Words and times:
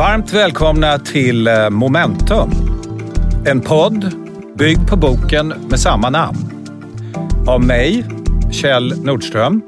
Varmt 0.00 0.32
välkomna 0.32 0.98
till 0.98 1.46
eh, 1.46 1.70
Momentum. 1.70 2.50
En 3.46 3.60
podd 3.60 4.14
byggd 4.54 4.88
på 4.88 4.96
boken 4.96 5.48
med 5.48 5.80
samma 5.80 6.10
namn. 6.10 6.38
Av 7.48 7.64
mig, 7.64 8.04
Kjell 8.52 9.04
Nordström 9.04 9.62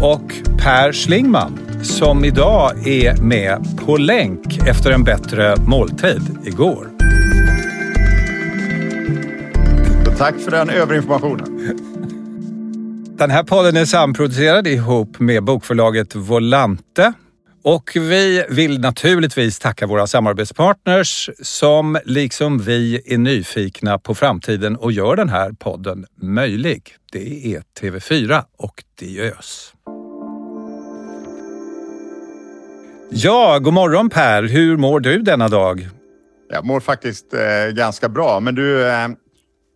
och 0.00 0.34
Per 0.62 0.92
Schlingman 0.92 1.58
som 1.82 2.24
idag 2.24 2.86
är 2.88 3.22
med 3.22 3.66
på 3.86 3.96
länk 3.96 4.58
efter 4.68 4.90
en 4.90 5.04
bättre 5.04 5.56
måltid 5.56 6.38
igår. 6.44 6.88
Tack 10.18 10.34
för 10.40 10.50
den 10.50 10.70
överinformationen. 10.70 11.78
Den 13.18 13.30
här 13.30 13.42
podden 13.42 13.76
är 13.76 13.84
samproducerad 13.84 14.66
ihop 14.66 15.18
med 15.18 15.44
bokförlaget 15.44 16.14
Volante 16.14 17.12
och 17.64 17.90
vi 17.94 18.44
vill 18.48 18.80
naturligtvis 18.80 19.58
tacka 19.58 19.86
våra 19.86 20.06
samarbetspartners 20.06 21.30
som 21.42 21.98
liksom 22.04 22.58
vi 22.58 23.02
är 23.06 23.18
nyfikna 23.18 23.98
på 23.98 24.14
framtiden 24.14 24.76
och 24.76 24.92
gör 24.92 25.16
den 25.16 25.28
här 25.28 25.52
podden 25.52 26.06
möjlig. 26.22 26.94
Det 27.12 27.54
är 27.54 27.62
TV4 27.80 28.42
och 28.58 28.84
Diös. 28.98 29.72
Ja, 33.10 33.58
god 33.58 33.74
morgon 33.74 34.10
Per. 34.10 34.42
Hur 34.42 34.76
mår 34.76 35.00
du 35.00 35.18
denna 35.18 35.48
dag? 35.48 35.88
Jag 36.48 36.64
mår 36.64 36.80
faktiskt 36.80 37.34
eh, 37.34 37.74
ganska 37.74 38.08
bra, 38.08 38.40
men 38.40 38.54
du, 38.54 38.86
eh, 38.88 39.08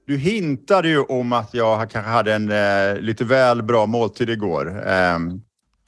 du 0.07 0.17
hintade 0.17 0.89
ju 0.89 1.01
om 1.01 1.33
att 1.33 1.55
jag 1.55 1.91
kanske 1.91 2.11
hade 2.11 2.35
en 2.35 2.51
eh, 2.51 3.01
lite 3.01 3.25
väl 3.25 3.63
bra 3.63 3.87
måltid 3.87 4.31
igår. 4.31 4.83
Ehm, 4.87 5.41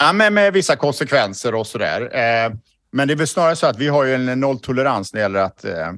Ja, 0.03 0.13
med, 0.13 0.33
med 0.33 0.53
vissa 0.53 0.77
konsekvenser 0.77 1.55
och 1.55 1.67
sådär. 1.67 2.01
Eh, 2.01 2.53
men 2.93 3.09
det 3.09 3.15
är 3.15 3.17
väl 3.17 3.27
snarare 3.27 3.57
så 3.57 3.67
att 3.67 3.79
vi 3.79 3.89
har 3.89 4.05
ju 4.05 4.15
en 4.15 4.41
nolltolerans 4.41 5.13
när 5.13 5.21
det 5.21 5.23
gäller 5.23 5.41
att 5.41 5.65
eh, 5.65 5.93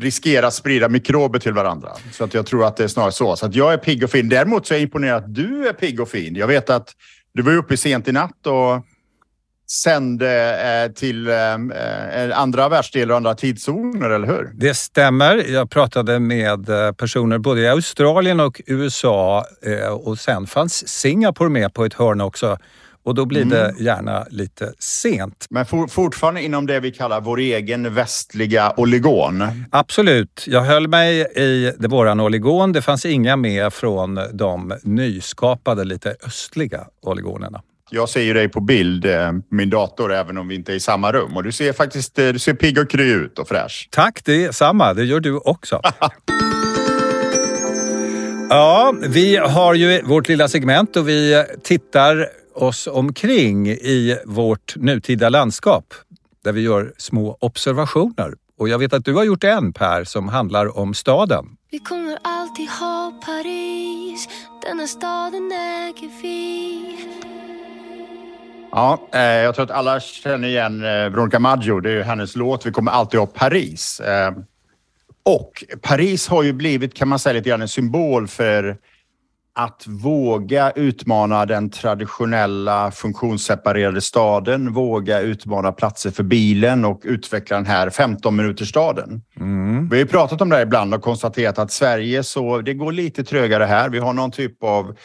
riskera 0.00 0.46
att 0.46 0.54
sprida 0.54 0.88
mikrober 0.88 1.38
till 1.38 1.52
varandra. 1.52 1.92
Så 2.12 2.24
att 2.24 2.34
jag 2.34 2.46
tror 2.46 2.64
att 2.64 2.76
det 2.76 2.84
är 2.84 2.88
snarare 2.88 3.12
så. 3.12 3.36
Så 3.36 3.46
att 3.46 3.54
jag 3.54 3.72
är 3.72 3.76
pigg 3.76 4.04
och 4.04 4.10
fin. 4.10 4.28
Däremot 4.28 4.66
så 4.66 4.74
är 4.74 4.78
jag 4.78 4.82
imponerad 4.82 5.24
att 5.24 5.34
du 5.34 5.68
är 5.68 5.72
pigg 5.72 6.00
och 6.00 6.08
fin. 6.08 6.34
Jag 6.34 6.46
vet 6.46 6.70
att 6.70 6.92
du 7.32 7.42
var 7.42 7.56
uppe 7.56 7.76
sent 7.76 8.08
i 8.08 8.12
natt 8.12 8.46
och 8.46 8.84
sände 9.70 10.60
eh, 10.84 10.92
till 10.92 11.30
andra 12.34 12.68
världsdelar 12.68 13.10
och 13.10 13.16
andra 13.16 13.34
tidszoner, 13.34 14.10
eller 14.10 14.26
hur? 14.26 14.50
Det 14.54 14.74
stämmer. 14.74 15.36
Jag 15.36 15.70
pratade 15.70 16.18
med 16.18 16.66
personer 16.96 17.38
både 17.38 17.60
i 17.60 17.68
Australien 17.68 18.40
och 18.40 18.60
USA 18.66 19.44
och 19.90 20.18
sen 20.18 20.46
fanns 20.46 20.88
Singapore 20.88 21.48
med 21.48 21.74
på 21.74 21.84
ett 21.84 21.94
hörn 21.94 22.20
också. 22.20 22.58
Och 23.04 23.14
då 23.14 23.24
blir 23.24 23.42
mm. 23.42 23.50
det 23.50 23.74
gärna 23.78 24.26
lite 24.30 24.72
sent. 24.78 25.46
Men 25.50 25.66
for, 25.66 25.86
fortfarande 25.86 26.42
inom 26.42 26.66
det 26.66 26.80
vi 26.80 26.92
kallar 26.92 27.20
vår 27.20 27.38
egen 27.38 27.94
västliga 27.94 28.74
oligon? 28.76 29.44
Absolut. 29.70 30.44
Jag 30.46 30.62
höll 30.62 30.88
mig 30.88 31.20
i 31.20 31.72
det 31.78 31.88
våran 31.88 32.20
oligon. 32.20 32.72
Det 32.72 32.82
fanns 32.82 33.06
inga 33.06 33.36
med 33.36 33.72
från 33.72 34.20
de 34.32 34.74
nyskapade, 34.82 35.84
lite 35.84 36.16
östliga 36.26 36.84
oligonerna. 37.02 37.62
Jag 37.92 38.08
ser 38.08 38.22
ju 38.22 38.32
dig 38.32 38.48
på 38.48 38.60
bild, 38.60 39.04
eh, 39.04 39.32
min 39.50 39.70
dator, 39.70 40.12
även 40.12 40.38
om 40.38 40.48
vi 40.48 40.54
inte 40.54 40.72
är 40.72 40.76
i 40.76 40.80
samma 40.80 41.12
rum. 41.12 41.36
Och 41.36 41.42
du 41.42 41.52
ser 41.52 41.72
faktiskt 41.72 42.18
eh, 42.18 42.28
du 42.28 42.38
ser 42.38 42.54
pigg 42.54 42.78
och 42.78 42.90
kry 42.90 43.10
ut 43.12 43.38
och 43.38 43.48
fräsch. 43.48 43.88
Tack, 43.90 44.20
det 44.24 44.44
är 44.44 44.52
samma. 44.52 44.94
Det 44.94 45.04
gör 45.04 45.20
du 45.20 45.36
också. 45.36 45.80
ja, 48.48 48.94
vi 49.08 49.36
har 49.36 49.74
ju 49.74 50.02
vårt 50.02 50.28
lilla 50.28 50.48
segment 50.48 50.96
och 50.96 51.08
vi 51.08 51.44
tittar 51.62 52.28
oss 52.54 52.86
omkring 52.86 53.68
i 53.68 54.18
vårt 54.26 54.76
nutida 54.76 55.28
landskap 55.28 55.94
där 56.44 56.52
vi 56.52 56.60
gör 56.60 56.92
små 56.96 57.36
observationer. 57.40 58.34
Och 58.58 58.68
jag 58.68 58.78
vet 58.78 58.92
att 58.92 59.04
du 59.04 59.14
har 59.14 59.24
gjort 59.24 59.44
en 59.44 59.72
Per 59.72 60.04
som 60.04 60.28
handlar 60.28 60.78
om 60.78 60.94
staden. 60.94 61.46
Vi 61.70 61.78
kommer 61.78 62.18
alltid 62.22 62.68
ha 62.68 63.20
Paris, 63.26 64.28
denna 64.62 64.86
staden 64.86 65.52
äger 65.52 66.22
vi 66.22 66.80
Ja, 68.72 69.08
eh, 69.12 69.20
jag 69.20 69.54
tror 69.54 69.64
att 69.64 69.70
alla 69.70 70.00
känner 70.00 70.48
igen 70.48 70.84
eh, 70.84 70.88
Veronica 70.88 71.38
Maggio. 71.38 71.80
Det 71.80 71.90
är 71.90 71.94
ju 71.94 72.02
hennes 72.02 72.36
låt 72.36 72.66
Vi 72.66 72.72
kommer 72.72 72.92
alltid 72.92 73.20
ha 73.20 73.26
Paris. 73.26 74.00
Eh, 74.00 74.32
och 75.22 75.64
Paris 75.82 76.28
har 76.28 76.42
ju 76.42 76.52
blivit, 76.52 76.94
kan 76.94 77.08
man 77.08 77.18
säga, 77.18 77.32
lite 77.32 77.48
grann 77.48 77.62
en 77.62 77.68
symbol 77.68 78.28
för 78.28 78.76
att 79.64 79.86
våga 79.86 80.70
utmana 80.70 81.46
den 81.46 81.70
traditionella 81.70 82.90
funktionsseparerade 82.90 84.00
staden, 84.00 84.72
våga 84.72 85.20
utmana 85.20 85.72
platser 85.72 86.10
för 86.10 86.22
bilen 86.22 86.84
och 86.84 87.00
utveckla 87.04 87.56
den 87.56 87.66
här 87.66 87.90
15 87.90 88.36
minuters 88.36 88.68
staden. 88.68 89.22
Mm. 89.40 89.88
Vi 89.88 89.96
har 89.96 90.00
ju 90.00 90.06
pratat 90.06 90.40
om 90.40 90.48
det 90.48 90.56
här 90.56 90.62
ibland 90.62 90.94
och 90.94 91.02
konstaterat 91.02 91.58
att 91.58 91.72
Sverige 91.72 92.22
så 92.22 92.60
det 92.60 92.74
går 92.74 92.92
lite 92.92 93.24
trögare 93.24 93.64
här. 93.64 93.88
Vi 93.88 93.98
har 93.98 94.12
någon 94.12 94.30
typ 94.30 94.62
av 94.62 94.96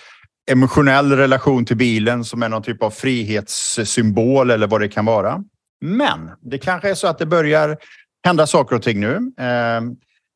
emotionell 0.51 1.11
relation 1.11 1.65
till 1.65 1.77
bilen 1.77 2.23
som 2.23 2.43
är 2.43 2.49
någon 2.49 2.63
typ 2.63 2.83
av 2.83 2.89
frihetssymbol 2.89 4.51
eller 4.51 4.67
vad 4.67 4.81
det 4.81 4.87
kan 4.87 5.05
vara. 5.05 5.43
Men 5.81 6.31
det 6.41 6.57
kanske 6.57 6.89
är 6.89 6.95
så 6.95 7.07
att 7.07 7.17
det 7.17 7.25
börjar 7.25 7.77
hända 8.25 8.47
saker 8.47 8.75
och 8.75 8.81
ting 8.81 8.99
nu. 8.99 9.15
Eh, 9.39 9.81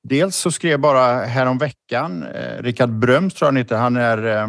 dels 0.03 0.35
så 0.35 0.51
skrev 0.51 0.71
jag 0.71 0.81
bara 0.81 1.25
häromveckan, 1.25 2.23
eh, 2.23 2.63
Rickard 2.63 2.89
Bröms 2.89 3.33
tror 3.33 3.45
jag 3.47 3.51
han 3.51 3.57
heter, 3.57 3.75
han 3.75 3.97
är 3.97 4.27
eh, 4.27 4.47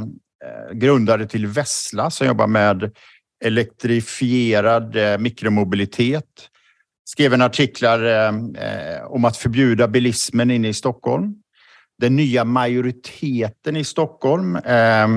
grundare 0.73 1.27
till 1.27 1.47
Vessla 1.47 2.11
som 2.11 2.27
jobbar 2.27 2.47
med 2.47 2.91
elektrifierad 3.45 4.97
eh, 4.97 5.19
mikromobilitet. 5.19 6.51
Skrev 7.05 7.35
en 7.35 7.43
artiklar 7.43 8.05
eh, 8.05 8.65
eh, 8.65 9.05
om 9.05 9.25
att 9.25 9.37
förbjuda 9.37 9.89
bilismen 9.89 10.51
inne 10.51 10.69
i 10.69 10.75
Stockholm. 10.75 11.35
Den 11.99 12.17
nya 12.17 12.45
majoriteten 12.45 13.77
i 13.77 13.85
Stockholm 13.85 14.57
eh, 14.57 15.09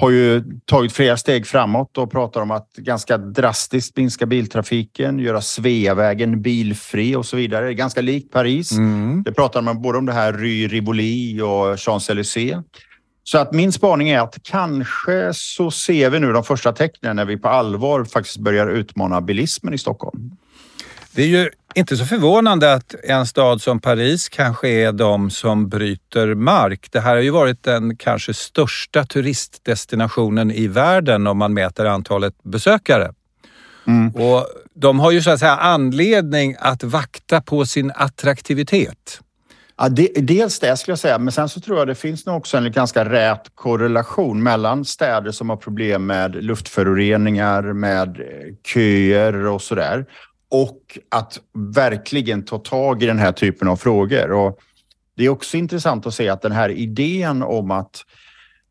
har 0.00 0.10
ju 0.10 0.42
tagit 0.64 0.92
flera 0.92 1.16
steg 1.16 1.46
framåt 1.46 1.98
och 1.98 2.10
pratar 2.10 2.40
om 2.40 2.50
att 2.50 2.72
ganska 2.76 3.18
drastiskt 3.18 3.96
minska 3.96 4.26
biltrafiken, 4.26 5.18
göra 5.18 5.40
Sveavägen 5.40 6.42
bilfri 6.42 7.16
och 7.16 7.26
så 7.26 7.36
vidare. 7.36 7.74
Ganska 7.74 8.00
likt 8.00 8.32
Paris. 8.32 8.72
Mm. 8.72 9.22
Det 9.22 9.32
pratar 9.32 9.62
man 9.62 9.82
både 9.82 9.98
om 9.98 10.06
det 10.06 10.12
här 10.12 10.32
Rue 10.32 10.68
Rivoli 10.68 11.40
och 11.40 11.76
Champs-Élysées. 11.76 12.62
Så 13.24 13.38
att 13.38 13.52
min 13.52 13.72
spaning 13.72 14.08
är 14.08 14.20
att 14.20 14.38
kanske 14.42 15.30
så 15.34 15.70
ser 15.70 16.10
vi 16.10 16.20
nu 16.20 16.32
de 16.32 16.44
första 16.44 16.72
tecknen 16.72 17.16
när 17.16 17.24
vi 17.24 17.36
på 17.36 17.48
allvar 17.48 18.04
faktiskt 18.04 18.38
börjar 18.38 18.66
utmana 18.68 19.20
bilismen 19.20 19.74
i 19.74 19.78
Stockholm. 19.78 20.30
Det 21.16 21.22
är 21.22 21.26
ju 21.26 21.50
inte 21.74 21.96
så 21.96 22.04
förvånande 22.04 22.72
att 22.74 22.94
en 23.04 23.26
stad 23.26 23.62
som 23.62 23.80
Paris 23.80 24.28
kanske 24.28 24.68
är 24.68 24.92
de 24.92 25.30
som 25.30 25.68
bryter 25.68 26.34
mark. 26.34 26.88
Det 26.90 27.00
här 27.00 27.14
har 27.14 27.22
ju 27.22 27.30
varit 27.30 27.62
den 27.62 27.96
kanske 27.96 28.34
största 28.34 29.04
turistdestinationen 29.04 30.50
i 30.50 30.66
världen 30.66 31.26
om 31.26 31.38
man 31.38 31.54
mäter 31.54 31.84
antalet 31.84 32.34
besökare. 32.42 33.12
Mm. 33.86 34.14
Och 34.14 34.46
de 34.74 35.00
har 35.00 35.10
ju 35.10 35.22
så 35.22 35.30
att 35.30 35.40
säga 35.40 35.56
anledning 35.56 36.56
att 36.58 36.84
vakta 36.84 37.40
på 37.40 37.66
sin 37.66 37.92
attraktivitet. 37.94 39.20
Ja, 39.78 39.88
det, 39.88 40.08
dels 40.16 40.58
det 40.58 40.76
skulle 40.76 40.92
jag 40.92 40.98
säga, 40.98 41.18
men 41.18 41.32
sen 41.32 41.48
så 41.48 41.60
tror 41.60 41.78
jag 41.78 41.86
det 41.86 41.94
finns 41.94 42.26
nog 42.26 42.36
också 42.36 42.56
en 42.56 42.72
ganska 42.72 43.04
rät 43.04 43.50
korrelation 43.54 44.42
mellan 44.42 44.84
städer 44.84 45.30
som 45.30 45.50
har 45.50 45.56
problem 45.56 46.06
med 46.06 46.44
luftföroreningar, 46.44 47.62
med 47.62 48.20
köer 48.64 49.46
och 49.46 49.62
sådär 49.62 50.06
och 50.50 50.98
att 51.08 51.40
verkligen 51.74 52.44
ta 52.44 52.58
tag 52.58 53.02
i 53.02 53.06
den 53.06 53.18
här 53.18 53.32
typen 53.32 53.68
av 53.68 53.76
frågor. 53.76 54.32
Och 54.32 54.58
det 55.16 55.24
är 55.24 55.28
också 55.28 55.56
intressant 55.56 56.06
att 56.06 56.14
se 56.14 56.28
att 56.28 56.42
den 56.42 56.52
här 56.52 56.68
idén 56.68 57.42
om 57.42 57.70
att 57.70 58.04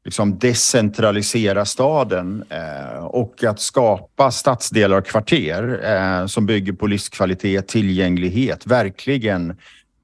liksom 0.06 0.39
decentralisera 0.39 1.66
staden 1.66 2.44
eh, 2.50 3.06
och 3.06 3.44
att 3.44 3.60
skapa 3.60 4.31
stadsdelar 4.31 4.98
och 4.98 5.06
kvarter 5.06 5.80
eh, 5.83 6.27
som 6.27 6.45
bygger 6.45 6.74
på 6.74 6.88
livskvalitet, 6.88 7.68
tillgänglighet, 7.68 8.66
verkligen 8.66 9.57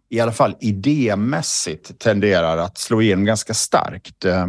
i 0.09 0.19
alla 0.19 0.31
fall 0.31 0.55
idémässigt 0.59 1.99
tenderar 1.99 2.57
att 2.57 2.77
slå 2.77 3.01
igenom 3.01 3.25
ganska 3.25 3.53
starkt. 3.53 4.25
Eh, 4.25 4.47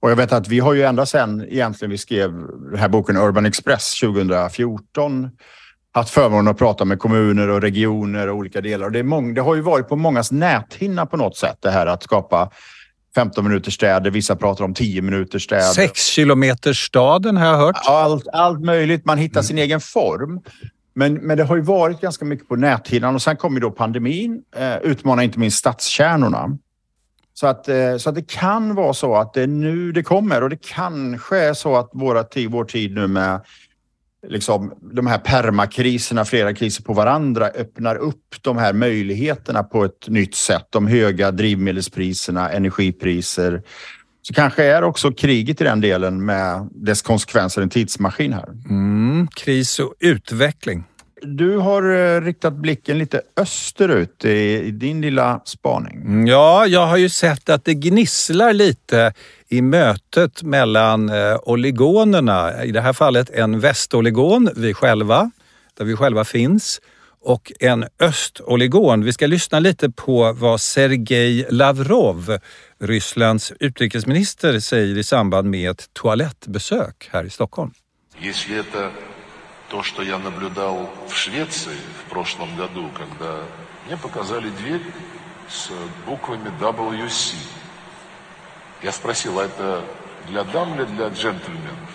och 0.00 0.10
jag 0.10 0.16
vet 0.16 0.32
att 0.32 0.48
vi 0.48 0.58
har 0.58 0.74
ju 0.74 0.82
ända 0.82 1.06
sedan 1.06 1.46
egentligen 1.48 1.90
vi 1.90 1.98
skrev 1.98 2.32
den 2.70 2.78
här 2.78 2.88
boken 2.88 3.16
Urban 3.16 3.46
Express 3.46 4.00
2014 4.00 5.30
haft 5.96 6.10
förmånen 6.10 6.48
att 6.48 6.58
prata 6.58 6.84
med 6.84 6.98
kommuner 6.98 7.48
och 7.48 7.60
regioner 7.60 8.28
och 8.28 8.36
olika 8.36 8.60
delar. 8.60 8.86
Och 8.86 8.92
det, 8.92 9.02
många, 9.02 9.32
det 9.32 9.40
har 9.40 9.54
ju 9.54 9.60
varit 9.60 9.88
på 9.88 9.96
mångas 9.96 10.32
näthinna 10.32 11.06
på 11.06 11.16
något 11.16 11.36
sätt 11.36 11.56
det 11.60 11.70
här 11.70 11.86
att 11.86 12.02
skapa 12.02 12.50
15 13.14 13.44
minuters 13.44 13.74
städer. 13.74 14.10
Vissa 14.10 14.36
pratar 14.36 14.64
om 14.64 14.74
10 14.74 15.02
minuters 15.02 15.44
städer. 15.44 15.62
6 15.62 16.06
kilometers 16.06 16.86
staden 16.86 17.36
har 17.36 17.46
jag 17.46 17.56
hört. 17.56 17.76
Allt, 17.88 18.28
allt 18.32 18.60
möjligt. 18.60 19.04
Man 19.04 19.18
hittar 19.18 19.40
mm. 19.40 19.44
sin 19.44 19.58
egen 19.58 19.80
form. 19.80 20.40
Men, 20.94 21.14
men 21.14 21.36
det 21.36 21.44
har 21.44 21.56
ju 21.56 21.62
varit 21.62 22.00
ganska 22.00 22.24
mycket 22.24 22.48
på 22.48 22.56
näthinnan 22.56 23.14
och 23.14 23.22
sen 23.22 23.36
kom 23.36 23.54
ju 23.54 23.60
då 23.60 23.70
pandemin, 23.70 24.42
eh, 24.56 24.76
utmanar 24.76 25.22
inte 25.22 25.38
minst 25.38 25.58
stadskärnorna. 25.58 26.58
Så 27.34 27.46
att, 27.46 27.68
eh, 27.68 27.96
så 27.96 28.08
att 28.08 28.14
det 28.14 28.28
kan 28.28 28.74
vara 28.74 28.94
så 28.94 29.16
att 29.16 29.34
det 29.34 29.42
är 29.42 29.46
nu 29.46 29.92
det 29.92 30.02
kommer 30.02 30.42
och 30.42 30.50
det 30.50 30.62
kanske 30.62 31.38
är 31.38 31.54
så 31.54 31.76
att 31.76 31.90
våra, 31.92 32.24
vår 32.48 32.64
tid 32.64 32.94
nu 32.94 33.06
med 33.06 33.40
liksom, 34.28 34.72
de 34.94 35.06
här 35.06 35.18
permakriserna, 35.18 36.24
flera 36.24 36.54
kriser 36.54 36.82
på 36.82 36.92
varandra, 36.92 37.46
öppnar 37.46 37.96
upp 37.96 38.36
de 38.40 38.58
här 38.58 38.72
möjligheterna 38.72 39.62
på 39.62 39.84
ett 39.84 40.08
nytt 40.08 40.34
sätt. 40.34 40.66
De 40.70 40.86
höga 40.86 41.30
drivmedelspriserna, 41.30 42.50
energipriser. 42.50 43.62
Så 44.22 44.34
kanske 44.34 44.64
är 44.64 44.82
också 44.82 45.12
kriget 45.12 45.60
i 45.60 45.64
den 45.64 45.80
delen 45.80 46.24
med 46.24 46.68
dess 46.74 47.02
konsekvenser 47.02 47.62
en 47.62 47.70
tidsmaskin 47.70 48.32
här. 48.32 48.48
Mm, 48.70 49.28
kris 49.36 49.78
och 49.78 49.94
utveckling. 50.00 50.84
Du 51.26 51.56
har 51.56 51.82
eh, 51.82 52.20
riktat 52.20 52.52
blicken 52.52 52.98
lite 52.98 53.20
österut 53.36 54.24
i, 54.24 54.70
din 54.70 55.00
lilla 55.00 55.40
spaning. 55.44 55.96
Mm, 55.96 56.26
ja, 56.26 56.66
jag 56.66 56.86
har 56.86 56.96
ju 56.96 57.08
sett 57.08 57.48
att 57.48 57.64
det 57.64 57.74
gnisslar 57.74 58.52
lite 58.52 59.12
i 59.48 59.62
mötet 59.62 60.42
mellan 60.42 61.08
eh, 61.08 61.36
oligonerna. 61.42 62.64
I 62.64 62.72
det 62.72 62.80
här 62.80 62.92
fallet 62.92 63.30
en 63.30 63.60
västoligon, 63.60 64.50
vi 64.56 64.74
själva, 64.74 65.30
där 65.78 65.84
vi 65.84 65.96
själva 65.96 66.24
finns, 66.24 66.80
och 67.26 67.52
en 67.60 67.84
östoligon. 68.00 69.04
Vi 69.04 69.12
ska 69.12 69.26
lyssna 69.26 69.58
lite 69.58 69.90
på 69.90 70.32
vad 70.32 70.60
Sergej 70.60 71.46
Lavrov, 71.50 72.38
Rysslands 72.80 73.52
utrikesminister, 73.60 74.60
säger 74.60 74.98
i 74.98 75.04
samband 75.04 75.50
med 75.50 75.70
ett 75.70 75.90
toalettbesök 75.92 77.08
här 77.12 77.24
i 77.24 77.30
Stockholm 77.30 77.70
то, 79.69 79.83
что 79.83 80.03
я 80.03 80.17
наблюдал 80.17 80.89
в 81.07 81.15
Швеции 81.15 81.77
в 82.05 82.09
прошлом 82.09 82.55
году, 82.57 82.89
когда 82.97 83.39
мне 83.85 83.97
показали 83.97 84.49
дверь 84.49 84.81
с 85.49 85.69
буквами 86.05 86.49
WC. 86.59 87.35
Я 88.83 88.91
спросил, 88.91 89.39
а 89.39 89.45
это 89.45 89.83
для 90.27 90.43
дам 90.43 90.75
или 90.75 90.85
для 90.85 91.07
джентльменов? 91.07 91.89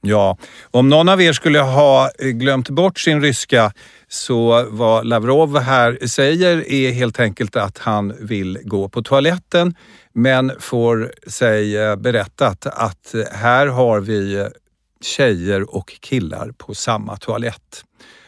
Ja, 0.00 0.36
om 0.70 0.88
någon 0.88 1.08
av 1.08 1.22
er 1.22 1.32
skulle 1.32 1.60
ha 1.60 2.10
glömt 2.18 2.68
bort 2.68 2.98
sin 2.98 3.20
ryska 3.20 3.72
så 4.08 4.66
vad 4.70 5.06
Lavrov 5.06 5.58
här 5.58 6.06
säger 6.06 6.72
är 6.72 6.92
helt 6.92 7.20
enkelt 7.20 7.56
att 7.56 7.78
han 7.78 8.14
vill 8.20 8.58
gå 8.64 8.88
på 8.88 9.02
toaletten 9.02 9.74
men 10.12 10.52
får 10.60 11.12
sig 11.26 11.96
berättat 11.96 12.66
att 12.66 13.14
här 13.32 13.66
har 13.66 14.00
vi 14.00 14.48
tjejer 15.03 15.75
och 15.75 15.93
killar 15.99 16.51
på 16.57 16.73
samma 16.73 17.17
toalett. 17.17 17.83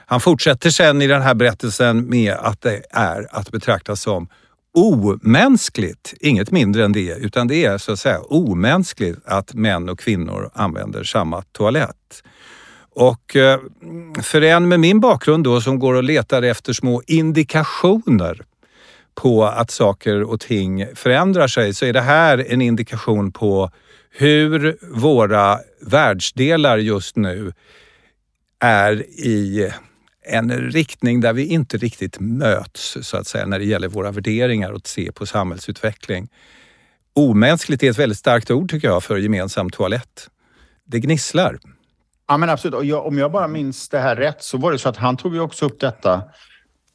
Han 0.06 0.20
fortsätter 0.20 0.70
sen 0.70 1.02
i 1.02 1.08
den 1.08 1.22
här 1.22 1.34
berättelsen 1.34 2.10
med 2.10 2.34
att 2.34 2.62
det 2.62 2.82
är 2.92 3.28
att 3.32 3.52
betrakta 3.52 3.96
som 3.96 4.28
omänskligt, 4.74 6.14
inget 6.20 6.52
mindre 6.52 6.86
än 6.86 6.92
det, 6.92 7.16
utan 7.18 7.48
det 7.48 7.66
är 7.66 7.78
så 7.78 7.92
att 7.92 8.00
säga 8.00 8.20
omänskligt 8.20 9.20
att 9.26 9.54
män 9.54 9.90
och 9.90 10.00
kvinnor 10.00 10.50
använder 10.54 11.04
samma 11.04 11.42
toalett. 11.42 12.24
Och 12.96 13.36
eh, 13.36 13.60
för 14.22 14.42
en 14.42 14.68
med 14.68 14.80
min 14.80 15.00
bakgrund 15.00 15.44
då 15.44 15.62
som 15.62 15.80
går 15.80 15.94
och 15.94 16.04
letar 16.04 16.42
efter 16.42 16.74
små 16.74 17.02
indikationer 17.08 18.42
på 19.16 19.46
att 19.46 19.72
saker 19.72 20.24
och 20.24 20.40
ting 20.40 20.86
förändrar 20.96 21.48
sig 21.48 21.74
så 21.74 21.86
är 21.86 21.94
det 21.94 22.02
här 22.02 22.46
en 22.48 22.62
indikation 22.62 23.32
på 23.32 23.72
hur 24.16 24.78
våra 24.82 25.60
världsdelar 25.82 26.78
just 26.78 27.16
nu 27.16 27.54
är 28.60 29.04
i 29.10 29.72
en 30.26 30.52
riktning 30.52 31.22
där 31.22 31.34
vi 31.34 31.46
inte 31.46 31.78
riktigt 31.78 32.20
möts 32.20 32.98
så 33.02 33.18
att 33.18 33.28
säga 33.28 33.46
när 33.46 33.60
det 33.60 33.66
gäller 33.66 33.88
våra 33.88 34.12
värderingar 34.12 34.72
och 34.72 34.78
att 34.78 34.88
se 34.88 35.12
på 35.12 35.26
samhällsutveckling. 35.26 36.30
Omänskligt 37.14 37.84
är 37.84 37.90
ett 37.90 38.00
väldigt 38.00 38.18
starkt 38.18 38.52
ord 38.52 38.70
tycker 38.70 38.88
jag 38.88 39.04
för 39.04 39.18
gemensam 39.18 39.70
toalett. 39.70 40.30
Det 40.86 41.00
gnisslar. 41.00 41.60
Ja 42.28 42.38
men 42.38 42.50
absolut. 42.50 42.76
Och 42.76 42.86
jag, 42.86 43.06
om 43.06 43.18
jag 43.18 43.32
bara 43.32 43.48
minns 43.48 43.90
det 43.90 44.00
här 44.00 44.16
rätt 44.16 44.44
så 44.44 44.58
var 44.58 44.72
det 44.72 44.80
så 44.80 44.90
att 44.90 44.98
han 44.98 45.18
tog 45.18 45.34
ju 45.34 45.40
också 45.40 45.66
upp 45.66 45.80
detta 45.80 46.22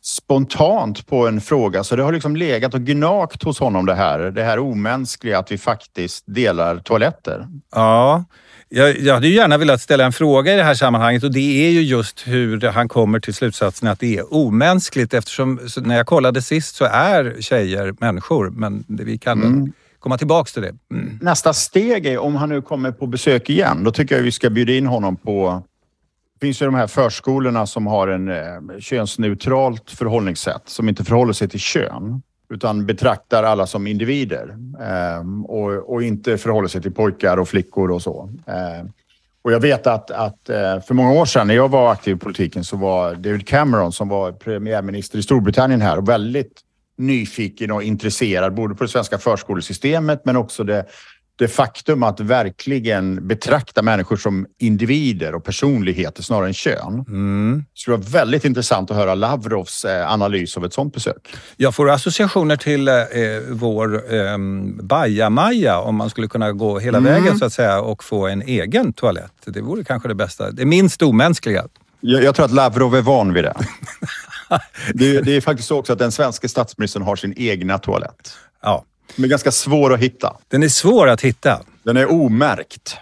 spontant 0.09 1.07
på 1.07 1.29
en 1.29 1.41
fråga. 1.41 1.85
Så 1.85 1.97
det 1.97 2.03
har 2.03 2.13
liksom 2.13 2.37
legat 2.37 2.75
och 2.75 2.81
gnagt 2.81 3.43
hos 3.43 3.61
honom 3.61 3.87
det 3.87 3.95
här. 3.95 4.19
Det 4.19 4.43
här 4.43 4.59
omänskliga 4.59 5.39
att 5.39 5.53
vi 5.53 5.59
faktiskt 5.59 6.25
delar 6.27 6.77
toaletter. 6.79 7.49
Ja, 7.75 8.25
jag, 8.69 8.99
jag 8.99 9.15
hade 9.15 9.29
ju 9.29 9.35
gärna 9.35 9.59
velat 9.59 9.81
ställa 9.81 10.05
en 10.05 10.13
fråga 10.13 10.55
i 10.55 10.57
det 10.57 10.63
här 10.63 10.75
sammanhanget 10.75 11.25
och 11.25 11.33
det 11.33 11.67
är 11.67 11.71
ju 11.71 11.83
just 11.83 12.27
hur 12.27 12.61
han 12.61 12.89
kommer 12.89 13.21
till 13.21 13.35
slutsatsen 13.35 13.89
att 13.89 14.01
det 14.01 14.19
är 14.19 14.35
omänskligt 14.35 15.15
eftersom 15.15 15.61
när 15.77 15.97
jag 15.97 16.07
kollade 16.07 16.43
sist 16.43 16.77
så 16.77 16.85
är 16.85 17.37
tjejer 17.41 17.95
människor 18.01 18.51
men 18.51 18.85
vi 18.89 19.19
kan 19.19 19.43
mm. 19.43 19.73
komma 19.99 20.19
tillbaks 20.19 20.53
till 20.53 20.63
det. 20.63 20.75
Mm. 20.93 21.19
Nästa 21.23 21.53
steg 21.53 22.07
är 22.07 22.19
om 22.19 22.37
han 22.37 22.49
nu 22.49 22.63
kommer 22.63 22.93
på 22.93 23.07
besök 23.07 23.51
igen, 23.51 23.85
då 23.85 23.91
tycker 23.91 24.17
jag 24.17 24.23
vi 24.23 24.33
ska 24.33 24.51
bjuda 24.51 24.73
in 24.73 24.87
honom 24.87 25.17
på 25.17 25.63
det 26.41 26.47
finns 26.47 26.63
ju 26.63 26.67
de 26.67 26.75
här 26.75 26.87
förskolorna 26.87 27.67
som 27.67 27.87
har 27.87 28.09
en 28.09 28.29
eh, 28.29 28.79
könsneutralt 28.81 29.91
förhållningssätt 29.91 30.63
som 30.65 30.89
inte 30.89 31.05
förhåller 31.05 31.33
sig 31.33 31.49
till 31.49 31.61
kön 31.61 32.23
utan 32.51 32.87
betraktar 32.87 33.43
alla 33.43 33.67
som 33.67 33.87
individer 33.87 34.57
eh, 34.81 35.45
och, 35.45 35.95
och, 35.95 36.03
inte 36.03 36.39
förhåller 36.39 36.69
sig 36.69 36.83
till 36.83 36.93
pojkar 36.93 37.37
och 37.37 37.49
flickor 37.49 37.91
och 37.91 38.03
så. 38.03 38.31
Eh, 38.47 38.89
och 39.43 39.53
jag 39.53 39.61
vet 39.61 39.87
att, 39.87 40.11
att 40.11 40.49
eh, 40.49 40.81
för 40.81 40.95
många 40.95 41.13
år 41.13 41.25
sedan 41.25 41.47
när 41.47 41.55
jag 41.55 41.69
var 41.69 41.93
aktiv 41.93 42.17
i 42.17 42.19
politiken 42.19 42.65
så 42.65 42.77
var 42.77 43.15
David 43.15 43.49
Cameron 43.49 43.93
som 43.93 44.09
var 44.09 44.33
premiärminister 44.33 45.19
i 45.19 45.23
Storbritannien 45.23 45.81
här 45.81 45.99
och 45.99 46.09
väldigt 46.09 46.61
nyfiken 46.99 47.71
och 47.71 47.83
intresserad 47.83 48.55
både 48.55 48.75
på 48.75 48.85
det 48.85 48.91
svenska 48.91 49.19
förskolesystemet 49.19 50.25
men 50.25 50.37
också 50.37 50.65
det 50.65 50.85
det 51.39 51.49
faktum 51.49 52.03
att 52.03 52.21
verkligen 52.21 53.29
betrakta 53.29 53.83
människor 53.83 54.17
som 54.17 54.47
individer 54.59 55.35
och 55.35 55.45
personligheter 55.45 56.23
snarare 56.23 56.47
än 56.47 56.55
kön. 56.55 57.05
Mm. 57.09 57.65
Det 57.75 57.81
skulle 57.81 57.97
vara 57.97 58.07
väldigt 58.07 58.45
intressant 58.45 58.91
att 58.91 58.97
höra 58.97 59.15
Lavrovs 59.15 59.85
eh, 59.85 60.13
analys 60.13 60.57
av 60.57 60.65
ett 60.65 60.73
sådant 60.73 60.95
besök. 60.95 61.37
Jag 61.57 61.75
får 61.75 61.91
associationer 61.91 62.57
till 62.57 62.89
eh, 62.89 62.95
vår 63.49 64.15
eh, 64.15 64.39
bajamaja 64.83 65.79
om 65.79 65.97
man 65.97 66.11
skulle 66.11 66.29
kunna 66.29 66.53
gå 66.53 66.79
hela 66.79 66.99
mm. 66.99 67.13
vägen 67.13 67.39
så 67.39 67.45
att 67.45 67.53
säga 67.53 67.81
och 67.81 68.05
få 68.05 68.27
en 68.27 68.43
egen 68.43 68.93
toalett. 68.93 69.33
Det 69.45 69.61
vore 69.61 69.85
kanske 69.85 70.09
det 70.09 70.15
bästa. 70.15 70.51
Det 70.51 70.65
minst 70.65 71.03
omänskliga. 71.03 71.65
Jag, 72.01 72.23
jag 72.23 72.35
tror 72.35 72.45
att 72.45 72.53
Lavrov 72.53 72.97
är 72.97 73.03
van 73.03 73.33
vid 73.33 73.45
det. 73.45 73.55
det, 74.95 75.21
det 75.21 75.37
är 75.37 75.41
faktiskt 75.41 75.69
så 75.69 75.79
också 75.79 75.93
att 75.93 75.99
den 75.99 76.13
svenska 76.13 76.49
statsministern 76.49 77.03
har 77.03 77.17
sin 77.17 77.35
egna 77.37 77.79
toalett. 77.79 78.33
Ja. 78.63 78.85
Den 79.17 79.25
är 79.25 79.29
ganska 79.29 79.53
svår 79.53 79.95
att 79.95 80.01
hitta. 80.01 80.37
Den 80.49 80.63
är 80.63 80.69
svår 80.69 81.09
att 81.09 81.21
hitta. 81.21 81.61
Den 81.83 81.97
är 81.97 82.11
omärkt. 82.11 82.97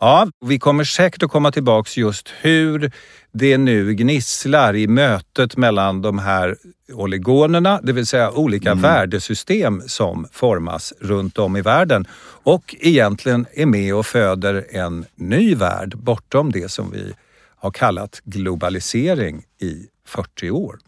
Ja, 0.00 0.28
vi 0.46 0.58
kommer 0.58 0.84
säkert 0.84 1.22
att 1.22 1.30
komma 1.30 1.52
tillbaks 1.52 1.96
just 1.96 2.32
hur 2.40 2.92
det 3.32 3.58
nu 3.58 3.94
gnisslar 3.94 4.76
i 4.76 4.86
mötet 4.86 5.56
mellan 5.56 6.02
de 6.02 6.18
här 6.18 6.56
oligonerna, 6.92 7.80
det 7.82 7.92
vill 7.92 8.06
säga 8.06 8.30
olika 8.30 8.70
mm. 8.70 8.82
värdesystem 8.82 9.82
som 9.86 10.28
formas 10.32 10.92
runt 11.00 11.38
om 11.38 11.56
i 11.56 11.62
världen 11.62 12.06
och 12.42 12.76
egentligen 12.80 13.46
är 13.52 13.66
med 13.66 13.94
och 13.94 14.06
föder 14.06 14.66
en 14.70 15.04
ny 15.14 15.54
värld 15.54 15.96
bortom 15.96 16.52
det 16.52 16.70
som 16.70 16.90
vi 16.90 17.12
har 17.56 17.70
kallat 17.70 18.20
globalisering 18.24 19.42
i 19.60 19.86
40 20.06 20.50
år. 20.50 20.78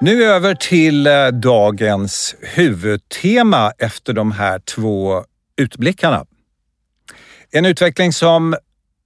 Nu 0.00 0.24
över 0.24 0.54
till 0.54 1.06
eh, 1.06 1.28
dagens 1.28 2.34
huvudtema 2.40 3.72
efter 3.78 4.12
de 4.12 4.32
här 4.32 4.58
två 4.58 5.24
utblickarna. 5.56 6.26
En 7.50 7.66
utveckling 7.66 8.12
som 8.12 8.56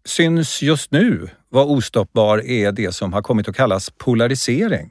syns 0.04 0.62
just 0.62 0.90
nu 0.90 1.28
vara 1.49 1.64
ostoppbar 1.64 2.47
är 2.47 2.73
det 2.73 2.94
som 2.94 3.12
har 3.12 3.23
kommit 3.23 3.49
att 3.49 3.56
kallas 3.56 3.90
polarisering. 3.90 4.90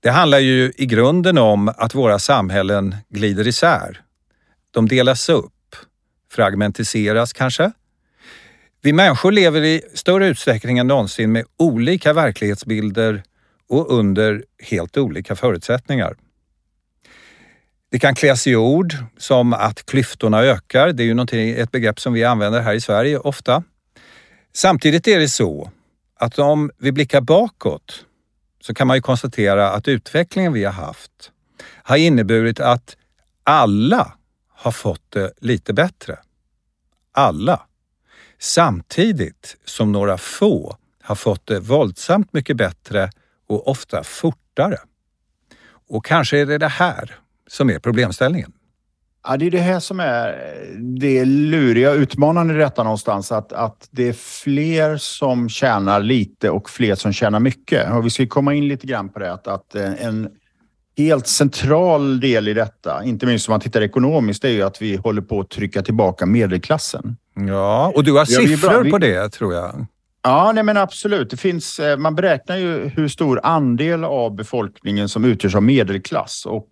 Det 0.00 0.10
handlar 0.10 0.38
ju 0.38 0.72
i 0.76 0.86
grunden 0.86 1.38
om 1.38 1.68
att 1.76 1.94
våra 1.94 2.18
samhällen 2.18 2.96
glider 3.08 3.46
isär. 3.46 4.00
De 4.70 4.88
delas 4.88 5.28
upp, 5.28 5.76
fragmentiseras 6.32 7.32
kanske. 7.32 7.72
Vi 8.82 8.92
människor 8.92 9.32
lever 9.32 9.64
i 9.64 9.82
större 9.94 10.26
utsträckning 10.26 10.78
än 10.78 10.86
någonsin 10.86 11.32
med 11.32 11.44
olika 11.56 12.12
verklighetsbilder 12.12 13.22
och 13.68 13.98
under 13.98 14.44
helt 14.62 14.96
olika 14.96 15.36
förutsättningar. 15.36 16.16
Det 17.90 17.98
kan 17.98 18.14
kläs 18.14 18.46
i 18.46 18.56
ord 18.56 18.94
som 19.18 19.52
att 19.52 19.86
klyftorna 19.86 20.42
ökar. 20.42 20.92
Det 20.92 21.02
är 21.02 21.34
ju 21.34 21.56
ett 21.56 21.70
begrepp 21.70 22.00
som 22.00 22.12
vi 22.12 22.24
använder 22.24 22.60
här 22.60 22.74
i 22.74 22.80
Sverige 22.80 23.18
ofta. 23.18 23.62
Samtidigt 24.52 25.08
är 25.08 25.18
det 25.18 25.28
så 25.28 25.70
att 26.14 26.38
om 26.38 26.70
vi 26.78 26.92
blickar 26.92 27.20
bakåt 27.20 28.04
så 28.60 28.74
kan 28.74 28.86
man 28.86 28.96
ju 28.96 29.00
konstatera 29.00 29.70
att 29.70 29.88
utvecklingen 29.88 30.52
vi 30.52 30.64
har 30.64 30.72
haft 30.72 31.32
har 31.82 31.96
inneburit 31.96 32.60
att 32.60 32.96
alla 33.42 34.12
har 34.48 34.72
fått 34.72 35.10
det 35.10 35.32
lite 35.40 35.72
bättre. 35.72 36.18
Alla. 37.12 37.62
Samtidigt 38.38 39.56
som 39.64 39.92
några 39.92 40.18
få 40.18 40.76
har 41.02 41.14
fått 41.14 41.46
det 41.46 41.60
våldsamt 41.60 42.32
mycket 42.32 42.56
bättre 42.56 43.10
och 43.48 43.68
ofta 43.68 44.04
fortare. 44.04 44.76
Och 45.88 46.04
kanske 46.04 46.38
är 46.38 46.46
det 46.46 46.58
det 46.58 46.68
här 46.68 47.14
som 47.46 47.70
är 47.70 47.78
problemställningen. 47.78 48.52
Ja, 49.28 49.36
det 49.36 49.46
är 49.46 49.50
det 49.50 49.58
här 49.58 49.80
som 49.80 50.00
är 50.00 50.54
det 51.00 51.24
luriga 51.24 51.90
och 51.90 51.96
utmanande 51.96 52.54
i 52.54 52.56
detta 52.56 52.82
någonstans. 52.82 53.32
Att, 53.32 53.52
att 53.52 53.88
det 53.90 54.08
är 54.08 54.12
fler 54.12 54.96
som 54.96 55.48
tjänar 55.48 56.00
lite 56.00 56.50
och 56.50 56.70
fler 56.70 56.94
som 56.94 57.12
tjänar 57.12 57.40
mycket. 57.40 57.92
Och 57.92 58.06
vi 58.06 58.10
ska 58.10 58.26
komma 58.26 58.54
in 58.54 58.68
lite 58.68 58.86
grann 58.86 59.08
på 59.08 59.18
det. 59.18 59.32
Att, 59.32 59.46
att 59.46 59.74
en 59.74 60.28
helt 60.96 61.26
central 61.26 62.20
del 62.20 62.48
i 62.48 62.54
detta, 62.54 63.04
inte 63.04 63.26
minst 63.26 63.48
om 63.48 63.52
man 63.52 63.60
tittar 63.60 63.82
ekonomiskt, 63.82 64.44
är 64.44 64.48
ju 64.48 64.62
att 64.62 64.82
vi 64.82 64.96
håller 64.96 65.22
på 65.22 65.40
att 65.40 65.50
trycka 65.50 65.82
tillbaka 65.82 66.26
medelklassen. 66.26 67.16
Ja, 67.34 67.92
och 67.94 68.04
du 68.04 68.12
har 68.12 68.24
siffror 68.24 68.84
vi... 68.84 68.90
på 68.90 68.98
det 68.98 69.28
tror 69.28 69.54
jag. 69.54 69.86
Ja, 70.28 70.52
nej 70.52 70.64
men 70.64 70.76
absolut. 70.76 71.30
Det 71.30 71.36
finns, 71.36 71.78
eh, 71.78 71.98
man 71.98 72.14
beräknar 72.14 72.56
ju 72.56 72.88
hur 72.88 73.08
stor 73.08 73.40
andel 73.42 74.04
av 74.04 74.34
befolkningen 74.34 75.08
som 75.08 75.24
utgörs 75.24 75.54
av 75.54 75.62
medelklass 75.62 76.46
och 76.46 76.68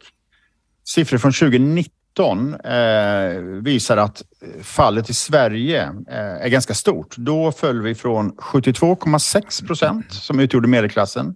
siffror 0.85 1.19
från 1.19 1.33
2019 1.33 2.55
eh, 2.55 3.41
visar 3.63 3.97
att 3.97 4.23
fallet 4.63 5.11
i 5.11 5.15
Sverige 5.15 5.83
eh, 6.09 6.45
är 6.45 6.49
ganska 6.49 6.75
stort. 6.75 7.15
Då 7.17 7.53
föll 7.53 7.83
vi 7.83 7.95
från 7.95 8.33
72,6 8.33 9.67
procent 9.67 10.13
som 10.13 10.41
utgjorde 10.41 10.69
medelklassen 10.69 11.35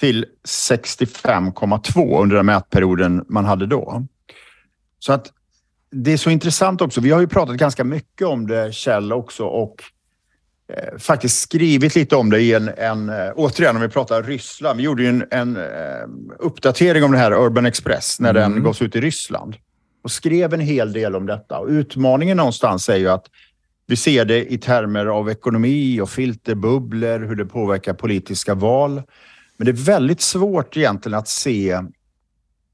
till 0.00 0.26
65,2 0.48 2.22
under 2.22 2.36
den 2.36 2.46
mätperioden 2.46 3.24
man 3.28 3.44
hade 3.44 3.66
då. 3.66 4.06
Så 4.98 5.12
att 5.12 5.32
det 5.90 6.12
är 6.12 6.16
så 6.16 6.30
intressant 6.30 6.80
också. 6.80 7.00
Vi 7.00 7.10
har 7.10 7.20
ju 7.20 7.28
pratat 7.28 7.56
ganska 7.56 7.84
mycket 7.84 8.26
om 8.26 8.46
det, 8.46 8.74
Kjell, 8.74 9.12
också 9.12 9.44
och 9.44 9.82
faktiskt 10.98 11.40
skrivit 11.40 11.94
lite 11.94 12.16
om 12.16 12.30
det 12.30 12.40
i 12.40 12.54
en, 12.54 12.70
en 12.76 13.08
eh, 13.08 13.32
återigen 13.36 13.76
om 13.76 13.82
vi 13.82 13.88
pratar 13.88 14.22
Ryssland. 14.22 14.76
Vi 14.76 14.82
gjorde 14.82 15.02
ju 15.02 15.08
en, 15.08 15.24
en 15.30 15.56
eh, 15.56 15.62
uppdatering 16.38 17.04
om 17.04 17.12
det 17.12 17.18
här 17.18 17.32
Urban 17.32 17.66
Express 17.66 18.20
när 18.20 18.30
mm. 18.30 18.52
den 18.52 18.62
gavs 18.62 18.82
ut 18.82 18.96
i 18.96 19.00
Ryssland 19.00 19.56
och 20.02 20.10
skrev 20.10 20.54
en 20.54 20.60
hel 20.60 20.92
del 20.92 21.16
om 21.16 21.26
detta. 21.26 21.58
Och 21.58 21.68
utmaningen 21.68 22.36
någonstans 22.36 22.88
är 22.88 22.96
ju 22.96 23.08
att 23.08 23.26
vi 23.86 23.96
ser 23.96 24.24
det 24.24 24.52
i 24.52 24.58
termer 24.58 25.06
av 25.06 25.30
ekonomi 25.30 26.00
och 26.00 26.10
filterbubblor, 26.10 27.18
hur 27.18 27.36
det 27.36 27.46
påverkar 27.46 27.94
politiska 27.94 28.54
val. 28.54 29.02
Men 29.56 29.64
det 29.64 29.70
är 29.70 29.84
väldigt 29.84 30.20
svårt 30.20 30.76
egentligen 30.76 31.18
att 31.18 31.28
se 31.28 31.80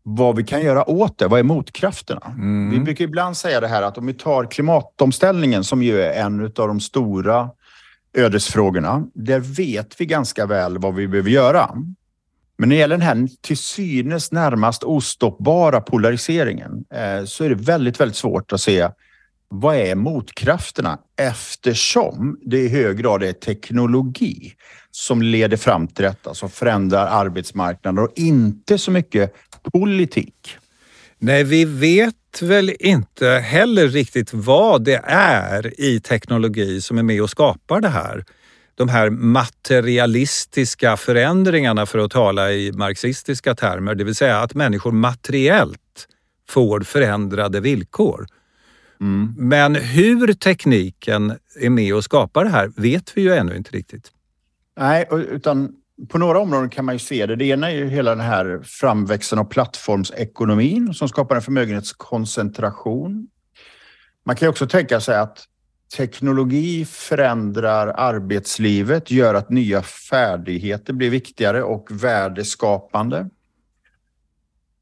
vad 0.03 0.37
vi 0.37 0.45
kan 0.45 0.63
göra 0.63 0.91
åt 0.91 1.19
det. 1.19 1.27
Vad 1.27 1.39
är 1.41 1.45
motkrafterna? 1.45 2.27
Mm. 2.27 2.71
Vi 2.71 2.81
brukar 2.81 3.05
ibland 3.05 3.37
säga 3.37 3.61
det 3.61 3.69
här 3.69 3.83
att 3.83 3.99
om 3.99 4.07
vi 4.07 4.15
tar 4.15 4.45
klimatomställningen 4.45 5.65
som 5.65 5.83
ju 5.83 6.01
är 6.01 6.25
en 6.25 6.45
av 6.45 6.51
de 6.69 6.81
stora 6.81 7.51
ödesfrågorna. 8.15 9.07
Där 9.15 9.41
vet 9.41 10.01
vi 10.01 10.07
ganska 10.07 10.47
väl 10.47 10.79
vad 10.79 10.95
vi 10.95 11.09
behöver 11.09 11.31
göra. 11.31 11.71
Men 12.59 12.69
när 12.69 12.77
det 12.77 12.81
gäller 12.81 12.99
den 12.99 13.07
här 13.07 13.29
till 13.41 13.57
synes 13.57 14.33
närmast 14.33 14.83
ostoppbara 14.83 15.81
polariseringen 15.81 16.85
eh, 16.95 17.25
så 17.25 17.45
är 17.45 17.49
det 17.49 17.55
väldigt, 17.55 18.01
väldigt 18.01 18.17
svårt 18.17 18.53
att 18.53 18.61
se 18.61 18.89
vad 19.49 19.77
är 19.77 19.95
motkrafterna 19.95 20.99
eftersom 21.17 22.39
det 22.43 22.59
i 22.59 22.69
hög 22.69 22.99
grad 22.99 23.23
är 23.23 23.33
teknologi 23.33 24.55
som 24.91 25.23
leder 25.23 25.57
fram 25.57 25.89
till 25.89 26.05
detta, 26.05 26.35
som 26.35 26.51
förändrar 26.51 27.07
arbetsmarknaden 27.07 28.05
och 28.05 28.13
inte 28.17 28.79
så 28.79 28.91
mycket 28.91 29.35
politik. 29.73 30.57
Nej, 31.23 31.45
vi 31.45 31.65
vet 31.65 32.43
väl 32.43 32.73
inte 32.81 33.29
heller 33.29 33.89
riktigt 33.89 34.35
vad 34.35 34.85
det 34.85 35.01
är 35.05 35.81
i 35.81 36.01
teknologi 36.01 36.81
som 36.81 36.99
är 36.99 37.03
med 37.03 37.23
och 37.23 37.31
skapar 37.31 37.81
det 37.81 37.89
här. 37.89 38.25
De 38.75 38.89
här 38.89 39.11
materialistiska 39.11 40.97
förändringarna 40.97 41.87
för 41.87 41.99
att 41.99 42.11
tala 42.11 42.53
i 42.53 42.73
marxistiska 42.73 43.55
termer, 43.55 43.95
det 43.95 44.05
vill 44.05 44.15
säga 44.15 44.41
att 44.41 44.55
människor 44.55 44.93
materiellt 44.93 46.09
får 46.49 46.81
förändrade 46.81 47.61
villkor. 47.61 48.27
Mm. 49.01 49.35
Men 49.37 49.75
hur 49.75 50.33
tekniken 50.33 51.37
är 51.61 51.71
med 51.71 51.95
och 51.95 52.05
skapar 52.05 52.45
det 52.45 52.51
här 52.51 52.73
vet 52.77 53.17
vi 53.17 53.23
ju 53.23 53.35
ännu 53.35 53.57
inte 53.57 53.71
riktigt. 53.71 54.11
Nej, 54.79 55.09
utan 55.11 55.73
på 56.09 56.19
några 56.19 56.39
områden 56.39 56.71
kan 56.71 56.85
man 56.85 56.95
ju 56.95 56.99
se 56.99 57.27
det. 57.27 57.37
Det 57.37 57.45
ena 57.45 57.71
är 57.71 57.77
ju 57.77 57.89
hela 57.89 58.11
den 58.11 58.25
här 58.25 58.61
framväxten 58.65 59.39
av 59.39 59.45
plattformsekonomin 59.45 60.95
som 60.95 61.09
skapar 61.09 61.37
en 61.37 61.43
förmögenhetskoncentration. 61.43 63.29
Man 64.27 64.37
kan 64.37 64.47
ju 64.47 64.51
också 64.51 64.67
tänka 64.67 65.01
sig 65.01 65.17
att 65.17 65.47
teknologi 65.97 66.85
förändrar 66.85 67.95
arbetslivet, 67.97 69.11
gör 69.11 69.35
att 69.35 69.51
nya 69.51 69.83
färdigheter 69.83 70.93
blir 70.93 71.11
viktigare 71.11 71.63
och 71.63 71.89
värdeskapande. 71.91 73.29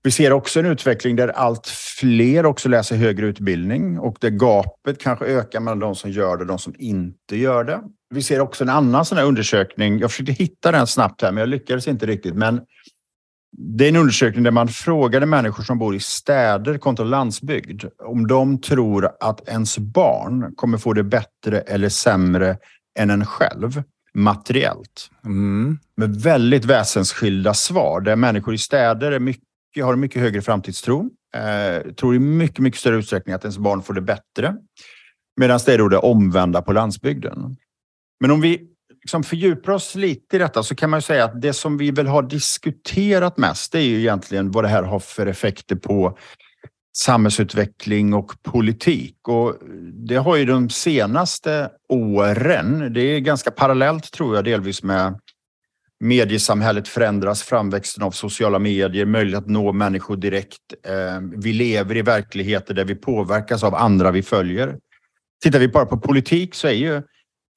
Vi 0.02 0.10
ser 0.10 0.32
också 0.32 0.60
en 0.60 0.66
utveckling 0.66 1.16
där 1.16 1.28
allt 1.28 1.66
fler 1.66 2.46
också 2.46 2.68
läser 2.68 2.96
högre 2.96 3.26
utbildning 3.26 3.98
och 3.98 4.16
där 4.20 4.30
gapet 4.30 4.98
kanske 5.00 5.24
ökar 5.24 5.60
mellan 5.60 5.78
de 5.78 5.94
som 5.94 6.10
gör 6.10 6.36
det 6.36 6.40
och 6.40 6.46
de 6.46 6.58
som 6.58 6.74
inte 6.78 7.36
gör 7.36 7.64
det. 7.64 7.80
Vi 8.14 8.22
ser 8.22 8.40
också 8.40 8.64
en 8.64 8.70
annan 8.70 9.04
sån 9.04 9.18
här 9.18 9.24
undersökning. 9.24 9.98
Jag 9.98 10.10
försökte 10.10 10.32
hitta 10.32 10.72
den 10.72 10.86
snabbt 10.86 11.22
här, 11.22 11.32
men 11.32 11.40
jag 11.40 11.48
lyckades 11.48 11.88
inte 11.88 12.06
riktigt. 12.06 12.34
Men 12.34 12.60
det 13.56 13.84
är 13.84 13.88
en 13.88 13.96
undersökning 13.96 14.44
där 14.44 14.50
man 14.50 14.68
frågade 14.68 15.26
människor 15.26 15.62
som 15.62 15.78
bor 15.78 15.96
i 15.96 16.00
städer 16.00 16.78
kontra 16.78 17.04
landsbygd 17.04 17.84
om 18.04 18.26
de 18.26 18.60
tror 18.60 19.10
att 19.20 19.48
ens 19.48 19.78
barn 19.78 20.54
kommer 20.56 20.78
få 20.78 20.92
det 20.92 21.04
bättre 21.04 21.60
eller 21.60 21.88
sämre 21.88 22.56
än 22.98 23.10
en 23.10 23.26
själv 23.26 23.82
materiellt. 24.14 25.10
Mm. 25.24 25.78
Med 25.96 26.16
väldigt 26.16 26.64
väsensskilda 26.64 27.54
svar 27.54 28.00
där 28.00 28.16
människor 28.16 28.54
i 28.54 28.58
städer 28.58 29.12
är 29.12 29.18
mycket 29.18 29.47
jag 29.74 29.86
har 29.86 29.92
en 29.92 30.00
mycket 30.00 30.22
högre 30.22 30.42
framtidstro. 30.42 31.10
Eh, 31.34 31.92
tror 31.92 32.14
i 32.14 32.18
mycket, 32.18 32.58
mycket 32.58 32.80
större 32.80 32.96
utsträckning 32.96 33.34
att 33.34 33.44
ens 33.44 33.58
barn 33.58 33.82
får 33.82 33.94
det 33.94 34.00
bättre. 34.00 34.56
Medan 35.40 35.60
det 35.66 35.74
är 35.74 35.78
då 35.78 35.88
det 35.88 35.98
omvända 35.98 36.62
på 36.62 36.72
landsbygden. 36.72 37.56
Men 38.20 38.30
om 38.30 38.40
vi 38.40 38.68
liksom 39.02 39.22
fördjupar 39.22 39.72
oss 39.72 39.94
lite 39.94 40.36
i 40.36 40.38
detta 40.38 40.62
så 40.62 40.74
kan 40.74 40.90
man 40.90 41.02
säga 41.02 41.24
att 41.24 41.42
det 41.42 41.52
som 41.52 41.78
vi 41.78 41.90
väl 41.90 42.06
har 42.06 42.22
diskuterat 42.22 43.36
mest 43.36 43.72
det 43.72 43.78
är 43.78 43.84
ju 43.84 43.98
egentligen 43.98 44.50
vad 44.50 44.64
det 44.64 44.68
här 44.68 44.82
har 44.82 45.00
för 45.00 45.26
effekter 45.26 45.76
på 45.76 46.18
samhällsutveckling 46.96 48.14
och 48.14 48.42
politik. 48.42 49.28
Och 49.28 49.56
det 50.08 50.16
har 50.16 50.36
ju 50.36 50.44
de 50.44 50.70
senaste 50.70 51.70
åren, 51.88 52.92
det 52.92 53.00
är 53.00 53.20
ganska 53.20 53.50
parallellt 53.50 54.12
tror 54.12 54.34
jag 54.34 54.44
delvis 54.44 54.82
med 54.82 55.20
mediesamhället 56.00 56.88
förändras, 56.88 57.42
framväxten 57.42 58.02
av 58.02 58.10
sociala 58.10 58.58
medier, 58.58 59.06
möjlighet 59.06 59.42
att 59.42 59.50
nå 59.50 59.72
människor 59.72 60.16
direkt. 60.16 60.60
Eh, 60.86 61.20
vi 61.36 61.52
lever 61.52 61.96
i 61.96 62.02
verkligheter 62.02 62.74
där 62.74 62.84
vi 62.84 62.94
påverkas 62.94 63.64
av 63.64 63.74
andra 63.74 64.10
vi 64.10 64.22
följer. 64.22 64.76
Tittar 65.42 65.58
vi 65.58 65.68
bara 65.68 65.86
på 65.86 65.98
politik 65.98 66.54
så 66.54 66.68
är 66.68 66.72
ju 66.72 67.02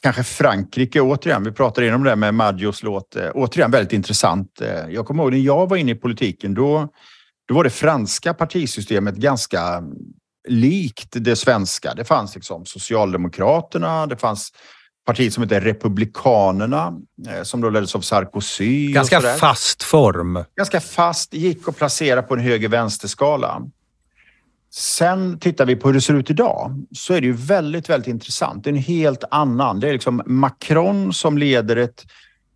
kanske 0.03 0.23
Frankrike 0.23 1.01
återigen, 1.01 1.43
vi 1.43 1.51
pratade 1.51 1.87
inom 1.87 2.03
det 2.03 2.15
med 2.15 2.33
Maggios 2.33 2.83
låt, 2.83 3.15
eh, 3.15 3.29
återigen 3.33 3.71
väldigt 3.71 3.93
intressant. 3.93 4.61
Eh, 4.61 4.89
jag 4.89 5.05
kommer 5.05 5.23
ihåg 5.23 5.31
när 5.31 5.39
jag 5.39 5.69
var 5.69 5.77
inne 5.77 5.91
i 5.91 5.95
politiken, 5.95 6.53
då, 6.53 6.87
då 7.47 7.53
var 7.55 7.63
det 7.63 7.69
franska 7.69 8.33
partisystemet 8.33 9.15
ganska 9.15 9.83
likt 10.47 11.07
det 11.11 11.35
svenska. 11.35 11.93
Det 11.93 12.05
fanns 12.05 12.35
liksom 12.35 12.65
Socialdemokraterna, 12.65 14.07
det 14.07 14.17
fanns 14.17 14.51
partiet 15.05 15.33
som 15.33 15.43
heter 15.43 15.61
Republikanerna 15.61 16.93
eh, 17.29 17.43
som 17.43 17.61
då 17.61 17.69
leddes 17.69 17.95
av 17.95 18.01
Sarkozy. 18.01 18.91
Ganska 18.91 19.21
fast 19.21 19.83
form. 19.83 20.43
Ganska 20.55 20.81
fast, 20.81 21.33
gick 21.33 21.67
att 21.67 21.77
placera 21.77 22.21
på 22.21 22.33
en 22.33 22.39
höger-vänster-skala. 22.39 23.61
Sen 24.73 25.39
tittar 25.39 25.65
vi 25.65 25.75
på 25.75 25.87
hur 25.87 25.93
det 25.93 26.01
ser 26.01 26.13
ut 26.13 26.29
idag 26.29 26.85
så 26.91 27.13
är 27.13 27.21
det 27.21 27.27
ju 27.27 27.33
väldigt, 27.33 27.89
väldigt 27.89 28.07
intressant. 28.07 28.63
Det 28.63 28.69
är 28.69 28.73
en 28.73 28.77
helt 28.77 29.23
annan. 29.31 29.79
Det 29.79 29.89
är 29.89 29.93
liksom 29.93 30.21
Macron 30.25 31.13
som 31.13 31.37
leder 31.37 31.75
ett 31.75 32.05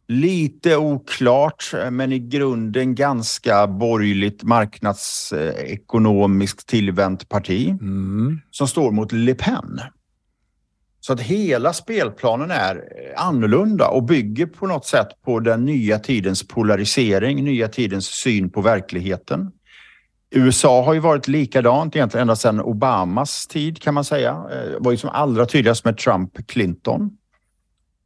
lite 0.07 0.77
oklart 0.77 1.71
men 1.91 2.11
i 2.11 2.19
grunden 2.19 2.95
ganska 2.95 3.67
borgerligt 3.67 4.43
marknadsekonomiskt 4.43 6.67
tillvänt 6.67 7.29
parti 7.29 7.69
mm. 7.69 8.41
som 8.51 8.67
står 8.67 8.91
mot 8.91 9.11
Le 9.11 9.35
Pen 9.35 9.81
så 11.05 11.13
att 11.13 11.21
hela 11.21 11.73
spelplanen 11.73 12.51
är 12.51 12.75
eh, 12.75 13.25
annorlunda 13.25 13.87
och 13.87 14.03
bygger 14.03 14.45
på 14.45 14.67
något 14.67 14.85
sätt 14.85 15.07
på 15.25 15.39
den 15.39 15.65
nya 15.65 15.99
tidens 15.99 16.47
polarisering, 16.47 17.43
nya 17.43 17.67
tidens 17.67 18.05
syn 18.05 18.49
på 18.49 18.61
verkligheten. 18.61 19.51
USA 20.31 20.83
har 20.83 20.93
ju 20.93 20.99
varit 20.99 21.27
likadant 21.27 21.95
egentligen 21.95 22.21
ända 22.21 22.35
sedan 22.35 22.61
Obamas 22.61 23.47
tid 23.47 23.81
kan 23.81 23.93
man 23.93 24.03
säga. 24.03 24.33
Det 24.49 24.77
var 24.79 24.91
ju 24.91 24.97
som 24.97 25.09
allra 25.09 25.45
tydligast 25.45 25.85
med 25.85 25.97
Trump-Clinton. 25.97 27.09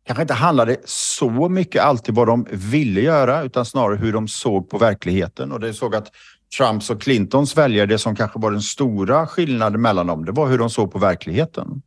Kanske 0.05 0.21
inte 0.21 0.33
handlade 0.33 0.77
så 0.85 1.49
mycket 1.49 1.83
alltid 1.83 2.15
vad 2.15 2.27
de 2.27 2.47
ville 2.51 3.01
göra 3.01 3.43
utan 3.43 3.65
snarare 3.65 3.95
hur 3.95 4.13
de 4.13 4.27
såg 4.27 4.69
på 4.69 4.77
verkligheten 4.77 5.51
och 5.51 5.59
det 5.59 5.73
såg 5.73 5.95
att 5.95 6.11
Trumps 6.57 6.89
och 6.89 7.01
Clintons 7.01 7.57
väljare, 7.57 7.85
det 7.85 7.97
som 7.97 8.15
kanske 8.15 8.39
var 8.39 8.51
den 8.51 8.61
stora 8.61 9.27
skillnaden 9.27 9.81
mellan 9.81 10.07
dem, 10.07 10.25
det 10.25 10.31
var 10.31 10.47
hur 10.47 10.57
de 10.57 10.69
såg 10.69 10.91
på 10.91 10.99
verkligheten. 10.99 11.81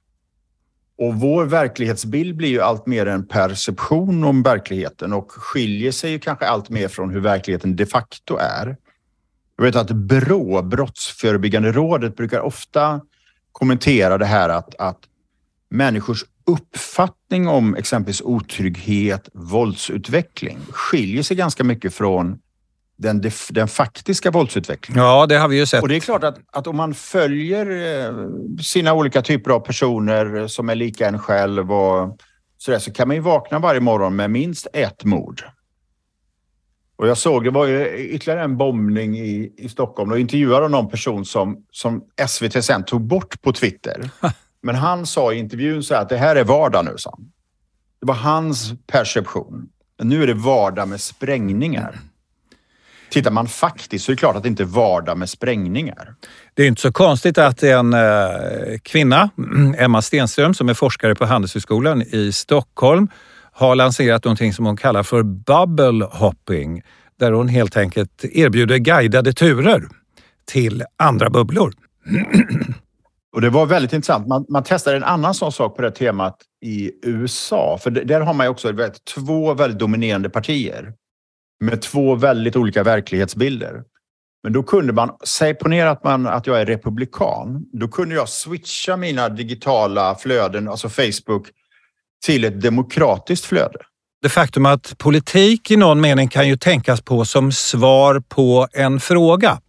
Och 1.03 1.15
vår 1.15 1.45
verklighetsbild 1.45 2.37
blir 2.37 2.49
ju 2.49 2.61
allt 2.61 2.87
mer 2.87 3.07
en 3.07 3.27
perception 3.27 4.25
om 4.25 4.43
verkligheten 4.43 5.13
och 5.13 5.33
skiljer 5.33 5.93
sig 5.93 6.11
ju 6.11 6.19
kanske 6.19 6.47
allt 6.47 6.71
mer 6.71 6.89
från 6.89 7.11
hur 7.11 7.21
verkligheten 7.21 7.77
de 7.77 7.87
facto 7.87 8.37
är. 8.37 8.77
Jag 9.57 9.65
vet 9.65 9.77
att 9.77 9.91
BRÅ, 9.91 10.63
Brottsförebyggande 10.63 11.73
rådet, 11.73 12.17
brukar 12.17 12.41
ofta 12.41 13.01
kommentera 13.53 14.19
det 14.19 14.27
här 14.27 14.49
att, 14.49 14.75
att 14.75 14.99
människors 15.69 16.25
uppfattning 16.45 17.49
om 17.49 17.75
exempelvis 17.75 18.21
otrygghet, 18.21 19.29
våldsutveckling 19.33 20.59
skiljer 20.71 21.23
sig 21.23 21.37
ganska 21.37 21.65
mycket 21.65 21.95
från 21.95 22.39
den, 22.97 23.23
den 23.51 23.69
faktiska 23.69 24.31
våldsutvecklingen. 24.31 25.05
Ja, 25.05 25.27
det 25.27 25.39
har 25.39 25.49
vi 25.49 25.57
ju 25.57 25.67
sett. 25.67 25.83
Och 25.83 25.89
det 25.89 25.97
är 25.97 26.01
klart 26.01 26.25
att, 26.25 26.39
att 26.53 26.67
om 26.67 26.77
man 26.77 26.95
följer 26.95 27.67
eh, 28.07 28.15
sina 28.63 28.95
olika 28.95 29.23
typer 29.23 29.51
av 29.51 29.61
personer 29.61 30.47
som 30.47 30.69
är 30.69 30.75
lika 30.75 31.09
en 31.09 31.19
själv 31.19 31.73
och 31.73 32.19
så, 32.59 32.71
där, 32.71 32.79
så 32.79 32.93
kan 32.93 33.09
man 33.09 33.17
ju 33.17 33.23
vakna 33.23 33.59
varje 33.59 33.81
morgon 33.81 34.17
med 34.17 34.31
minst 34.31 34.67
ett 34.73 35.05
mord. 35.05 35.43
Och 36.97 37.09
jag 37.09 37.19
såg, 37.19 37.45
det 37.45 37.51
var 37.51 37.67
ju 37.67 37.97
ytterligare 37.97 38.43
en 38.43 38.57
bombning 38.57 39.19
i, 39.19 39.53
i 39.57 39.69
Stockholm. 39.69 40.11
Då 40.11 40.19
intervjuade 40.19 40.69
någon 40.69 40.89
person 40.89 41.25
som, 41.25 41.65
som 41.71 42.05
SVT 42.29 42.65
sen 42.65 42.85
tog 42.85 43.01
bort 43.01 43.43
på 43.43 43.53
Twitter. 43.53 44.11
Men 44.63 44.75
han 44.75 45.07
sa 45.07 45.33
i 45.33 45.39
intervjun 45.39 45.83
så 45.83 45.95
att 45.95 46.09
det 46.09 46.17
här 46.17 46.37
är 46.37 46.45
vardag 46.45 46.85
nu, 46.85 46.95
sa 46.97 47.19
Det 48.01 48.07
var 48.07 48.15
hans 48.15 48.73
perception. 48.87 49.69
Men 49.99 50.09
nu 50.09 50.23
är 50.23 50.27
det 50.27 50.35
vardag 50.35 50.89
med 50.89 51.01
sprängningar. 51.01 52.01
Tittar 53.13 53.31
man 53.31 53.49
faktiskt 53.49 54.05
så 54.05 54.13
är 54.13 54.17
det 54.17 54.21
klart 54.21 54.37
att 54.37 54.43
det 54.43 54.49
inte 54.49 54.63
är 54.63 54.65
vardag 54.65 55.19
med 55.19 55.31
sprängningar. 55.31 56.15
Det 56.55 56.63
är 56.63 56.69
inte 56.69 56.81
så 56.81 56.93
konstigt 56.93 57.39
att 57.39 57.63
en 57.63 57.95
eh, 57.95 58.01
kvinna, 58.83 59.31
Emma 59.79 60.03
Stenström, 60.03 60.55
som 60.55 60.69
är 60.69 60.75
forskare 60.75 61.15
på 61.15 61.25
Handelshögskolan 61.25 62.03
i 62.03 62.33
Stockholm, 62.33 63.09
har 63.53 63.75
lanserat 63.75 64.25
någonting 64.25 64.53
som 64.53 64.67
hon 64.67 64.77
kallar 64.77 65.03
för 65.03 65.23
bubble 65.23 66.05
hopping, 66.05 66.83
där 67.19 67.33
hon 67.33 67.49
helt 67.49 67.77
enkelt 67.77 68.25
erbjuder 68.25 68.77
guidade 68.77 69.33
turer 69.33 69.83
till 70.45 70.85
andra 70.97 71.31
bubblor. 71.31 71.73
Och 73.35 73.41
Det 73.41 73.51
var 73.51 73.67
väldigt 73.67 73.93
intressant. 73.93 74.27
Man, 74.27 74.47
man 74.49 74.63
testade 74.63 74.97
en 74.97 75.05
annan 75.05 75.35
sån 75.35 75.53
sak 75.53 75.77
på 75.77 75.83
det 75.83 75.91
temat 75.91 76.37
i 76.65 76.91
USA. 77.03 77.79
För 77.83 77.91
där 77.91 78.21
har 78.21 78.35
man 78.35 78.49
också 78.49 78.73
väldigt, 78.73 79.05
två 79.05 79.55
väldigt 79.55 79.79
dominerande 79.79 80.31
partier 80.31 80.93
med 81.63 81.83
två 81.83 82.15
väldigt 82.15 82.57
olika 82.57 82.83
verklighetsbilder. 82.83 83.83
Men 84.43 84.53
då 84.53 84.63
kunde 84.63 84.93
man, 84.93 85.11
säg 85.25 85.55
ponera 85.55 85.91
att, 85.91 86.05
man, 86.05 86.27
att 86.27 86.47
jag 86.47 86.61
är 86.61 86.67
republikan, 86.67 87.65
då 87.73 87.89
kunde 87.89 88.15
jag 88.15 88.29
switcha 88.29 88.97
mina 88.97 89.29
digitala 89.29 90.15
flöden, 90.15 90.69
alltså 90.69 90.89
Facebook, 90.89 91.47
till 92.25 92.45
ett 92.45 92.61
demokratiskt 92.61 93.45
flöde. 93.45 93.79
Det 94.23 94.29
faktum 94.29 94.67
att 94.67 94.99
politik 94.99 95.71
i 95.71 95.77
någon 95.77 96.01
mening 96.01 96.29
kan 96.29 96.49
ju 96.49 96.57
tänkas 96.57 97.01
på 97.01 97.25
som 97.25 97.53
svar 97.53 98.23
på 98.29 98.69
en 98.73 99.01
fråga. 99.01 99.61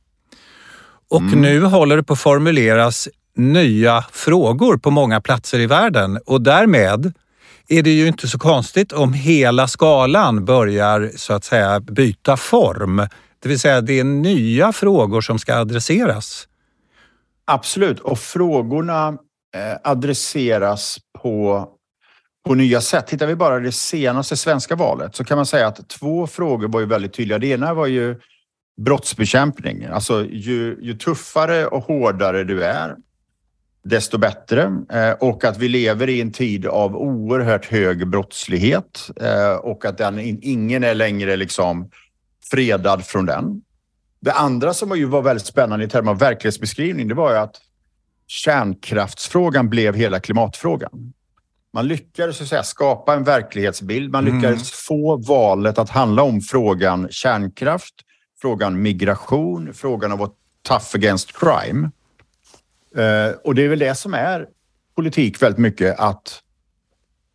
Och 1.09 1.21
mm. 1.21 1.41
nu 1.41 1.62
håller 1.62 1.97
det 1.97 2.03
på 2.03 2.13
att 2.13 2.19
formuleras 2.19 3.09
nya 3.35 4.05
frågor 4.12 4.77
på 4.77 4.91
många 4.91 5.21
platser 5.21 5.59
i 5.59 5.65
världen 5.65 6.19
och 6.25 6.41
därmed 6.41 7.13
är 7.67 7.83
det 7.83 7.89
ju 7.89 8.07
inte 8.07 8.27
så 8.27 8.39
konstigt 8.39 8.91
om 8.91 9.13
hela 9.13 9.67
skalan 9.67 10.45
börjar 10.45 11.12
så 11.15 11.33
att 11.33 11.43
säga 11.43 11.79
byta 11.79 12.38
form. 12.38 13.07
Det 13.39 13.50
vill 13.50 13.60
säga 13.60 13.81
det 13.81 14.00
är 14.00 14.03
nya 14.03 14.74
frågor 14.74 15.22
som 15.22 15.39
ska 15.39 15.55
adresseras. 15.55 16.48
Absolut, 17.45 18.00
och 18.00 18.19
frågorna 18.19 19.07
eh, 19.55 19.77
adresseras 19.83 20.98
på, 21.22 21.67
på 22.48 22.55
nya 22.55 22.81
sätt. 22.81 23.07
Tittar 23.07 23.27
vi 23.27 23.36
bara 23.36 23.60
det 23.60 23.72
senaste 23.72 24.38
svenska 24.38 24.75
valet 24.75 25.15
så 25.15 25.24
kan 25.24 25.38
man 25.38 25.45
säga 25.45 25.67
att 25.67 25.89
två 25.89 26.27
frågor 26.27 26.67
var 26.67 26.79
ju 26.79 26.86
väldigt 26.86 27.13
tydliga. 27.13 27.39
Det 27.39 27.48
ena 27.48 27.74
var 27.74 27.88
ju 27.88 28.19
brottsbekämpning. 28.81 29.86
Alltså 29.86 30.25
ju, 30.25 30.77
ju 30.81 30.93
tuffare 30.93 31.67
och 31.67 31.83
hårdare 31.83 32.43
du 32.43 32.63
är, 32.63 32.95
desto 33.83 34.17
bättre. 34.17 34.71
Eh, 34.89 35.12
och 35.12 35.43
att 35.43 35.58
vi 35.58 35.69
lever 35.69 36.10
i 36.10 36.21
en 36.21 36.31
tid 36.31 36.65
av 36.65 36.95
oerhört 36.95 37.65
hög 37.65 38.08
brottslighet 38.08 39.10
eh, 39.21 39.55
och 39.55 39.86
att 39.86 39.97
den, 39.97 40.19
ingen 40.41 40.84
är 40.84 40.95
längre 40.95 41.36
liksom 41.36 41.89
fredad 42.51 43.05
från 43.05 43.25
den. 43.25 43.62
Det 44.19 44.31
andra 44.31 44.73
som 44.73 44.89
var 44.89 45.21
väldigt 45.21 45.45
spännande 45.45 45.86
i 45.86 45.89
termer 45.89 46.12
av 46.12 46.19
verklighetsbeskrivning, 46.19 47.08
det 47.08 47.15
var 47.15 47.31
ju 47.31 47.38
att 47.38 47.55
kärnkraftsfrågan 48.27 49.69
blev 49.69 49.95
hela 49.95 50.19
klimatfrågan. 50.19 51.13
Man 51.73 51.88
lyckades 51.88 52.38
så 52.38 52.45
säga, 52.45 52.63
skapa 52.63 53.13
en 53.13 53.23
verklighetsbild. 53.23 54.12
Man 54.12 54.25
lyckades 54.25 54.43
mm. 54.43 54.58
få 54.88 55.17
valet 55.17 55.77
att 55.77 55.89
handla 55.89 56.23
om 56.23 56.41
frågan 56.41 57.08
kärnkraft, 57.12 57.93
frågan 58.41 58.81
migration, 58.81 59.73
frågan 59.73 60.12
av 60.12 60.21
att 60.21 60.34
tough 60.67 60.95
against 60.95 61.39
crime. 61.39 61.89
Eh, 62.95 63.32
och 63.43 63.56
det 63.56 63.63
är 63.63 63.69
väl 63.69 63.79
det 63.79 63.95
som 63.95 64.13
är 64.13 64.47
politik 64.95 65.41
väldigt 65.41 65.60
mycket, 65.60 65.99
att 65.99 66.39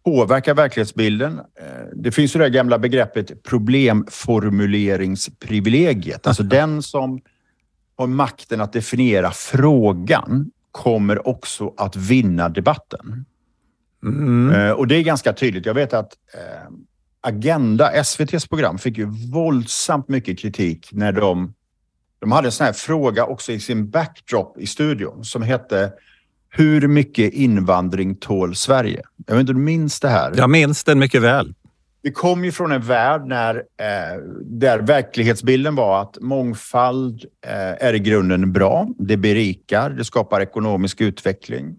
påverka 0.04 0.54
verklighetsbilden. 0.54 1.38
Eh, 1.38 1.44
det 1.92 2.12
finns 2.12 2.36
ju 2.36 2.40
det 2.40 2.50
gamla 2.50 2.78
begreppet 2.78 3.42
problemformuleringsprivilegiet. 3.42 6.26
Alltså 6.26 6.42
den 6.42 6.82
som 6.82 7.20
har 7.96 8.06
makten 8.06 8.60
att 8.60 8.72
definiera 8.72 9.30
frågan 9.30 10.50
kommer 10.70 11.28
också 11.28 11.74
att 11.76 11.96
vinna 11.96 12.48
debatten. 12.48 13.24
Mm. 14.02 14.54
Eh, 14.54 14.70
och 14.70 14.86
det 14.86 14.96
är 14.96 15.02
ganska 15.02 15.32
tydligt. 15.32 15.66
Jag 15.66 15.74
vet 15.74 15.94
att 15.94 16.12
Agenda, 17.20 17.90
SVTs 17.90 18.48
program, 18.48 18.78
fick 18.78 18.98
ju 18.98 19.06
våldsamt 19.32 20.08
mycket 20.08 20.38
kritik 20.38 20.88
när 20.92 21.12
de 21.12 21.54
de 22.20 22.32
hade 22.32 22.48
en 22.48 22.52
sån 22.52 22.64
här 22.64 22.72
fråga 22.72 23.24
också 23.24 23.52
i 23.52 23.60
sin 23.60 23.90
backdrop 23.90 24.58
i 24.58 24.66
studion 24.66 25.24
som 25.24 25.42
hette 25.42 25.92
Hur 26.50 26.88
mycket 26.88 27.32
invandring 27.32 28.14
tål 28.14 28.54
Sverige? 28.56 29.02
Jag 29.26 29.34
vet 29.34 29.40
inte 29.40 29.52
om 29.52 29.58
du 29.58 29.64
minns 29.64 30.00
det 30.00 30.08
här? 30.08 30.32
Jag 30.36 30.50
minns 30.50 30.84
den 30.84 30.98
mycket 30.98 31.22
väl. 31.22 31.54
Vi 32.02 32.12
kom 32.12 32.44
ju 32.44 32.52
från 32.52 32.72
en 32.72 32.80
värld 32.80 33.26
när, 33.26 33.54
eh, 33.56 34.22
där 34.42 34.78
verklighetsbilden 34.78 35.74
var 35.74 36.02
att 36.02 36.18
mångfald 36.20 37.24
eh, 37.46 37.86
är 37.86 37.94
i 37.94 37.98
grunden 37.98 38.52
bra. 38.52 38.88
Det 38.98 39.16
berikar, 39.16 39.90
det 39.90 40.04
skapar 40.04 40.40
ekonomisk 40.40 41.00
utveckling. 41.00 41.76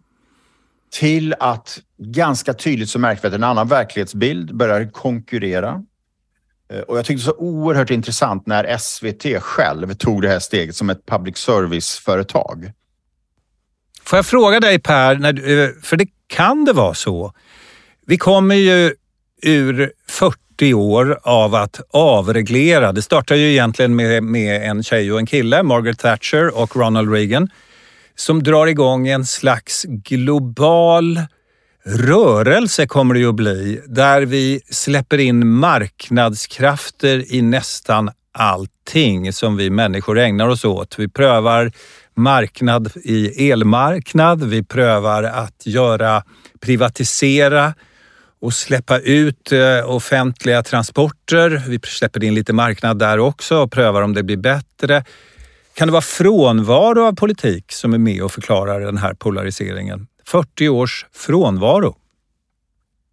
Till 0.91 1.35
att 1.39 1.79
ganska 1.97 2.53
tydligt 2.53 2.89
så 2.89 2.99
märkte 2.99 3.27
vi 3.27 3.27
att 3.27 3.37
en 3.37 3.43
annan 3.43 3.67
verklighetsbild 3.67 4.55
börjar 4.55 4.89
konkurrera 4.91 5.83
Eh, 6.73 6.79
och 6.79 6.97
jag 6.97 7.05
tyckte 7.05 7.23
det 7.23 7.27
var 7.27 7.33
så 7.33 7.39
oerhört 7.39 7.89
intressant 7.89 8.47
när 8.47 8.77
SVT 8.77 9.41
själv 9.41 9.93
tog 9.93 10.21
det 10.21 10.29
här 10.29 10.39
steget 10.39 10.75
som 10.75 10.89
ett 10.89 11.05
public 11.05 11.37
service-företag. 11.37 12.71
Får 14.03 14.17
jag 14.17 14.25
fråga 14.25 14.59
dig 14.59 14.79
Per, 14.79 15.25
eh, 15.25 15.69
för 15.81 15.97
det 15.97 16.07
kan 16.27 16.65
det 16.65 16.73
vara 16.73 16.93
så. 16.93 17.33
Vi 18.05 18.17
kommer 18.17 18.55
ju 18.55 18.93
ur 19.41 19.91
40 20.07 20.73
år 20.73 21.19
av 21.23 21.55
att 21.55 21.81
avreglera. 21.93 22.91
Det 22.91 23.01
startade 23.01 23.39
ju 23.39 23.51
egentligen 23.51 23.95
med, 23.95 24.23
med 24.23 24.69
en 24.69 24.83
tjej 24.83 25.11
och 25.11 25.19
en 25.19 25.25
kille, 25.25 25.63
Margaret 25.63 25.99
Thatcher 25.99 26.57
och 26.57 26.75
Ronald 26.75 27.13
Reagan, 27.13 27.49
som 28.15 28.43
drar 28.43 28.67
igång 28.67 29.07
en 29.07 29.25
slags 29.25 29.83
global 29.83 31.19
rörelse 31.85 32.87
kommer 32.87 33.13
det 33.13 33.19
ju 33.19 33.29
att 33.29 33.35
bli 33.35 33.81
där 33.87 34.21
vi 34.21 34.61
släpper 34.69 35.17
in 35.17 35.47
marknadskrafter 35.47 37.33
i 37.33 37.41
nästan 37.41 38.11
allting 38.31 39.33
som 39.33 39.57
vi 39.57 39.69
människor 39.69 40.19
ägnar 40.19 40.47
oss 40.47 40.65
åt. 40.65 40.99
Vi 40.99 41.07
prövar 41.07 41.71
marknad 42.15 42.91
i 42.95 43.51
elmarknad, 43.51 44.43
vi 44.43 44.63
prövar 44.63 45.23
att 45.23 45.65
göra 45.65 46.23
privatisera 46.59 47.73
och 48.41 48.53
släppa 48.53 48.99
ut 48.99 49.51
eh, 49.51 49.89
offentliga 49.89 50.63
transporter. 50.63 51.63
Vi 51.67 51.79
släpper 51.83 52.23
in 52.23 52.35
lite 52.35 52.53
marknad 52.53 52.99
där 52.99 53.19
också 53.19 53.57
och 53.57 53.71
prövar 53.71 54.01
om 54.01 54.13
det 54.13 54.23
blir 54.23 54.37
bättre. 54.37 55.03
Kan 55.73 55.87
det 55.87 55.91
vara 55.91 56.01
frånvaro 56.01 57.05
av 57.05 57.13
politik 57.15 57.71
som 57.71 57.93
är 57.93 57.97
med 57.97 58.23
och 58.23 58.31
förklarar 58.31 58.79
den 58.79 58.97
här 58.97 59.13
polariseringen? 59.13 60.07
40 60.31 60.69
års 60.69 61.05
frånvaro. 61.11 61.95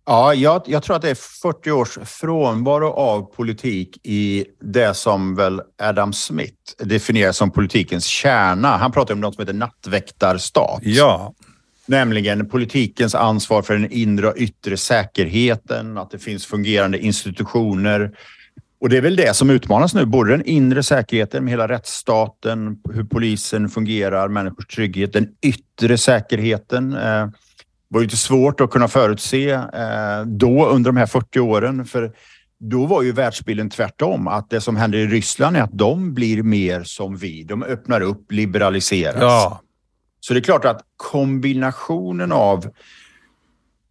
Ja, 0.06 0.34
jag, 0.34 0.62
jag, 0.66 0.82
tror 0.82 0.96
att 0.96 1.02
det 1.02 1.10
är 1.10 1.42
40 1.42 1.70
års 1.70 1.98
frånvaro 2.04 2.90
av 2.90 3.22
politik 3.34 3.98
i 4.02 4.44
det 4.60 4.94
som 4.94 5.34
väl 5.34 5.60
Adam 5.82 6.12
Smith 6.12 6.54
definierar 6.78 7.32
som 7.32 7.50
politikens 7.50 8.04
kärna. 8.04 8.76
Han 8.76 8.92
pratar 8.92 9.14
om 9.14 9.20
något 9.20 9.34
som 9.34 9.42
heter 9.42 9.54
nattväktarstat. 9.54 10.80
Ja. 10.82 11.34
Nämligen 11.86 12.48
politikens 12.48 13.14
ansvar 13.14 13.62
för 13.62 13.74
den 13.74 13.92
inre 13.92 14.28
och 14.28 14.36
yttre 14.36 14.76
säkerheten, 14.76 15.98
att 15.98 16.10
det 16.10 16.18
finns 16.18 16.46
fungerande 16.46 16.98
institutioner, 16.98 18.16
och 18.86 18.90
det 18.90 18.96
är 18.96 19.00
väl 19.00 19.16
det 19.16 19.36
som 19.36 19.50
utmanas 19.50 19.94
nu, 19.94 20.06
både 20.06 20.30
den 20.30 20.44
inre 20.44 20.82
säkerheten 20.82 21.44
med 21.44 21.50
hela 21.50 21.68
rättsstaten, 21.68 22.78
hur 22.92 23.04
polisen 23.04 23.68
fungerar, 23.68 24.28
människors 24.28 24.66
trygghet, 24.66 25.12
den 25.12 25.28
yttre 25.42 25.98
säkerheten. 25.98 26.92
Eh, 26.92 27.28
var 27.88 28.00
ju 28.00 28.04
inte 28.04 28.16
svårt 28.16 28.60
att 28.60 28.70
kunna 28.70 28.88
förutse 28.88 29.50
eh, 29.50 30.22
då 30.26 30.66
under 30.66 30.88
de 30.88 30.96
här 30.96 31.06
40 31.06 31.40
åren. 31.40 31.84
För 31.84 32.12
då 32.58 32.86
var 32.86 33.02
ju 33.02 33.12
världsbilden 33.12 33.70
tvärtom. 33.70 34.28
Att 34.28 34.50
det 34.50 34.60
som 34.60 34.76
händer 34.76 34.98
i 34.98 35.06
Ryssland 35.06 35.56
är 35.56 35.62
att 35.62 35.78
de 35.78 36.14
blir 36.14 36.42
mer 36.42 36.82
som 36.84 37.16
vi. 37.16 37.42
De 37.42 37.62
öppnar 37.62 38.00
upp, 38.00 38.32
liberaliseras. 38.32 39.20
Ja. 39.20 39.60
Så 40.20 40.34
det 40.34 40.40
är 40.40 40.42
klart 40.42 40.64
att 40.64 40.82
kombinationen 40.96 42.32
av 42.32 42.66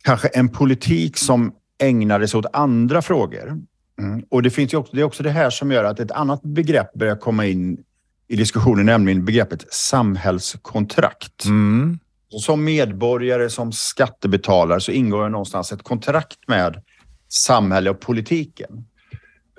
kanske 0.04 0.28
en 0.28 0.50
politik 0.50 1.18
som 1.18 1.54
ägnade 1.82 2.28
sig 2.28 2.38
åt 2.38 2.46
andra 2.54 3.02
frågor. 3.02 3.58
Mm. 4.00 4.24
Och 4.30 4.44
det, 4.44 4.50
finns 4.50 4.74
också, 4.74 4.96
det 4.96 5.02
är 5.02 5.06
också 5.06 5.24
det 5.24 5.30
här 5.30 5.50
som 5.50 5.72
gör 5.72 5.84
att 5.84 6.00
ett 6.00 6.12
annat 6.12 6.42
begrepp 6.44 6.94
börjar 6.94 7.16
komma 7.16 7.46
in 7.46 7.84
i 8.28 8.36
diskussionen, 8.36 8.86
nämligen 8.86 9.26
begreppet 9.26 9.74
samhällskontrakt. 9.74 11.46
Mm. 11.46 12.00
Som 12.30 12.64
medborgare, 12.64 13.50
som 13.50 13.72
skattebetalare 13.72 14.82
så 14.82 14.92
ingår 14.92 15.24
det 15.24 15.30
någonstans 15.30 15.72
ett 15.72 15.84
kontrakt 15.84 16.48
med 16.48 16.82
samhället 17.30 17.94
och 17.94 18.00
politiken. 18.00 18.86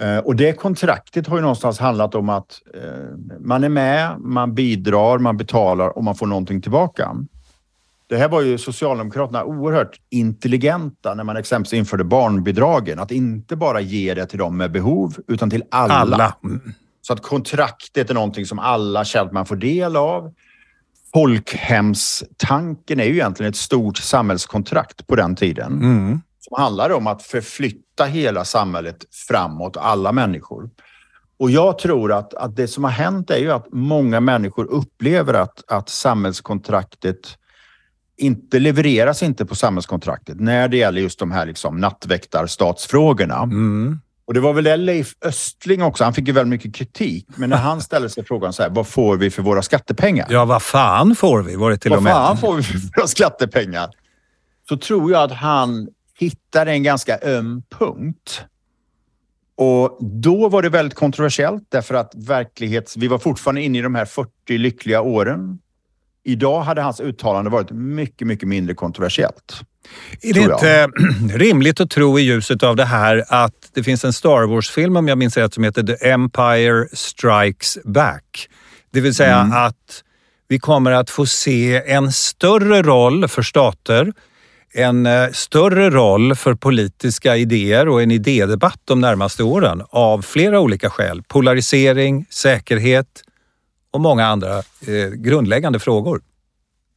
Eh, 0.01 0.19
och 0.19 0.37
det 0.37 0.53
kontraktet 0.53 1.27
har 1.27 1.37
ju 1.37 1.43
någonstans 1.43 1.79
handlat 1.79 2.15
om 2.15 2.29
att 2.29 2.63
eh, 2.75 3.37
man 3.41 3.65
är 3.65 3.69
med, 3.69 4.21
man 4.21 4.55
bidrar, 4.55 5.19
man 5.19 5.37
betalar 5.37 5.97
och 5.99 6.05
man 6.05 6.15
får 6.15 6.27
någonting 6.27 6.63
tillbaka. 6.63 7.17
Det 8.09 8.17
här 8.17 8.29
var 8.29 8.41
ju 8.41 8.59
Socialdemokraterna 8.59 9.45
oerhört 9.45 10.01
intelligenta 10.11 11.15
när 11.15 11.25
man 11.25 11.37
exempelvis 11.37 11.73
införde 11.73 12.05
barnbidragen. 12.05 12.99
Att 12.99 13.11
inte 13.11 13.57
bara 13.57 13.81
ge 13.81 14.15
det 14.15 14.27
till 14.27 14.39
dem 14.39 14.57
med 14.57 14.73
behov, 14.73 15.17
utan 15.29 15.51
till 15.51 15.65
alla. 15.71 15.95
Alla. 15.95 16.37
Mm. 16.45 16.61
Så 17.03 17.13
att 17.13 17.23
kontraktet 17.23 18.11
är 18.11 18.15
någonting 18.15 18.47
som 18.47 18.59
alla 18.59 19.05
känner 19.05 19.27
att 19.27 19.33
man 19.33 19.47
får 19.47 19.57
del 19.57 19.97
av. 19.97 20.35
Folkhemstanken 21.13 23.01
är 23.01 23.05
ju 23.05 23.13
egentligen 23.13 23.51
ett 23.51 23.57
stort 23.57 23.99
samhällskontrakt 23.99 25.07
på 25.07 25.17
den 25.17 25.37
tiden. 25.37 25.73
Mm. 25.73 26.21
Som 26.41 26.63
handlar 26.63 26.91
om 26.91 27.07
att 27.07 27.23
förflytta 27.23 28.05
hela 28.05 28.45
samhället 28.45 29.05
framåt, 29.29 29.77
alla 29.77 30.13
människor. 30.13 30.71
Och 31.39 31.51
jag 31.51 31.79
tror 31.79 32.13
att, 32.13 32.35
att 32.35 32.57
det 32.57 32.69
som 32.69 32.85
har 32.85 32.91
hänt 32.91 33.31
är 33.31 33.39
ju 33.39 33.53
att 33.53 33.67
många 33.73 34.21
människor 34.21 34.65
upplever 34.65 35.35
att, 35.35 35.73
att 35.73 35.89
samhällskontraktet 35.89 37.39
inte 38.17 38.59
levereras 38.59 39.23
inte 39.23 39.47
på 39.47 39.55
samhällskontraktet 39.55 40.41
när 40.41 40.69
det 40.69 40.77
gäller 40.77 41.01
just 41.01 41.19
de 41.19 41.31
här 41.31 41.47
liksom 41.47 41.77
nattväktarstatsfrågorna. 41.81 43.43
Mm. 43.43 44.01
Och 44.27 44.35
det 44.35 44.41
var 44.41 44.53
väl 44.53 44.85
Leif 44.85 45.15
Östling 45.25 45.83
också, 45.83 46.05
han 46.05 46.15
fick 46.15 46.27
ju 46.27 46.33
väldigt 46.33 46.51
mycket 46.51 46.75
kritik. 46.75 47.27
Men 47.37 47.51
när 47.51 47.57
han 47.57 47.81
ställde 47.83 48.09
sig 48.09 48.25
frågan 48.25 48.53
så 48.53 48.63
här, 48.63 48.71
vad 48.71 48.87
får 48.87 49.17
vi 49.17 49.31
för 49.31 49.43
våra 49.43 49.63
skattepengar? 49.63 50.27
Ja, 50.31 50.45
vad 50.45 50.63
fan 50.63 51.17
får 51.17 51.43
vi? 51.43 51.57
Var 51.57 51.71
det 51.71 51.77
till 51.77 51.91
vad 51.91 51.97
och 51.97 52.03
med. 52.03 52.13
fan 52.13 52.39
får 52.39 52.55
vi 52.55 52.63
för 52.63 52.79
våra 52.97 53.07
skattepengar? 53.07 53.91
Så 54.69 54.77
tror 54.77 55.13
jag 55.13 55.23
att 55.23 55.33
han 55.33 55.89
hittade 56.19 56.73
en 56.73 56.83
ganska 56.83 57.19
öm 57.19 57.63
punkt. 57.79 58.45
Och 59.57 59.99
då 60.01 60.49
var 60.49 60.63
det 60.63 60.69
väldigt 60.69 60.99
kontroversiellt 60.99 61.65
därför 61.69 61.95
att 61.95 62.13
verklighets... 62.15 62.97
Vi 62.97 63.09
var 63.09 63.19
fortfarande 63.19 63.63
inne 63.63 63.79
i 63.79 63.83
de 63.83 63.95
här 63.95 64.05
40 64.05 64.59
lyckliga 64.59 65.01
åren. 65.01 65.59
Idag 66.29 66.61
hade 66.63 66.83
hans 66.83 67.01
uttalande 67.01 67.51
varit 67.51 67.71
mycket, 67.71 68.27
mycket 68.27 68.49
mindre 68.49 68.75
kontroversiellt. 68.75 69.61
Är 70.23 70.35
det 70.35 70.41
inte 70.41 70.89
rimligt 71.39 71.81
att 71.81 71.91
tro 71.91 72.19
i 72.19 72.23
ljuset 72.23 72.63
av 72.63 72.77
det 72.77 72.85
här 72.85 73.25
att 73.29 73.53
det 73.75 73.83
finns 73.83 74.05
en 74.05 74.13
Star 74.13 74.47
Wars-film, 74.47 74.97
om 74.97 75.09
jag 75.09 75.19
minns 75.19 75.37
rätt, 75.37 75.55
som 75.55 75.65
heter 75.65 75.83
The 75.83 76.09
Empire 76.09 76.89
Strikes 76.93 77.79
Back. 77.85 78.49
Det 78.93 79.01
vill 79.01 79.15
säga 79.15 79.37
Mm. 79.41 79.53
att 79.67 80.03
vi 80.49 80.59
kommer 80.59 80.91
att 80.93 81.11
få 81.11 81.27
se 81.27 81.83
en 81.87 82.13
större 82.13 82.83
roll 82.83 83.29
för 83.29 83.43
stater, 83.43 84.13
en 84.75 85.07
eh, 85.07 85.29
större 85.33 85.91
roll 85.91 86.35
för 86.35 86.55
politiska 86.55 87.37
idéer 87.37 87.89
och 87.89 88.03
en 88.03 88.11
idédebatt 88.11 88.81
de 88.85 89.01
närmaste 89.01 89.43
åren 89.43 89.83
av 89.91 90.23
flera 90.23 90.61
olika 90.61 90.91
skäl. 90.91 91.23
Polarisering, 91.29 92.27
säkerhet 92.31 93.07
och 93.91 94.01
många 94.01 94.27
andra 94.27 94.59
eh, 94.59 95.11
grundläggande 95.17 95.79
frågor. 95.79 96.23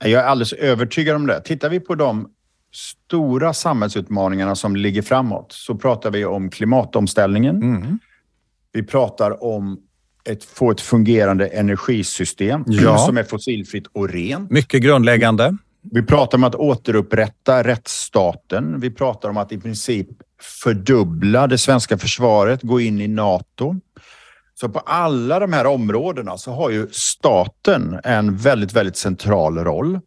Jag 0.03 0.11
är 0.11 0.23
alldeles 0.23 0.53
övertygad 0.53 1.15
om 1.15 1.27
det. 1.27 1.41
Tittar 1.41 1.69
vi 1.69 1.79
på 1.79 1.95
de 1.95 2.29
stora 2.73 3.53
samhällsutmaningarna 3.53 4.55
som 4.55 4.75
ligger 4.75 5.01
framåt 5.01 5.51
så 5.51 5.75
pratar 5.75 6.11
vi 6.11 6.25
om 6.25 6.49
klimatomställningen. 6.49 7.55
Mm. 7.63 7.99
Vi 8.71 8.83
pratar 8.83 9.43
om 9.43 9.79
att 10.29 10.43
få 10.43 10.71
ett 10.71 10.81
fungerande 10.81 11.47
energisystem 11.47 12.63
Ja. 12.67 12.97
som 12.97 13.17
är 13.17 13.23
fossilfritt 13.23 13.87
och 13.87 14.09
rent. 14.09 14.51
Mycket 14.51 14.81
grundläggande. 14.81 15.57
Vi 15.81 16.03
pratar 16.03 16.37
om 16.37 16.43
att 16.43 16.55
återupprätta 16.55 17.63
rättsstaten. 17.63 18.79
Vi 18.79 18.91
pratar 18.91 19.29
om 19.29 19.37
att 19.37 19.51
i 19.51 19.57
princip 19.57 20.07
fördubbla 20.63 21.47
det 21.47 21.57
svenska 21.57 21.97
försvaret, 21.97 22.61
gå 22.61 22.79
in 22.79 23.01
i 23.01 23.07
NATO. 23.07 23.75
Så 24.61 24.69
på 24.69 24.79
alla 24.79 25.39
de 25.39 25.53
här 25.53 25.65
områdena 25.65 26.37
så 26.37 26.51
har 26.51 26.69
ju 26.69 26.87
staten 26.91 27.99
en 28.03 28.37
väldigt, 28.37 28.73
väldigt 28.73 28.97
central 28.97 29.57
roll. 29.57 29.99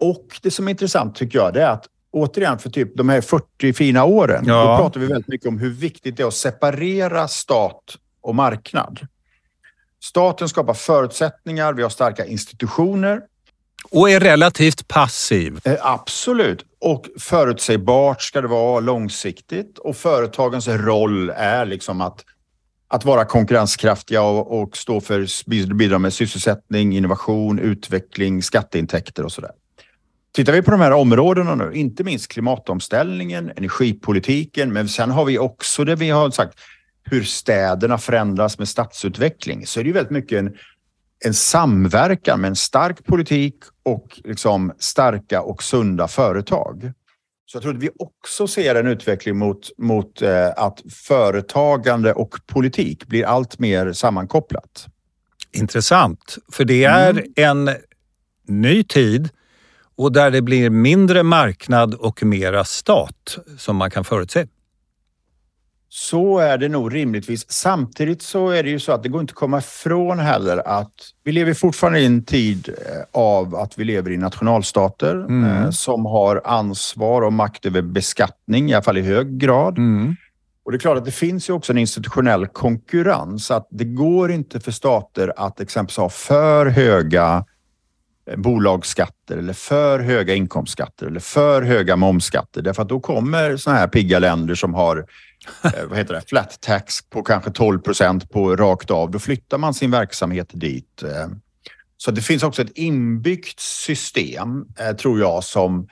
Och 0.00 0.38
det 0.42 0.50
som 0.50 0.66
är 0.68 0.70
intressant 0.70 1.14
tycker 1.16 1.38
jag, 1.38 1.54
det 1.54 1.62
är 1.62 1.70
att 1.70 1.86
återigen 2.10 2.58
för 2.58 2.70
typ 2.70 2.96
de 2.96 3.08
här 3.08 3.20
40 3.20 3.72
fina 3.72 4.04
åren, 4.04 4.44
Ja. 4.46 4.54
då 4.70 4.76
pratar 4.82 5.00
vi 5.00 5.06
väldigt 5.06 5.28
mycket 5.28 5.48
om 5.48 5.58
hur 5.58 5.70
viktigt 5.70 6.16
det 6.16 6.22
är 6.22 6.26
att 6.26 6.34
separera 6.34 7.28
stat 7.28 7.96
och 8.20 8.34
marknad. 8.34 9.00
Staten 10.02 10.48
skapar 10.48 10.74
förutsättningar, 10.74 11.72
vi 11.72 11.82
har 11.82 11.90
starka 11.90 12.26
institutioner, 12.26 13.20
Och 13.90 14.10
är 14.10 14.20
relativt 14.20 14.88
passiv. 14.88 15.60
Eh, 15.64 15.76
Absolut. 15.80 16.64
Och 16.80 17.06
förutsägbart 17.20 18.22
ska 18.22 18.40
det 18.40 18.48
vara 18.48 18.80
långsiktigt. 18.80 19.78
Och 19.78 19.96
företagens 19.96 20.68
roll 20.68 21.30
är 21.30 21.66
liksom 21.66 22.00
att, 22.00 22.24
att 22.88 23.04
vara 23.04 23.24
konkurrenskraftiga 23.24 24.22
och, 24.22 24.62
och 24.62 24.76
stå 24.76 25.00
för 25.00 25.74
bidra 25.74 25.98
med 25.98 26.12
sysselsättning, 26.12 26.96
innovation, 26.96 27.58
utveckling, 27.58 28.42
skatteintäkter 28.42 29.24
och 29.24 29.32
sådär. 29.32 29.50
Tittar 30.32 30.52
vi 30.52 30.62
på 30.62 30.70
de 30.70 30.80
här 30.80 30.92
områdena 30.92 31.54
nu, 31.54 31.72
inte 31.74 32.04
minst 32.04 32.28
klimatomställningen, 32.28 33.52
energipolitiken, 33.56 34.72
men 34.72 34.88
sen 34.88 35.10
har 35.10 35.24
vi 35.24 35.38
också 35.38 35.84
det 35.84 35.94
vi 35.94 36.10
har 36.10 36.30
sagt, 36.30 36.58
hur 37.10 37.22
städerna 37.22 37.98
förändras 37.98 38.58
med 38.58 38.68
stadsutveckling, 38.68 39.66
så 39.66 39.80
är 39.80 39.84
det 39.84 39.88
ju 39.88 39.94
väldigt 39.94 40.10
mycket 40.10 40.38
en, 40.38 40.56
en 41.24 41.34
samverkan 41.34 42.40
med 42.40 42.48
en 42.48 42.56
stark 42.56 43.04
politik 43.04 43.54
och 43.82 44.20
liksom 44.24 44.72
starka 44.78 45.42
och 45.42 45.62
sunda 45.62 46.08
företag. 46.08 46.92
Så 47.46 47.56
jag 47.56 47.62
tror 47.62 47.74
att 47.74 47.82
vi 47.82 47.90
också 47.98 48.46
ser 48.46 48.74
en 48.74 48.86
utveckling 48.86 49.36
mot, 49.36 49.70
mot 49.78 50.22
eh, 50.22 50.48
att 50.56 50.82
företagande 50.92 52.12
och 52.12 52.34
politik 52.46 53.06
blir 53.06 53.24
allt 53.24 53.58
mer 53.58 53.92
sammankopplat. 53.92 54.86
Intressant, 55.52 56.38
för 56.52 56.64
det 56.64 56.84
är 56.84 57.10
Mm. 57.10 57.24
en 57.36 57.76
ny 58.48 58.84
tid 58.84 59.28
och 59.96 60.12
där 60.12 60.30
det 60.30 60.42
blir 60.42 60.70
mindre 60.70 61.22
marknad 61.22 61.94
och 61.94 62.22
mera 62.22 62.64
stat 62.64 63.38
som 63.58 63.76
man 63.76 63.90
kan 63.90 64.04
förutse. 64.04 64.46
Så 65.96 66.38
är 66.38 66.58
det 66.58 66.68
nog 66.68 66.94
rimligtvis. 66.94 67.50
Samtidigt 67.50 68.22
så 68.22 68.48
är 68.48 68.62
det 68.62 68.70
ju 68.70 68.80
så 68.80 68.92
att 68.92 69.02
det 69.02 69.08
går 69.08 69.20
inte 69.20 69.30
att 69.30 69.36
komma 69.36 69.58
ifrån 69.58 70.18
heller 70.18 70.68
att 70.68 70.92
vi 71.24 71.32
lever 71.32 71.54
fortfarande 71.54 72.00
i 72.00 72.06
en 72.06 72.24
tid 72.24 72.68
eh, 72.68 73.20
av 73.20 73.54
att 73.54 73.78
vi 73.78 73.84
lever 73.84 74.10
i 74.10 74.16
nationalstater 74.16 75.14
Mm. 75.14 75.44
eh, 75.44 75.70
som 75.70 76.06
har 76.06 76.42
ansvar 76.44 77.22
och 77.22 77.32
makt 77.32 77.66
över 77.66 77.82
beskattning, 77.82 78.70
i 78.70 78.74
alla 78.74 78.82
fall 78.82 78.98
i 78.98 79.02
hög 79.02 79.38
grad. 79.38 79.78
Mm. 79.78 80.16
Och 80.64 80.72
det 80.72 80.76
är 80.76 80.78
klart 80.78 80.98
att 80.98 81.04
det 81.04 81.10
finns 81.10 81.48
ju 81.48 81.52
också 81.52 81.72
en 81.72 81.78
institutionell 81.78 82.46
konkurrens. 82.46 83.50
Att 83.50 83.68
det 83.70 83.84
går 83.84 84.32
inte 84.32 84.60
för 84.60 84.72
stater 84.72 85.32
att 85.36 85.60
exempelvis 85.60 85.96
ha 85.96 86.08
för 86.08 86.66
höga 86.66 87.44
eh, 88.30 88.36
bolagsskatter 88.36 89.36
eller 89.36 89.52
för 89.52 89.98
höga 89.98 90.34
inkomstskatter 90.34 91.06
eller 91.06 91.20
för 91.20 91.62
höga 91.62 91.96
momsskatter. 91.96 92.62
Därför 92.62 92.82
att 92.82 92.88
då 92.88 93.00
kommer 93.00 93.56
såna 93.56 93.76
här 93.76 93.88
pigga 93.88 94.18
länder 94.18 94.54
som 94.54 94.74
har 94.74 95.06
Eh, 95.64 95.86
vad 95.88 95.98
heter 95.98 96.14
det, 96.14 96.22
flat 96.28 96.60
tax 96.60 97.02
på 97.10 97.22
kanske 97.22 97.50
12 97.50 97.78
procent 97.78 98.30
på 98.30 98.56
rakt 98.56 98.90
av. 98.90 99.10
Då 99.10 99.18
flyttar 99.18 99.58
man 99.58 99.74
sin 99.74 99.90
verksamhet 99.90 100.48
dit. 100.52 101.02
Eh, 101.02 101.28
så 101.96 102.10
det 102.10 102.22
finns 102.22 102.42
också 102.42 102.62
ett 102.62 102.72
inbyggt 102.78 103.60
system, 103.60 104.64
eh, 104.78 104.96
tror 104.96 105.20
jag, 105.20 105.44
som 105.44 105.88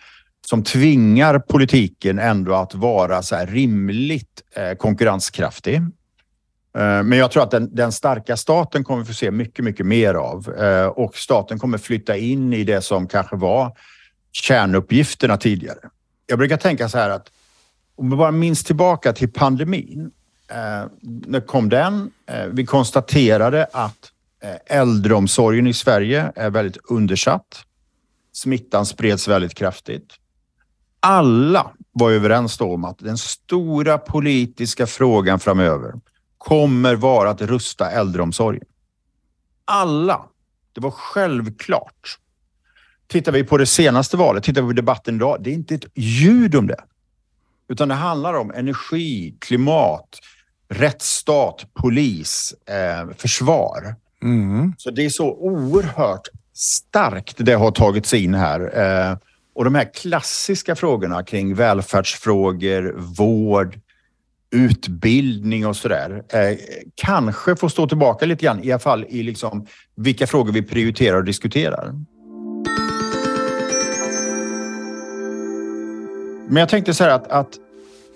som 0.47 0.65
tvingar 0.65 1.39
politiken 1.39 2.19
ändå 2.19 2.55
att 2.55 2.75
vara 2.75 3.23
så 3.23 3.37
här 3.37 3.47
rimligt 3.47 4.43
eh, 4.57 4.77
konkurrenskraftig. 4.77 5.75
Eh, 5.75 7.03
men 7.03 7.13
jag 7.13 7.31
tror 7.31 7.43
att 7.43 7.51
den, 7.51 7.75
den 7.75 7.93
starka 7.93 8.37
staten 8.37 8.85
kommer 8.85 9.01
vi 9.01 9.07
få 9.07 9.15
se 9.15 9.31
mycket, 9.31 9.65
mycket 9.65 9.87
mer 9.87 10.15
av. 10.15 10.55
Eh, 10.55 10.87
och 10.87 11.17
staten 11.17 11.59
kommer 11.59 11.79
flytta 11.79 12.17
in 12.17 12.53
i 12.53 12.65
det 12.65 12.83
som 12.83 13.09
kanske 13.09 13.37
var 13.37 13.77
kärnuppgifterna 14.33 15.37
tidigare. 15.37 15.79
Jag 16.27 16.39
brukar 16.39 16.57
tänka 16.57 16.89
så 16.89 16.99
här 16.99 17.11
att 17.11 17.31
om 17.97 18.11
vi 18.11 18.17
bara 18.17 18.31
minns 18.31 18.65
tillbaka 18.65 19.13
till 19.13 19.33
pandemin. 19.33 20.11
Eh, 20.49 20.91
när 21.01 21.41
kom 21.41 21.69
den? 21.69 22.11
Eh, 22.27 22.47
vi 22.47 22.67
konstaterade 22.67 23.67
att 23.73 24.13
eh, 24.43 24.79
äldreomsorgen 24.79 25.67
i 25.67 25.75
Sverige 25.75 26.33
är 26.37 26.51
väldigt 26.51 26.77
undersatt. 26.91 27.65
Smittan 28.33 28.87
spreds 28.87 29.29
väldigt 29.29 29.55
kraftigt. 29.55 30.15
Alla 31.01 31.71
var 31.93 32.11
överens 32.11 32.61
om 32.61 32.85
att 32.85 32.99
den 32.99 33.19
stora 33.19 33.99
politiska 33.99 34.87
frågan 34.87 35.41
framöver 35.41 35.93
kommer 36.39 36.95
vara 36.95 37.31
att 37.31 37.41
rusta 37.41 37.91
äldreomsorgen. 37.91 38.65
Alla. 39.65 40.25
Det 40.73 40.81
var 40.81 40.91
självklart. 40.91 42.19
Tittar 43.07 43.33
vi 43.33 43.45
på 43.45 43.59
det 43.59 43.67
senaste 43.67 44.17
valet, 44.17 44.45
tittar 44.45 44.63
vi 44.63 44.69
på 44.69 44.73
debatten 44.73 45.17
idag, 45.17 45.39
det 45.41 45.51
är 45.51 45.55
inte 45.55 45.75
ett 45.75 45.87
ljud 45.95 46.55
om 46.55 46.67
det. 46.67 46.85
Utan 47.73 47.89
det 47.89 47.95
handlar 47.95 48.35
om 48.35 48.51
energi, 48.51 49.35
klimat, 49.39 50.19
rättsstat, 50.69 51.67
polis, 51.75 52.55
eh, 52.69 53.15
försvar. 53.17 53.95
Mm. 54.23 54.73
Så 54.79 54.91
det 54.91 55.05
är 55.05 55.11
så 55.11 55.33
oerhört 55.33 56.29
starkt 56.55 57.35
det 57.39 57.53
har 57.53 57.71
tagits 57.71 58.15
in 58.15 58.35
här. 58.35 58.61
Eh, 58.81 59.17
och 59.55 59.65
de 59.65 59.75
här 59.75 59.95
klassiska 59.95 60.77
frågorna 60.77 61.23
kring 61.23 61.55
välfärdsfrågor, 61.55 62.95
vård, 62.97 63.81
utbildning 64.51 65.67
och 65.67 65.77
sådär 65.77 66.23
eh, 66.29 66.59
kanske 66.95 67.57
får 67.57 67.69
stå 67.69 67.89
tillbaka 67.89 68.27
lite 68.27 68.45
grann, 68.45 68.65
i 68.65 68.73
alla 68.73 68.79
fall 68.79 69.05
i 69.09 69.23
liksom 69.23 69.67
vilka 69.97 70.27
frågor 70.27 70.53
vi 70.53 70.63
prioriterar 70.63 71.17
och 71.17 71.25
diskuterar. 71.25 71.95
Men 76.49 76.61
jag 76.61 76.69
tänkte 76.69 76.95
så 76.95 77.05
här 77.05 77.11
att, 77.11 77.29
att 77.29 77.59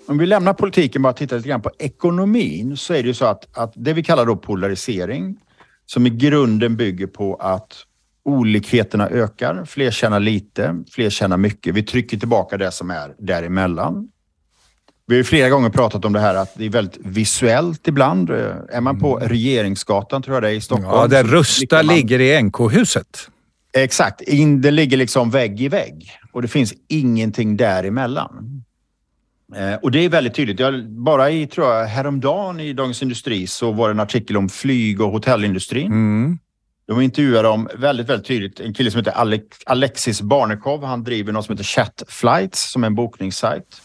om 0.07 0.17
vi 0.17 0.25
lämnar 0.25 0.53
politiken 0.53 0.99
och 0.99 1.03
bara 1.03 1.13
tittar 1.13 1.35
lite 1.37 1.49
grann 1.49 1.61
på 1.61 1.71
ekonomin 1.79 2.77
så 2.77 2.93
är 2.93 3.03
det 3.03 3.07
ju 3.07 3.13
så 3.13 3.25
att, 3.25 3.57
att 3.57 3.73
det 3.75 3.93
vi 3.93 4.03
kallar 4.03 4.25
då 4.25 4.35
polarisering 4.35 5.37
som 5.85 6.07
i 6.07 6.09
grunden 6.09 6.75
bygger 6.77 7.07
på 7.07 7.35
att 7.35 7.73
olikheterna 8.25 9.09
ökar. 9.09 9.65
Fler 9.65 9.91
tjänar 9.91 10.19
lite, 10.19 10.83
fler 10.91 11.09
tjänar 11.09 11.37
mycket. 11.37 11.75
Vi 11.75 11.83
trycker 11.83 12.17
tillbaka 12.17 12.57
det 12.57 12.71
som 12.71 12.91
är 12.91 13.15
däremellan. 13.19 14.09
Vi 15.09 15.15
har 15.17 15.23
flera 15.23 15.49
gånger 15.49 15.69
pratat 15.69 16.05
om 16.05 16.13
det 16.13 16.19
här 16.19 16.35
att 16.35 16.51
det 16.55 16.65
är 16.65 16.69
väldigt 16.69 16.97
visuellt 17.05 17.87
ibland. 17.87 18.29
Är 18.29 18.81
man 18.81 18.99
på 18.99 19.15
Regeringsgatan, 19.17 20.21
tror 20.21 20.35
jag 20.35 20.43
det 20.43 20.49
är, 20.49 20.53
i 20.53 20.61
Stockholm. 20.61 20.89
Ja, 20.91 21.07
där 21.07 21.23
Rusta 21.23 21.75
man- 21.83 21.95
ligger 21.95 22.19
i 22.21 22.41
NK-huset. 22.43 23.29
Exakt. 23.73 24.21
In, 24.21 24.61
det 24.61 24.71
ligger 24.71 24.97
liksom 24.97 25.29
vägg 25.31 25.61
i 25.61 25.67
vägg 25.67 26.11
och 26.31 26.41
det 26.41 26.47
finns 26.47 26.73
ingenting 26.87 27.57
däremellan. 27.57 28.63
Eh, 29.55 29.75
och 29.75 29.91
det 29.91 29.99
är 29.99 30.09
väldigt 30.09 30.33
tydligt. 30.33 30.59
Jag, 30.59 30.89
bara 30.89 31.29
i, 31.29 31.47
tror 31.47 31.67
jag, 31.67 31.85
häromdagen 31.85 32.59
i 32.59 32.73
Dagens 32.73 33.01
Industri 33.01 33.47
så 33.47 33.71
var 33.71 33.87
det 33.87 33.91
en 33.91 33.99
artikel 33.99 34.37
om 34.37 34.49
flyg 34.49 35.01
och 35.01 35.11
hotellindustrin. 35.11 35.87
Mm. 35.87 36.39
De 36.87 37.01
intervjuar 37.01 37.43
dem 37.43 37.69
väldigt, 37.75 38.09
väldigt 38.09 38.27
tydligt. 38.27 38.59
En 38.59 38.73
kille 38.73 38.91
som 38.91 38.99
heter 38.99 39.11
Alex, 39.11 39.45
Alexis 39.65 40.21
Barnekow. 40.21 40.83
Han 40.83 41.03
driver 41.03 41.33
något 41.33 41.45
som 41.45 41.53
heter 41.53 41.63
Chat 41.63 42.03
Flights 42.07 42.71
som 42.71 42.83
är 42.83 42.87
en 42.87 42.95
bokningssajt. 42.95 43.81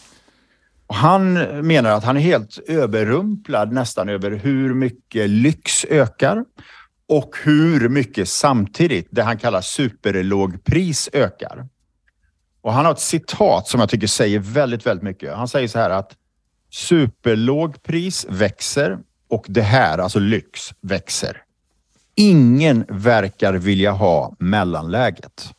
Och 0.87 0.95
han 0.95 1.33
menar 1.67 1.89
att 1.89 2.03
han 2.03 2.17
är 2.17 2.21
helt 2.21 2.59
överrumplad 2.67 3.71
nästan 3.71 4.09
över 4.09 4.31
hur 4.31 4.73
mycket 4.73 5.29
lyx 5.29 5.85
ökar 5.85 6.43
och 7.07 7.35
hur 7.43 7.89
mycket 7.89 8.29
samtidigt 8.29 9.07
det 9.11 9.23
han 9.23 9.37
kallar 9.37 9.61
superlågpris 9.61 11.09
ökar. 11.13 11.67
Och 12.63 12.73
han 12.73 12.85
har 12.85 12.91
ett 12.91 12.99
citat 12.99 13.67
som 13.67 13.79
jag 13.79 13.89
tycker 13.89 14.07
säger 14.07 14.39
väldigt, 14.39 14.85
väldigt 14.85 15.03
mycket. 15.03 15.33
Han 15.33 15.47
säger 15.47 15.67
så 15.67 15.79
här 15.79 15.89
att 15.89 16.15
superlågpris 16.71 18.25
växer 18.29 18.99
och 19.29 19.45
det 19.47 19.61
här, 19.61 19.97
alltså 19.97 20.19
lyx, 20.19 20.73
växer. 20.81 21.41
Ingen 22.15 22.85
verkar 22.89 23.53
vilja 23.53 23.91
ha 23.91 24.35
mellanläget. 24.39 25.53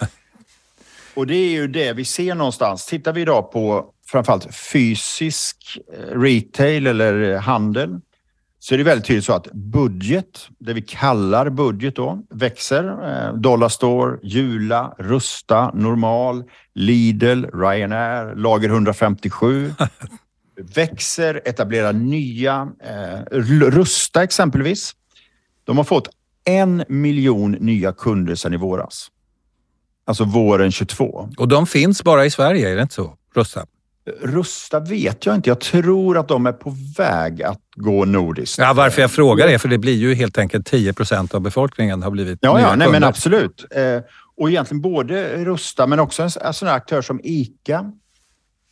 Och 1.14 1.26
det 1.26 1.34
är 1.34 1.50
ju 1.50 1.68
det 1.68 1.92
vi 1.92 2.04
ser 2.04 2.34
någonstans. 2.34 2.86
Tittar 2.86 3.12
vi 3.12 3.20
idag 3.20 3.52
på 3.52 3.92
framförallt 4.06 4.54
fysisk 4.54 5.78
eh, 5.92 6.20
retail 6.20 6.86
eller 6.86 7.38
handel 7.38 8.00
så 8.62 8.74
är 8.74 8.78
det 8.78 8.84
väldigt 8.84 9.06
tydligt 9.06 9.24
så 9.24 9.32
att 9.32 9.52
budget, 9.52 10.48
det 10.58 10.72
vi 10.72 10.82
kallar 10.82 11.50
budget 11.50 11.96
då, 11.96 12.22
växer. 12.30 12.84
Eh, 12.84 13.34
Dollarstore, 13.34 14.18
Jula, 14.22 14.94
Rusta, 14.98 15.70
Normal, 15.74 16.44
Lidl, 16.74 17.44
Ryanair, 17.44 18.34
Lager 18.34 18.68
157 18.68 19.74
växer, 20.74 21.42
etablerar 21.44 21.92
nya. 21.92 22.72
Eh, 22.84 23.38
Rusta 23.70 24.22
exempelvis. 24.22 24.92
De 25.64 25.76
har 25.76 25.84
fått 25.84 26.08
en 26.44 26.84
miljon 26.88 27.52
nya 27.52 27.92
kunder 27.92 28.34
sedan 28.34 28.54
i 28.54 28.56
våras. 28.56 29.08
Alltså 30.04 30.24
våren 30.24 30.72
22. 30.72 31.28
Och 31.36 31.48
de 31.48 31.66
finns 31.66 32.04
bara 32.04 32.24
i 32.24 32.30
Sverige, 32.30 32.70
är 32.70 32.76
det 32.76 32.82
inte 32.82 32.94
så? 32.94 33.16
Rusta. 33.34 33.66
Rusta 34.22 34.80
vet 34.80 35.26
jag 35.26 35.34
inte. 35.34 35.50
Jag 35.50 35.60
tror 35.60 36.18
att 36.18 36.28
de 36.28 36.46
är 36.46 36.52
på 36.52 36.76
väg 36.98 37.42
att 37.42 37.60
gå 37.76 38.04
nordiskt. 38.04 38.58
Ja, 38.58 38.72
varför 38.72 39.00
jag 39.00 39.10
frågar 39.10 39.48
är 39.48 39.58
för 39.58 39.68
det 39.68 39.78
blir 39.78 39.96
ju 39.96 40.14
helt 40.14 40.38
enkelt 40.38 40.66
10 40.66 40.92
procent 40.92 41.34
av 41.34 41.40
befolkningen 41.40 42.02
har 42.02 42.10
blivit 42.10 42.38
Ja, 42.42 42.60
ja 42.60 42.76
nej, 42.76 42.90
men 42.90 43.04
absolut. 43.04 43.66
Eh, 43.70 44.02
och 44.36 44.50
egentligen 44.50 44.80
både 44.80 45.44
Rusta 45.44 45.86
men 45.86 46.00
också 46.00 46.22
en, 46.22 46.30
sån 46.30 46.68
här 46.68 46.76
aktör 46.76 47.02
som 47.02 47.20
ICA 47.24 47.92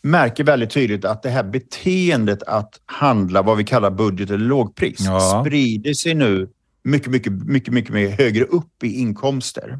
märker 0.02 0.44
väldigt 0.44 0.70
tydligt 0.70 1.04
att 1.04 1.22
det 1.22 1.30
här 1.30 1.42
beteendet 1.44 2.42
att 2.42 2.80
handla 2.86 3.42
vad 3.42 3.56
vi 3.56 3.64
kallar 3.64 3.90
budget 3.90 4.30
eller 4.30 4.44
lågpris 4.44 5.00
Ja. 5.00 5.42
sprider 5.44 5.94
sig 5.94 6.14
nu 6.14 6.48
mycket, 6.84 7.08
mycket, 7.08 7.32
mycket, 7.32 7.74
mycket 7.74 7.92
mer 7.94 8.08
högre 8.08 8.44
upp 8.44 8.82
i 8.84 9.00
inkomster. 9.00 9.78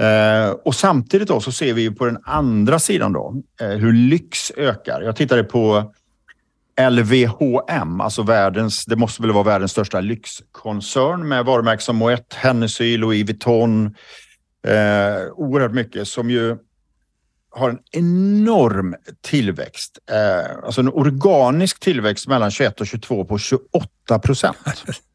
Eh, 0.00 0.50
och 0.50 0.74
samtidigt 0.74 1.28
då 1.28 1.40
så 1.40 1.52
ser 1.52 1.74
vi 1.74 1.82
ju 1.82 1.94
på 1.94 2.04
den 2.04 2.18
andra 2.24 2.78
sidan 2.78 3.12
då 3.12 3.42
eh, 3.60 3.68
hur 3.68 3.92
lyx 3.92 4.52
ökar. 4.56 5.02
Jag 5.02 5.16
tittade 5.16 5.44
på 5.44 5.92
LVHM, 6.90 8.00
alltså 8.00 8.22
världens, 8.22 8.84
det 8.84 8.96
måste 8.96 9.22
väl 9.22 9.32
vara 9.32 9.44
världens 9.44 9.72
största 9.72 10.00
lyxkoncern 10.00 11.28
med 11.28 11.44
varumärken 11.44 11.80
som 11.80 12.02
Moët, 12.02 12.34
Hennessy, 12.34 12.98
Louis 12.98 13.26
Vuitton. 13.26 13.86
Eh, 14.66 15.32
oerhört 15.32 15.72
mycket 15.72 16.08
som 16.08 16.30
ju 16.30 16.56
har 17.50 17.70
en 17.70 17.78
enorm 17.92 18.94
tillväxt. 19.20 19.98
Eh, 20.10 20.64
alltså 20.64 20.80
en 20.80 20.88
organisk 20.88 21.80
tillväxt 21.80 22.28
mellan 22.28 22.50
21 22.50 22.80
och 22.80 22.86
22 22.86 23.24
på 23.24 23.38
28 23.38 24.18
procent. 24.18 24.56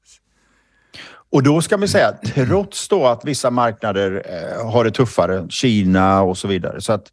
Och 1.35 1.43
då 1.43 1.61
ska 1.61 1.77
vi 1.77 1.87
säga, 1.87 2.13
trots 2.33 2.87
då 2.87 3.07
att 3.07 3.25
vissa 3.25 3.51
marknader 3.51 4.23
eh, 4.25 4.71
har 4.71 4.83
det 4.83 4.91
tuffare, 4.91 5.45
Kina 5.49 6.21
och 6.21 6.37
så 6.37 6.47
vidare. 6.47 6.81
Så 6.81 6.93
att, 6.93 7.11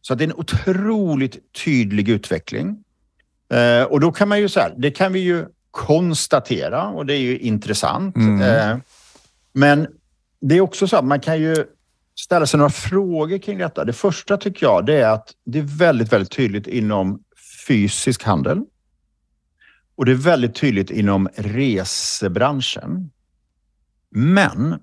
så 0.00 0.12
att 0.12 0.18
det 0.18 0.24
är 0.24 0.26
en 0.26 0.34
otroligt 0.34 1.52
tydlig 1.64 2.08
utveckling. 2.08 2.84
Eh, 3.52 3.82
och 3.82 4.00
då 4.00 4.12
kan 4.12 4.28
man 4.28 4.40
ju 4.40 4.48
så 4.48 4.60
här, 4.60 4.74
det 4.78 4.90
kan 4.90 5.12
vi 5.12 5.20
ju 5.20 5.46
konstatera 5.70 6.88
och 6.88 7.06
det 7.06 7.14
är 7.14 7.18
ju 7.18 7.38
intressant. 7.38 8.16
Mm. 8.16 8.42
Eh, 8.42 8.78
men 9.52 9.86
det 10.40 10.56
är 10.56 10.60
också 10.60 10.86
så 10.86 10.96
att 10.96 11.04
man 11.04 11.20
kan 11.20 11.40
ju 11.40 11.64
ställa 12.20 12.46
sig 12.46 12.58
några 12.58 12.70
frågor 12.70 13.38
kring 13.38 13.58
detta. 13.58 13.84
Det 13.84 13.92
första 13.92 14.36
tycker 14.36 14.66
jag 14.66 14.86
det 14.86 15.00
är 15.00 15.08
att 15.08 15.28
det 15.44 15.58
är 15.58 15.78
väldigt, 15.78 16.12
väldigt 16.12 16.32
tydligt 16.32 16.66
inom 16.66 17.22
fysisk 17.66 18.22
handel. 18.22 18.60
Och 19.96 20.04
det 20.04 20.12
är 20.12 20.16
väldigt 20.16 20.54
tydligt 20.54 20.90
inom 20.90 21.28
resebranschen. 21.36 23.10
Men 24.10 24.78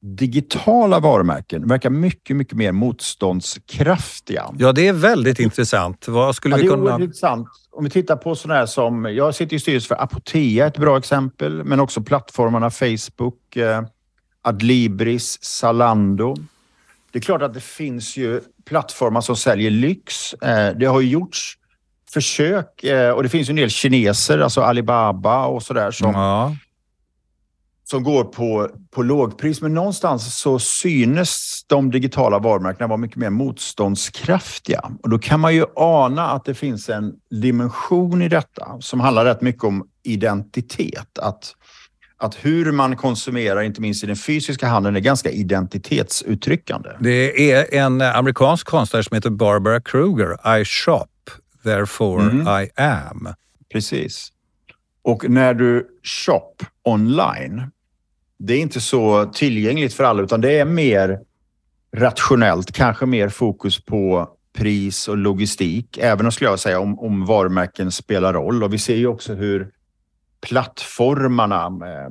digitala 0.00 1.00
varumärken 1.00 1.68
verkar 1.68 1.90
mycket, 1.90 2.36
mycket 2.36 2.54
mer 2.54 2.72
motståndskraftiga. 2.72 4.44
Ja, 4.58 4.72
det 4.72 4.88
är 4.88 4.92
väldigt 4.92 5.40
intressant. 5.40 6.08
Vad 6.08 6.36
skulle 6.36 6.54
Ja, 6.54 6.56
det 6.56 6.62
vi 6.62 6.68
är 6.68 6.70
kunna... 6.70 6.82
oerhört 6.82 7.00
intressant. 7.00 7.48
Om 7.70 7.84
vi 7.84 7.90
tittar 7.90 8.16
på 8.16 8.34
sådana 8.34 8.60
här 8.60 8.66
som, 8.66 9.04
jag 9.04 9.34
sitter 9.34 9.56
i 9.56 9.60
styrelsen 9.60 9.96
för 9.96 10.02
Apotea, 10.04 10.66
ett 10.66 10.78
bra 10.78 10.98
exempel, 10.98 11.64
men 11.64 11.80
också 11.80 12.02
plattformarna 12.02 12.70
Facebook, 12.70 13.56
eh, 13.56 13.82
Adlibris, 14.42 15.38
Zalando. 15.42 16.36
Det 17.10 17.18
är 17.18 17.22
klart 17.22 17.42
att 17.42 17.54
det 17.54 17.62
finns 17.62 18.16
ju 18.16 18.40
plattformar 18.64 19.20
som 19.20 19.36
säljer 19.36 19.70
lyx. 19.70 20.34
Eh, 20.34 20.76
det 20.76 20.86
har 20.86 21.00
ju 21.00 21.08
gjorts 21.08 21.58
försök 22.12 22.84
eh, 22.84 23.10
och 23.10 23.22
det 23.22 23.28
finns 23.28 23.48
ju 23.48 23.52
en 23.52 23.56
del 23.56 23.70
kineser, 23.70 24.38
alltså 24.38 24.60
Alibaba 24.60 25.46
och 25.46 25.62
sådär 25.62 25.90
som, 25.90 26.12
Ja. 26.12 26.56
Som 27.84 28.02
går 28.02 28.24
på, 28.24 28.70
på 28.94 29.02
lågpris. 29.02 29.60
Men 29.60 29.74
någonstans 29.74 30.38
så 30.38 30.58
synes 30.58 31.62
de 31.66 31.90
digitala 31.90 32.38
varumärkena 32.38 32.86
vara 32.86 32.96
mycket 32.96 33.16
mer 33.16 33.30
motståndskraftiga. 33.30 34.90
Och 35.02 35.10
då 35.10 35.18
kan 35.18 35.40
man 35.40 35.54
ju 35.54 35.64
ana 35.76 36.30
att 36.30 36.44
det 36.44 36.54
finns 36.54 36.88
en 36.88 37.12
dimension 37.40 38.22
i 38.22 38.28
detta 38.28 38.76
som 38.80 39.00
handlar 39.00 39.24
rätt 39.24 39.40
mycket 39.40 39.64
om 39.64 39.86
identitet. 40.02 41.18
Att, 41.18 41.54
att 42.16 42.34
hur 42.34 42.72
man 42.72 42.96
konsumerar, 42.96 43.62
inte 43.62 43.80
minst 43.80 44.04
i 44.04 44.06
den 44.06 44.16
fysiska 44.16 44.66
handeln, 44.66 44.96
är 44.96 45.00
ganska 45.00 45.30
identitetsuttryckande. 45.30 46.90
Det 47.00 47.52
är 47.52 47.74
en 47.74 48.00
amerikansk 48.00 48.66
konstnär 48.66 49.02
som 49.02 49.14
heter 49.14 49.30
Barbara 49.30 49.80
Kruger. 49.80 50.58
I 50.60 50.64
shop, 50.64 51.06
therefore 51.64 52.22
Mm. 52.22 52.62
I 52.62 52.80
am. 52.82 53.28
Precis. 53.72 54.33
Och 55.04 55.30
när 55.30 55.54
du 55.54 55.88
shop 56.02 56.54
online, 56.82 57.62
det 58.38 58.54
är 58.54 58.60
inte 58.60 58.80
så 58.80 59.24
tillgängligt 59.24 59.94
för 59.94 60.04
alla 60.04 60.22
utan 60.22 60.40
det 60.40 60.58
är 60.58 60.64
mer 60.64 61.20
rationellt, 61.96 62.72
kanske 62.72 63.06
mer 63.06 63.28
fokus 63.28 63.84
på 63.84 64.28
pris 64.52 65.08
och 65.08 65.16
logistik. 65.16 65.98
Även 65.98 66.26
om, 66.26 66.32
skulle 66.32 66.50
jag 66.50 66.58
säga, 66.58 66.80
om, 66.80 66.98
om 66.98 67.26
varumärken 67.26 67.92
spelar 67.92 68.32
roll. 68.32 68.62
Och 68.62 68.72
vi 68.72 68.78
ser 68.78 68.96
ju 68.96 69.06
också 69.06 69.34
hur 69.34 69.70
plattformarna 70.40 71.64
eh, 71.66 72.10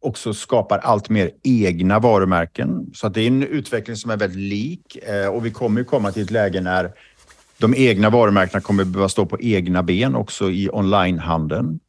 också 0.00 0.34
skapar 0.34 0.78
allt 0.78 1.08
mer 1.08 1.30
egna 1.42 1.98
varumärken. 1.98 2.90
Så 2.94 3.06
att 3.06 3.14
det 3.14 3.20
är 3.20 3.26
en 3.26 3.42
utveckling 3.42 3.96
som 3.96 4.10
är 4.10 4.16
väldigt 4.16 4.38
lik 4.38 4.96
eh, 4.96 5.28
och 5.28 5.46
vi 5.46 5.50
kommer 5.50 5.80
ju 5.80 5.84
komma 5.84 6.12
till 6.12 6.22
ett 6.22 6.30
läge 6.30 6.60
när 6.60 6.92
de 7.58 7.74
egna 7.76 8.10
varumärkena 8.10 8.60
kommer 8.60 8.84
behöva 8.84 9.08
stå 9.08 9.26
på 9.26 9.40
egna 9.40 9.82
ben 9.82 10.14
också 10.14 10.50
i 10.50 10.68
onlinehandeln. 10.72 11.80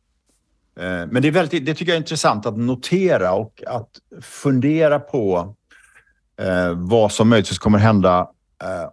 Eh, 0.79 1.07
men 1.11 1.21
det, 1.21 1.27
är 1.27 1.31
väldigt, 1.31 1.65
det 1.65 1.73
tycker 1.73 1.91
jag 1.91 1.95
är 1.95 2.01
intressant 2.01 2.45
att 2.45 2.57
notera 2.57 3.33
och 3.33 3.63
att 3.67 3.89
fundera 4.21 4.99
på 4.99 5.55
eh, 6.41 6.73
vad 6.75 7.11
som 7.11 7.29
möjligtvis 7.29 7.59
kommer 7.59 7.79
hända 7.79 8.27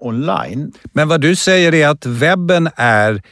online. 0.00 0.72
Men 0.92 1.08
vad 1.08 1.20
du 1.20 1.36
säger 1.36 1.74
är 1.74 1.88
att 1.88 2.06
webben 2.06 2.68
är 2.76 3.22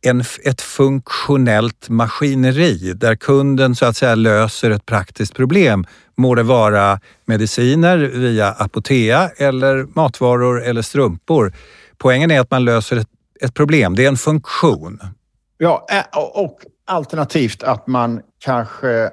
en, 0.00 0.24
ett 0.44 0.60
funktionellt 0.60 1.88
maskineri 1.88 2.92
där 2.92 3.16
kunden 3.16 3.74
så 3.74 3.86
att 3.86 3.96
säga 3.96 4.14
löser 4.14 4.70
ett 4.70 4.86
praktiskt 4.86 5.34
problem. 5.34 5.86
Må 6.16 6.34
det 6.34 6.42
vara 6.42 7.00
mediciner 7.24 7.98
via 7.98 8.48
Apotea 8.48 9.30
eller 9.36 9.86
matvaror 9.94 10.64
eller 10.64 10.82
strumpor. 10.82 11.52
Poängen 11.98 12.30
är 12.30 12.40
att 12.40 12.50
man 12.50 12.64
löser 12.64 12.96
ett, 12.96 13.08
ett 13.40 13.54
problem. 13.54 13.94
Det 13.94 14.04
är 14.04 14.08
en 14.08 14.16
funktion. 14.16 15.00
Ja, 15.58 15.86
och 16.34 16.58
alternativt 16.88 17.62
att 17.62 17.86
man 17.86 18.22
kanske 18.38 19.10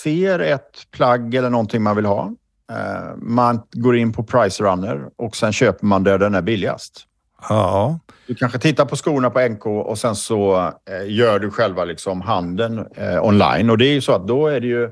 ser 0.00 0.38
ett 0.38 0.90
plagg 0.90 1.34
eller 1.34 1.50
någonting 1.50 1.82
man 1.82 1.96
vill 1.96 2.04
ha. 2.04 2.32
Eh, 2.72 3.16
man 3.16 3.60
går 3.72 3.96
in 3.96 4.12
på 4.12 4.22
Price 4.22 4.62
Runner 4.62 5.08
och 5.16 5.36
sen 5.36 5.52
köper 5.52 5.86
man 5.86 6.04
där 6.04 6.18
den 6.18 6.34
är 6.34 6.42
billigast. 6.42 7.04
Ja. 7.48 7.98
Du 8.26 8.34
kanske 8.34 8.58
tittar 8.58 8.84
på 8.84 8.96
skorna 8.96 9.30
på 9.30 9.48
NK 9.48 9.66
och 9.66 9.98
sen 9.98 10.16
så 10.16 10.56
eh, 10.90 11.14
gör 11.14 11.38
du 11.38 11.50
själva 11.50 11.84
liksom 11.84 12.20
handeln 12.20 12.86
eh, 12.94 13.24
online. 13.24 13.70
Och 13.70 13.78
det 13.78 13.86
är 13.86 13.92
ju 13.92 14.00
så 14.00 14.12
att 14.12 14.26
då 14.26 14.46
är 14.46 14.60
det 14.60 14.66
ju 14.66 14.90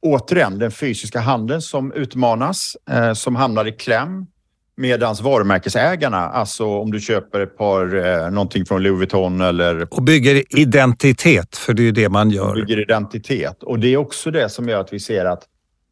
återigen 0.00 0.58
den 0.58 0.70
fysiska 0.70 1.20
handeln 1.20 1.62
som 1.62 1.92
utmanas, 1.92 2.76
som 3.14 3.36
hamnar 3.36 3.64
i 3.64 3.72
kläm. 3.72 4.26
Medans 4.76 5.20
varumärkesägarna, 5.20 6.18
alltså 6.18 6.66
om 6.66 6.92
du 6.92 7.00
köper 7.00 7.40
ett 7.40 7.58
par, 7.58 8.06
eh, 8.06 8.30
någonting 8.30 8.66
från 8.66 8.82
Louis 8.82 8.98
Vuitton 8.98 9.40
eller... 9.40 9.94
Och 9.94 10.02
bygger 10.02 10.58
identitet, 10.58 11.56
för 11.56 11.74
det 11.74 11.82
är 11.82 11.84
ju 11.84 11.92
det 11.92 12.08
man 12.08 12.30
gör. 12.30 12.54
Bygger 12.54 12.80
identitet. 12.80 13.62
Och 13.62 13.78
det 13.78 13.88
är 13.88 13.96
också 13.96 14.30
det 14.30 14.48
som 14.48 14.68
gör 14.68 14.80
att 14.80 14.92
vi 14.92 15.00
ser 15.00 15.24
att 15.24 15.42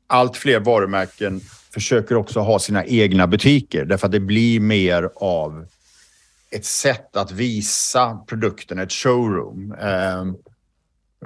allt 0.06 0.36
fler 0.36 0.60
varumärken 0.60 1.40
försöker 1.74 2.14
också 2.14 2.40
ha 2.40 2.58
sina 2.58 2.84
egna 2.84 3.26
butiker 3.26 3.84
därför 3.84 4.06
att 4.06 4.12
det 4.12 4.20
blir 4.20 4.60
mer 4.60 5.10
av 5.16 5.66
ett 6.50 6.64
sätt 6.64 7.16
att 7.16 7.32
visa 7.32 8.18
produkten, 8.26 8.78
ett 8.78 8.92
showroom. 8.92 9.74
Eh, 9.80 10.51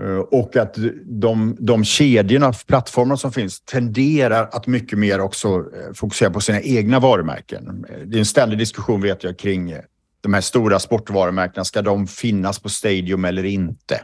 Eh, 0.01 0.19
och 0.19 0.57
att 0.57 0.77
de, 1.05 1.57
de 1.59 1.85
kedjorna, 1.85 2.53
plattformarna 2.67 3.17
som 3.17 3.33
finns 3.33 3.61
tenderar 3.61 4.49
att 4.53 4.67
mycket 4.67 4.99
mer 4.99 5.21
också 5.21 5.49
eh, 5.49 5.93
fokusera 5.95 6.31
på 6.31 6.41
sina 6.41 6.61
egna 6.61 7.01
varumärken. 7.01 7.87
Eh, 7.89 7.99
det 8.07 8.17
är 8.17 8.19
en 8.19 8.27
ständig 8.27 8.59
diskussion 8.59 9.01
vet 9.01 9.25
jag 9.25 9.39
kring 9.39 9.75
de 10.21 10.35
här 10.35 10.41
stora 10.41 10.79
sportvarumärkena. 10.79 11.65
Ska 11.65 11.83
de 11.83 12.07
finnas 12.07 12.59
på 12.59 12.69
Stadium 12.69 13.25
eller 13.25 13.45
inte? 13.45 14.01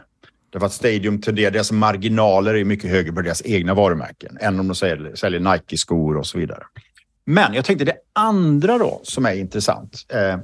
Därför 0.49 0.65
att 0.65 0.73
Stadium 0.73 1.21
tenderar, 1.21 1.51
deras 1.51 1.71
marginaler 1.71 2.53
är 2.53 2.63
mycket 2.63 2.89
högre 2.89 3.11
på 3.11 3.21
deras 3.21 3.41
egna 3.45 3.73
varumärken 3.73 4.37
än 4.41 4.59
om 4.59 4.67
de 4.67 4.75
säljer, 4.75 5.15
säljer 5.15 5.39
Nike-skor 5.39 6.17
och 6.17 6.27
så 6.27 6.37
vidare. 6.37 6.63
Men 7.25 7.53
jag 7.53 7.65
tänkte 7.65 7.85
det 7.85 7.97
andra 8.13 8.77
då 8.77 9.01
som 9.03 9.25
är 9.25 9.33
intressant. 9.33 10.05
Eh, 10.09 10.39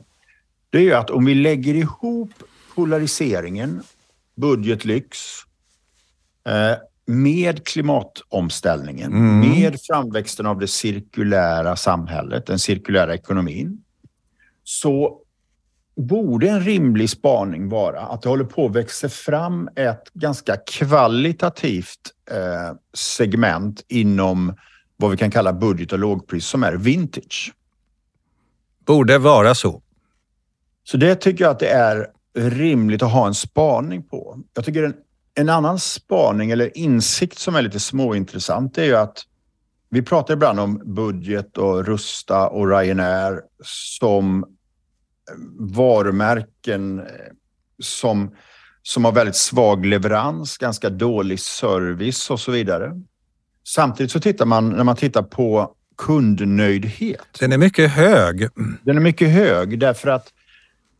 det 0.69 0.77
är 0.77 0.81
ju 0.81 0.93
att 0.93 1.09
om 1.09 1.25
vi 1.25 1.35
lägger 1.35 1.73
ihop 1.73 2.31
polariseringen, 2.75 3.81
budgetlyx, 4.39 5.17
eh, 6.47 6.77
med 7.05 7.67
klimatomställningen, 7.67 9.11
mm. 9.11 9.39
med 9.39 9.79
framväxten 9.81 10.45
av 10.45 10.59
det 10.59 10.67
cirkulära 10.67 11.75
samhället, 11.75 12.45
den 12.45 12.59
cirkulära 12.59 13.13
ekonomin, 13.13 13.83
så 14.63 15.21
borde 15.95 16.49
en 16.49 16.63
rimlig 16.63 17.09
spaning 17.09 17.69
vara 17.69 18.01
att 18.01 18.21
det 18.21 18.29
håller 18.29 18.43
på 18.43 18.65
att 18.65 18.75
växa 18.75 19.09
fram 19.09 19.69
ett 19.75 20.13
ganska 20.13 20.57
kvalitativt 20.57 22.13
eh, 22.31 22.77
segment 22.93 23.85
inom 23.87 24.55
vad 24.97 25.11
vi 25.11 25.17
kan 25.17 25.31
kalla 25.31 25.53
budget 25.53 25.93
och 25.93 25.99
lågpris 25.99 26.45
som 26.45 26.63
är 26.63 26.73
vintage. 26.73 27.53
Borde 28.85 29.17
vara 29.17 29.55
så. 29.55 29.81
Så 30.83 30.97
det 30.97 31.15
tycker 31.15 31.43
jag 31.43 31.51
att 31.51 31.59
det 31.59 31.69
är 31.69 32.07
rimligt 32.37 33.03
att 33.03 33.11
ha 33.11 33.27
en 33.27 33.33
spaning 33.33 34.03
på. 34.03 34.39
Jag 34.53 34.65
tycker 34.65 34.83
en, 34.83 34.93
en 35.35 35.49
annan 35.49 35.79
spaning 35.79 36.51
eller 36.51 36.77
insikt 36.77 37.39
som 37.39 37.55
är 37.55 37.61
lite 37.61 37.79
småintressant 37.79 38.77
är 38.77 38.83
ju 38.83 38.95
att 38.95 39.25
vi 39.89 40.01
pratar 40.01 40.33
ibland 40.33 40.59
om 40.59 40.81
budget 40.95 41.57
och 41.57 41.85
Rusta 41.85 42.47
och 42.47 42.69
Ryanair 42.69 43.41
som 43.63 44.45
varumärken 45.59 47.01
som, 47.83 48.35
som 48.81 49.05
har 49.05 49.11
väldigt 49.11 49.35
svag 49.35 49.85
leverans, 49.85 50.57
ganska 50.57 50.89
dålig 50.89 51.39
service 51.39 52.29
och 52.29 52.39
så 52.39 52.51
vidare. 52.51 53.01
Samtidigt 53.67 54.11
så 54.11 54.19
tittar 54.19 54.45
man, 54.45 54.69
när 54.69 54.83
man 54.83 54.95
tittar 54.95 55.23
på 55.23 55.75
kundnöjdhet. 55.97 57.27
Den 57.39 57.51
är 57.51 57.57
mycket 57.57 57.91
hög. 57.91 58.49
Den 58.83 58.97
är 58.97 59.01
mycket 59.01 59.29
hög 59.29 59.79
därför 59.79 60.09
att 60.09 60.27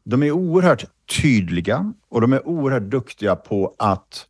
de 0.04 0.24
är 0.24 0.32
oerhört 0.32 0.86
tydliga 1.22 1.94
och 2.10 2.22
de 2.22 2.34
är 2.34 2.48
oerhört 2.48 2.84
duktiga 2.84 3.36
på 3.36 3.76
att 3.80 4.26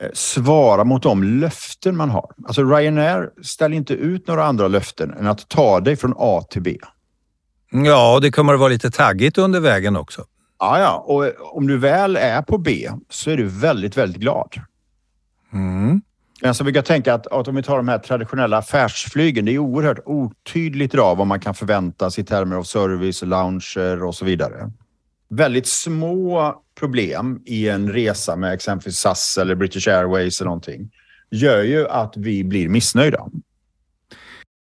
eh, 0.00 0.08
svara 0.12 0.84
mot 0.84 1.02
de 1.02 1.22
löften 1.22 1.96
man 1.96 2.10
har. 2.10 2.30
Alltså 2.46 2.64
Ryanair 2.64 3.30
ställer 3.42 3.76
inte 3.76 3.94
ut 3.94 4.26
några 4.26 4.44
andra 4.44 4.68
löften 4.68 5.10
än 5.10 5.26
att 5.26 5.48
ta 5.48 5.80
dig 5.80 5.96
från 5.96 6.14
A 6.16 6.44
till 6.50 6.62
B. 6.62 6.76
Ja, 7.70 8.18
det 8.22 8.30
kommer 8.30 8.54
att 8.54 8.60
vara 8.60 8.68
lite 8.68 8.90
taggigt 8.90 9.38
under 9.38 9.60
vägen 9.60 9.96
också. 9.96 10.24
Ja, 10.58 10.80
ja. 10.80 11.04
Och 11.06 11.56
om 11.56 11.66
du 11.66 11.78
väl 11.78 12.16
är 12.16 12.42
på 12.42 12.58
B 12.58 12.90
så 13.08 13.30
är 13.30 13.36
du 13.36 13.44
väldigt, 13.44 13.96
väldigt 13.96 14.20
glad. 14.20 14.54
Mm. 15.52 16.00
Men 16.42 16.54
så 16.54 16.64
brukar 16.64 16.78
jag 16.78 16.84
tänka 16.84 17.14
att, 17.14 17.26
att 17.26 17.48
om 17.48 17.54
vi 17.54 17.62
tar 17.62 17.76
de 17.76 17.88
här 17.88 17.98
traditionella 17.98 18.58
affärsflygen, 18.58 19.44
det 19.44 19.54
är 19.54 19.58
oerhört 19.58 19.98
otydligt 20.04 20.94
idag 20.94 21.16
vad 21.16 21.26
man 21.26 21.40
kan 21.40 21.54
förvänta 21.54 22.10
sig 22.10 22.24
i 22.24 22.26
termer 22.26 22.56
av 22.56 22.62
service, 22.62 23.22
lounger 23.22 24.04
och 24.04 24.14
så 24.14 24.24
vidare. 24.24 24.70
Väldigt 25.30 25.66
små 25.66 26.54
problem 26.78 27.42
i 27.44 27.68
en 27.68 27.92
resa 27.92 28.36
med 28.36 28.52
exempelvis 28.52 28.98
SAS 28.98 29.38
eller 29.38 29.54
British 29.54 29.88
Airways 29.88 30.40
eller 30.40 30.48
någonting 30.48 30.90
gör 31.30 31.62
ju 31.62 31.88
att 31.88 32.12
vi 32.16 32.44
blir 32.44 32.68
missnöjda. 32.68 33.26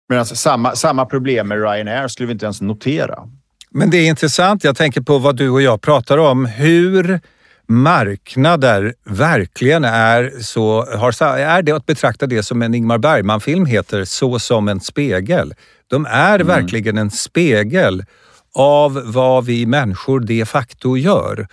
Medan 0.08 0.26
samma, 0.26 0.76
samma 0.76 1.06
problem 1.06 1.48
med 1.48 1.58
Ryanair 1.62 2.08
skulle 2.08 2.26
vi 2.26 2.32
inte 2.32 2.46
ens 2.46 2.60
notera. 2.60 3.28
Men 3.70 3.90
det 3.90 3.96
är 3.96 4.08
intressant. 4.08 4.64
Jag 4.64 4.76
tänker 4.76 5.00
på 5.00 5.18
vad 5.18 5.36
du 5.36 5.50
och 5.50 5.62
jag 5.62 5.80
pratar 5.80 6.18
om. 6.18 6.46
Hur 6.46 7.20
marknader 7.68 8.94
verkligen 9.04 9.84
är 9.84 10.32
så... 10.40 10.84
Har, 10.96 11.22
är 11.22 11.62
det 11.62 11.72
att 11.72 11.86
betrakta 11.86 12.26
det 12.26 12.42
som 12.42 12.62
en 12.62 12.74
Ingmar 12.74 12.98
Bergman-film 12.98 13.66
heter, 13.66 14.04
Så 14.04 14.38
som 14.38 14.68
en 14.68 14.80
spegel. 14.80 15.54
De 15.86 16.06
är 16.06 16.34
mm. 16.34 16.46
verkligen 16.46 16.98
en 16.98 17.10
spegel 17.10 18.04
av 18.54 19.02
vad 19.04 19.44
vi 19.44 19.66
människor 19.66 20.20
de 20.20 20.44
facto 20.44 20.96
gör. 20.96 21.46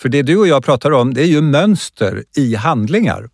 För 0.00 0.08
det 0.08 0.22
du 0.22 0.36
och 0.36 0.48
jag 0.48 0.64
pratar 0.64 0.90
om, 0.90 1.14
det 1.14 1.22
är 1.22 1.26
ju 1.26 1.40
mönster 1.40 2.24
i 2.36 2.54
handlingar. 2.54 3.28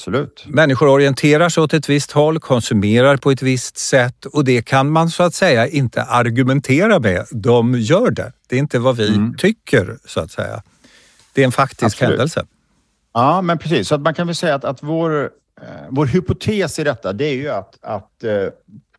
Absolut. 0.00 0.44
Människor 0.46 0.88
orienterar 0.88 1.48
sig 1.48 1.62
åt 1.62 1.74
ett 1.74 1.88
visst 1.88 2.12
håll, 2.12 2.40
konsumerar 2.40 3.16
på 3.16 3.30
ett 3.30 3.42
visst 3.42 3.78
sätt 3.78 4.26
och 4.26 4.44
det 4.44 4.62
kan 4.62 4.90
man 4.90 5.10
så 5.10 5.22
att 5.22 5.34
säga 5.34 5.66
inte 5.66 6.02
argumentera 6.02 6.98
med. 6.98 7.26
De 7.30 7.74
gör 7.74 8.10
det. 8.10 8.32
Det 8.48 8.56
är 8.56 8.58
inte 8.58 8.78
vad 8.78 8.96
vi 8.96 9.08
mm. 9.08 9.36
tycker, 9.36 9.98
så 10.04 10.20
att 10.20 10.30
säga. 10.30 10.62
Det 11.32 11.40
är 11.40 11.44
en 11.44 11.52
faktisk 11.52 11.84
Absolut. 11.84 12.10
händelse. 12.10 12.46
Ja, 13.14 13.42
men 13.42 13.58
precis. 13.58 13.88
Så 13.88 13.94
att 13.94 14.00
man 14.00 14.14
kan 14.14 14.26
väl 14.26 14.36
säga 14.36 14.54
att, 14.54 14.64
att 14.64 14.82
vår, 14.82 15.22
eh, 15.60 15.86
vår 15.90 16.06
hypotes 16.06 16.78
i 16.78 16.84
detta, 16.84 17.12
det 17.12 17.24
är 17.24 17.34
ju 17.34 17.48
att, 17.48 17.78
att 17.82 18.24
eh, 18.24 18.46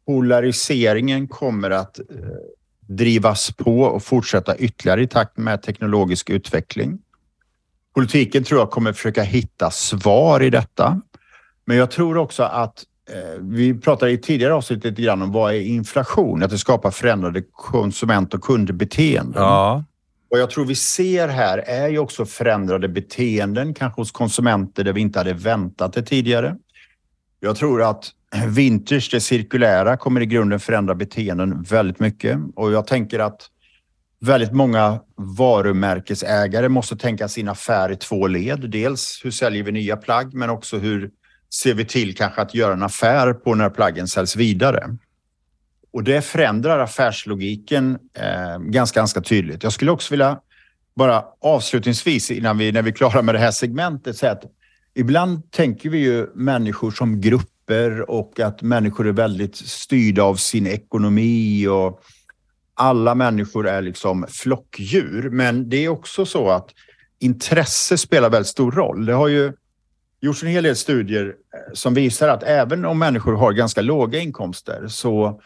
polariseringen 0.05 1.27
kommer 1.27 1.69
att 1.69 1.99
eh, 1.99 2.05
drivas 2.97 3.51
på 3.51 3.81
och 3.81 4.03
fortsätta 4.03 4.57
ytterligare 4.57 5.01
i 5.01 5.07
takt 5.07 5.37
med 5.37 5.61
teknologisk 5.61 6.29
utveckling. 6.29 6.99
Politiken 7.95 8.43
tror 8.43 8.59
jag 8.59 8.71
kommer 8.71 8.93
försöka 8.93 9.23
hitta 9.23 9.71
svar 9.71 10.41
i 10.41 10.49
detta. 10.49 11.01
Men 11.65 11.77
jag 11.77 11.91
tror 11.91 12.17
också 12.17 12.43
att 12.43 12.83
eh, 13.09 13.41
vi 13.41 13.73
pratade 13.73 14.11
i 14.11 14.17
tidigare 14.17 14.53
avsnitt 14.53 14.83
lite 14.83 15.01
grann 15.01 15.21
om 15.21 15.31
vad 15.31 15.53
är 15.53 15.59
inflation? 15.59 16.43
Att 16.43 16.49
det 16.49 16.57
skapar 16.57 16.91
förändrade 16.91 17.43
konsument 17.51 18.33
och 18.33 18.41
kundbeteenden. 18.41 19.43
Ja. 19.43 19.83
Och 20.31 20.39
jag 20.39 20.49
tror 20.49 20.65
vi 20.65 20.75
ser 20.75 21.27
här 21.27 21.57
är 21.57 21.87
ju 21.87 21.99
också 21.99 22.25
förändrade 22.25 22.87
beteenden, 22.87 23.73
kanske 23.73 24.01
hos 24.01 24.11
konsumenter 24.11 24.83
där 24.83 24.93
vi 24.93 25.01
inte 25.01 25.19
hade 25.19 25.33
väntat 25.33 25.93
det 25.93 26.03
tidigare. 26.03 26.57
Jag 27.43 27.55
tror 27.55 27.81
att 27.81 28.11
vintage, 28.47 29.09
det 29.11 29.21
cirkulära, 29.21 29.97
kommer 29.97 30.21
i 30.21 30.25
grunden 30.25 30.59
förändra 30.59 30.95
beteenden 30.95 31.63
väldigt 31.63 31.99
mycket. 31.99 32.39
Och 32.55 32.71
jag 32.71 32.87
tänker 32.87 33.19
att 33.19 33.49
väldigt 34.19 34.51
många 34.51 34.99
varumärkesägare 35.15 36.69
måste 36.69 36.97
tänka 36.97 37.27
sin 37.27 37.49
affär 37.49 37.91
i 37.91 37.95
två 37.95 38.27
led. 38.27 38.69
Dels 38.69 39.21
hur 39.23 39.31
säljer 39.31 39.63
vi 39.63 39.71
nya 39.71 39.97
plagg, 39.97 40.33
men 40.33 40.49
också 40.49 40.77
hur 40.77 41.09
ser 41.53 41.73
vi 41.73 41.85
till 41.85 42.15
kanske 42.15 42.41
att 42.41 42.55
göra 42.55 42.73
en 42.73 42.83
affär 42.83 43.33
på 43.33 43.55
när 43.55 43.69
plaggen 43.69 44.07
säljs 44.07 44.35
vidare. 44.35 44.97
Och 45.93 46.03
det 46.03 46.21
förändrar 46.21 46.79
affärslogiken 46.79 47.99
eh, 48.13 48.59
ganska, 48.59 48.99
ganska 48.99 49.21
tydligt. 49.21 49.63
Jag 49.63 49.73
skulle 49.73 49.91
också 49.91 50.13
vilja 50.13 50.39
bara 50.95 51.23
avslutningsvis 51.41 52.31
innan 52.31 52.57
vi, 52.57 52.71
när 52.71 52.81
vi 52.81 52.89
är 52.89 52.95
klara 52.95 53.21
med 53.21 53.35
det 53.35 53.39
här 53.39 53.51
segmentet 53.51 54.17
säga 54.17 54.31
att 54.31 54.43
ibland 54.93 55.51
tänker 55.51 55.89
vi 55.89 55.97
ju 55.97 56.27
människor 56.35 56.91
som 56.91 57.21
grupper 57.21 58.09
och 58.09 58.39
att 58.39 58.61
människor 58.61 59.07
är 59.07 59.11
väldigt 59.11 59.55
styrda 59.55 60.23
av 60.23 60.35
sin 60.35 60.67
ekonomi 60.67 61.67
och 61.67 62.01
alla 62.73 63.15
människor 63.15 63.67
är 63.67 63.81
liksom 63.81 64.25
flockdjur. 64.29 65.29
Men 65.29 65.69
det 65.69 65.85
är 65.85 65.89
också 65.89 66.25
så 66.25 66.49
att 66.49 66.69
intresse 67.19 67.97
spelar 67.97 68.29
väldigt 68.29 68.47
stor 68.47 68.71
roll. 68.71 69.05
Det 69.05 69.13
har 69.13 69.27
ju 69.27 69.53
gjorts 70.21 70.43
en 70.43 70.49
hel 70.49 70.63
del 70.63 70.75
studier 70.75 71.25
eh, 71.25 71.73
som 71.73 71.93
visar 71.93 72.29
att 72.29 72.43
även 72.43 72.85
om 72.85 72.99
människor 72.99 73.33
har 73.33 73.53
ganska 73.53 73.81
låga 73.81 74.19
inkomster 74.19 74.87
så 74.87 75.41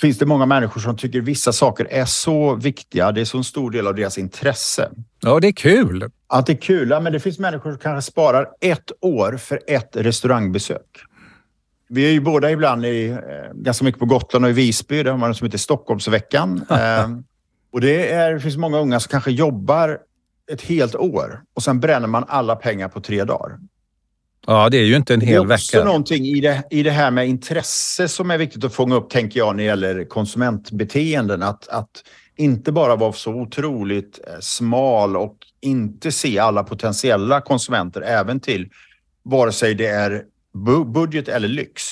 finns 0.00 0.18
det 0.18 0.26
många 0.26 0.46
människor 0.46 0.80
som 0.80 0.96
tycker 0.96 1.20
vissa 1.20 1.52
saker 1.52 1.86
är 1.90 2.04
så 2.04 2.54
viktiga. 2.54 3.12
Det 3.12 3.20
är 3.20 3.24
så 3.24 3.38
en 3.38 3.44
stor 3.44 3.70
del 3.70 3.86
av 3.86 3.94
deras 3.94 4.18
intresse. 4.18 4.90
Ja, 5.20 5.40
det 5.40 5.48
är 5.48 5.52
kul. 5.52 6.10
Att 6.26 6.46
det 6.46 6.52
är 6.52 6.56
kul. 6.56 6.90
Ja, 6.90 7.00
men 7.00 7.12
det 7.12 7.20
finns 7.20 7.38
människor 7.38 7.70
som 7.70 7.78
kanske 7.78 8.10
sparar 8.10 8.48
ett 8.60 8.92
år 9.00 9.36
för 9.36 9.60
ett 9.66 9.96
restaurangbesök. 9.96 10.86
Vi 11.88 12.06
är 12.06 12.12
ju 12.12 12.20
båda 12.20 12.50
ibland 12.50 12.86
i, 12.86 13.08
eh, 13.08 13.18
ganska 13.54 13.84
mycket 13.84 14.00
på 14.00 14.06
Gotland 14.06 14.44
och 14.44 14.50
i 14.50 14.54
Visby. 14.54 15.02
Där 15.02 15.10
har 15.10 15.18
man 15.18 15.30
något 15.30 15.36
som 15.36 15.44
heter 15.44 15.58
Stockholmsveckan. 15.58 16.66
eh, 16.70 17.08
och 17.72 17.80
det, 17.80 18.12
är, 18.12 18.34
det 18.34 18.40
finns 18.40 18.56
många 18.56 18.78
unga 18.78 19.00
som 19.00 19.10
kanske 19.10 19.30
jobbar 19.30 19.98
ett 20.52 20.62
helt 20.62 20.94
år 20.94 21.42
och 21.54 21.62
sen 21.62 21.80
bränner 21.80 22.06
man 22.06 22.24
alla 22.28 22.56
pengar 22.56 22.88
på 22.88 23.00
tre 23.00 23.24
dagar. 23.24 23.58
Ja, 24.46 24.68
det 24.68 24.76
är 24.76 24.84
ju 24.84 24.96
inte 24.96 25.14
en 25.14 25.20
hel 25.20 25.46
vecka. 25.46 25.48
Det 25.48 25.52
är 25.52 25.54
också 25.54 25.76
vecka. 25.76 25.84
någonting 25.84 26.24
i 26.24 26.40
det, 26.40 26.62
i 26.70 26.82
det 26.82 26.90
här 26.90 27.10
med 27.10 27.28
intresse 27.28 28.08
som 28.08 28.30
är 28.30 28.38
viktigt 28.38 28.64
att 28.64 28.74
fånga 28.74 28.94
upp, 28.94 29.10
tänker 29.10 29.40
jag, 29.40 29.56
när 29.56 29.62
det 29.62 29.66
gäller 29.66 30.04
konsumentbeteenden. 30.04 31.42
Att, 31.42 31.68
att 31.68 32.04
inte 32.36 32.72
bara 32.72 32.96
vara 32.96 33.12
så 33.12 33.34
otroligt 33.34 34.20
eh, 34.26 34.40
smal 34.40 35.16
och 35.16 35.36
inte 35.60 36.12
se 36.12 36.38
alla 36.38 36.64
potentiella 36.64 37.40
konsumenter, 37.40 38.00
även 38.00 38.40
till 38.40 38.68
vare 39.22 39.52
sig 39.52 39.74
det 39.74 39.86
är 39.86 40.22
budget 40.94 41.28
eller 41.28 41.48
lyx. 41.48 41.82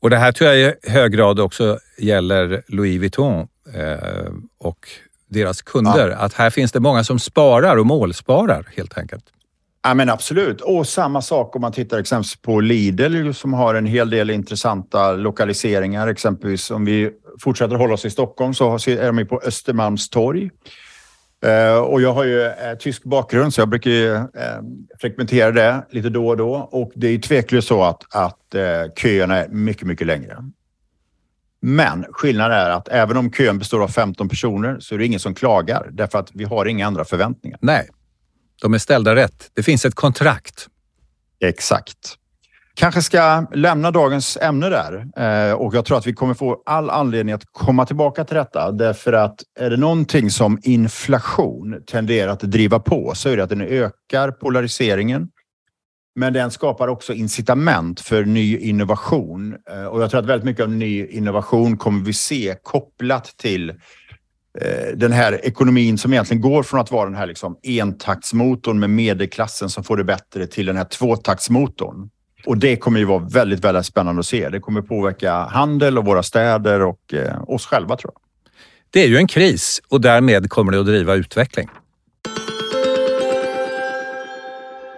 Och 0.00 0.10
det 0.10 0.16
här 0.16 0.32
tror 0.32 0.50
jag 0.50 0.58
i 0.58 0.90
hög 0.90 1.12
grad 1.12 1.40
också 1.40 1.78
gäller 1.98 2.62
Louis 2.68 3.00
Vuitton 3.00 3.48
eh, 3.74 4.32
och 4.58 4.88
deras 5.28 5.62
kunder. 5.62 6.10
Ja. 6.10 6.16
Att 6.16 6.34
här 6.34 6.50
finns 6.50 6.72
det 6.72 6.80
många 6.80 7.04
som 7.04 7.18
sparar 7.18 7.76
och 7.76 7.86
målsparar 7.86 8.68
helt 8.76 8.98
enkelt. 8.98 9.24
Ja, 9.86 9.94
men 9.94 10.10
absolut. 10.10 10.60
Och 10.60 10.88
samma 10.88 11.22
sak 11.22 11.56
om 11.56 11.62
man 11.62 11.72
tittar 11.72 11.98
exempelvis 11.98 12.36
på 12.36 12.60
Lidl 12.60 13.32
som 13.32 13.52
har 13.52 13.74
en 13.74 13.86
hel 13.86 14.10
del 14.10 14.30
intressanta 14.30 15.12
lokaliseringar. 15.12 16.08
Exempelvis 16.08 16.70
om 16.70 16.84
vi 16.84 17.10
fortsätter 17.40 17.76
hålla 17.76 17.94
oss 17.94 18.04
i 18.04 18.10
Stockholm 18.10 18.54
så 18.54 18.74
är 18.74 19.12
de 19.12 19.26
på 19.26 19.40
Östermalmstorg. 19.44 20.50
Eh, 21.44 21.76
och 21.76 22.02
jag 22.02 22.12
har 22.12 22.24
ju 22.24 22.42
eh, 22.42 22.74
tysk 22.78 23.04
bakgrund 23.04 23.54
så 23.54 23.60
jag 23.60 23.68
brukar 23.68 23.90
ju, 23.90 24.14
eh, 24.14 24.22
frekventera 25.00 25.50
det 25.50 25.86
lite 25.90 26.08
då 26.08 26.28
och 26.28 26.36
då. 26.36 26.54
Och 26.54 26.92
det 26.94 27.08
är 27.08 27.18
tveklöst 27.18 27.68
så 27.68 27.82
att, 27.82 28.14
att 28.14 28.54
köerna 28.96 29.36
är 29.36 29.48
mycket, 29.48 29.86
mycket 29.86 30.06
längre. 30.06 30.36
Men 31.60 32.04
skillnaden 32.10 32.58
är 32.58 32.70
att 32.70 32.88
även 32.88 33.16
om 33.16 33.30
kön 33.30 33.58
består 33.58 33.82
av 33.82 33.88
15 33.88 34.28
personer 34.28 34.76
så 34.80 34.94
är 34.94 34.98
det 34.98 35.06
ingen 35.06 35.20
som 35.20 35.34
klagar 35.34 35.88
därför 35.92 36.18
att 36.18 36.30
vi 36.34 36.44
har 36.44 36.66
inga 36.66 36.86
andra 36.86 37.04
förväntningar. 37.04 37.58
Nej, 37.62 37.88
de 38.62 38.74
är 38.74 38.78
ställda 38.78 39.14
rätt. 39.14 39.50
Det 39.54 39.62
finns 39.62 39.84
ett 39.84 39.94
kontrakt. 39.94 40.68
Exakt. 41.40 42.18
Kanske 42.76 43.02
ska 43.02 43.46
lämna 43.54 43.90
dagens 43.90 44.36
ämne 44.36 44.68
där 44.68 45.06
eh, 45.16 45.54
och 45.54 45.74
jag 45.74 45.84
tror 45.84 45.98
att 45.98 46.06
vi 46.06 46.12
kommer 46.12 46.34
få 46.34 46.62
all 46.66 46.90
anledning 46.90 47.34
att 47.34 47.44
komma 47.52 47.86
tillbaka 47.86 48.24
till 48.24 48.36
detta 48.36 48.72
därför 48.72 49.12
att 49.12 49.40
är 49.60 49.70
det 49.70 49.76
någonting 49.76 50.30
som 50.30 50.58
inflation 50.62 51.82
tenderar 51.86 52.32
att 52.32 52.40
driva 52.40 52.78
på 52.78 53.12
så 53.14 53.28
är 53.28 53.36
det 53.36 53.42
att 53.42 53.48
den 53.48 53.60
ökar 53.60 54.30
polariseringen. 54.30 55.28
Men 56.16 56.32
den 56.32 56.50
skapar 56.50 56.88
också 56.88 57.12
incitament 57.12 58.00
för 58.00 58.24
ny 58.24 58.58
innovation 58.58 59.56
eh, 59.70 59.84
och 59.84 60.02
jag 60.02 60.10
tror 60.10 60.20
att 60.20 60.26
väldigt 60.26 60.44
mycket 60.44 60.62
av 60.62 60.70
ny 60.70 61.06
innovation 61.06 61.76
kommer 61.76 62.04
vi 62.04 62.12
se 62.12 62.56
kopplat 62.62 63.24
till 63.36 63.72
den 64.94 65.12
här 65.12 65.46
ekonomin 65.46 65.98
som 65.98 66.12
egentligen 66.12 66.40
går 66.40 66.62
från 66.62 66.80
att 66.80 66.90
vara 66.90 67.04
den 67.04 67.14
här 67.14 67.26
liksom 67.26 67.56
entaktsmotorn 67.62 68.80
med 68.80 68.90
medelklassen 68.90 69.68
som 69.68 69.84
får 69.84 69.96
det 69.96 70.04
bättre 70.04 70.46
till 70.46 70.66
den 70.66 70.76
här 70.76 70.84
tvåtaktsmotorn. 70.84 72.10
Och 72.46 72.58
det 72.58 72.76
kommer 72.76 72.98
ju 72.98 73.04
vara 73.04 73.18
väldigt, 73.18 73.64
väldigt 73.64 73.86
spännande 73.86 74.20
att 74.20 74.26
se. 74.26 74.48
Det 74.48 74.60
kommer 74.60 74.82
påverka 74.82 75.32
handel 75.32 75.98
och 75.98 76.04
våra 76.04 76.22
städer 76.22 76.82
och 76.82 77.14
eh, 77.14 77.50
oss 77.50 77.66
själva 77.66 77.96
tror 77.96 78.12
jag. 78.14 78.20
Det 78.90 79.04
är 79.04 79.08
ju 79.08 79.16
en 79.16 79.26
kris 79.26 79.82
och 79.88 80.00
därmed 80.00 80.50
kommer 80.50 80.72
det 80.72 80.80
att 80.80 80.86
driva 80.86 81.14
utveckling. 81.14 81.68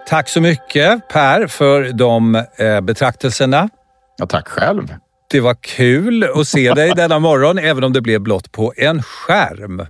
Tack 0.07 0.29
så 0.29 0.41
mycket 0.41 1.09
Per 1.09 1.47
för 1.47 1.93
de 1.93 2.35
eh, 2.35 2.81
betraktelserna. 2.81 3.69
Ja, 4.17 4.25
tack 4.25 4.47
själv. 4.47 4.93
Det 5.29 5.39
var 5.39 5.55
kul 5.61 6.23
att 6.23 6.47
se 6.47 6.73
dig 6.73 6.91
denna 6.95 7.19
morgon, 7.19 7.57
även 7.57 7.83
om 7.83 7.93
det 7.93 8.01
blev 8.01 8.21
blott 8.21 8.51
på 8.51 8.73
en 8.77 9.03
skärm. 9.03 9.85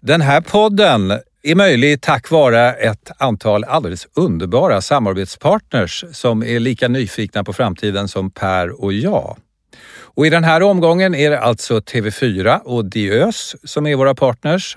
Den 0.00 0.20
här 0.20 0.40
podden 0.40 1.20
är 1.42 1.54
möjlig 1.54 2.00
tack 2.00 2.30
vare 2.30 2.72
ett 2.72 3.10
antal 3.18 3.64
alldeles 3.64 4.08
underbara 4.14 4.80
samarbetspartners 4.80 6.04
som 6.12 6.42
är 6.42 6.60
lika 6.60 6.88
nyfikna 6.88 7.44
på 7.44 7.52
framtiden 7.52 8.08
som 8.08 8.30
Per 8.30 8.84
och 8.84 8.92
jag. 8.92 9.36
Och 9.98 10.26
I 10.26 10.30
den 10.30 10.44
här 10.44 10.62
omgången 10.62 11.14
är 11.14 11.30
det 11.30 11.40
alltså 11.40 11.78
TV4 11.78 12.60
och 12.64 12.84
Diös 12.84 13.56
som 13.64 13.86
är 13.86 13.96
våra 13.96 14.14
partners. 14.14 14.76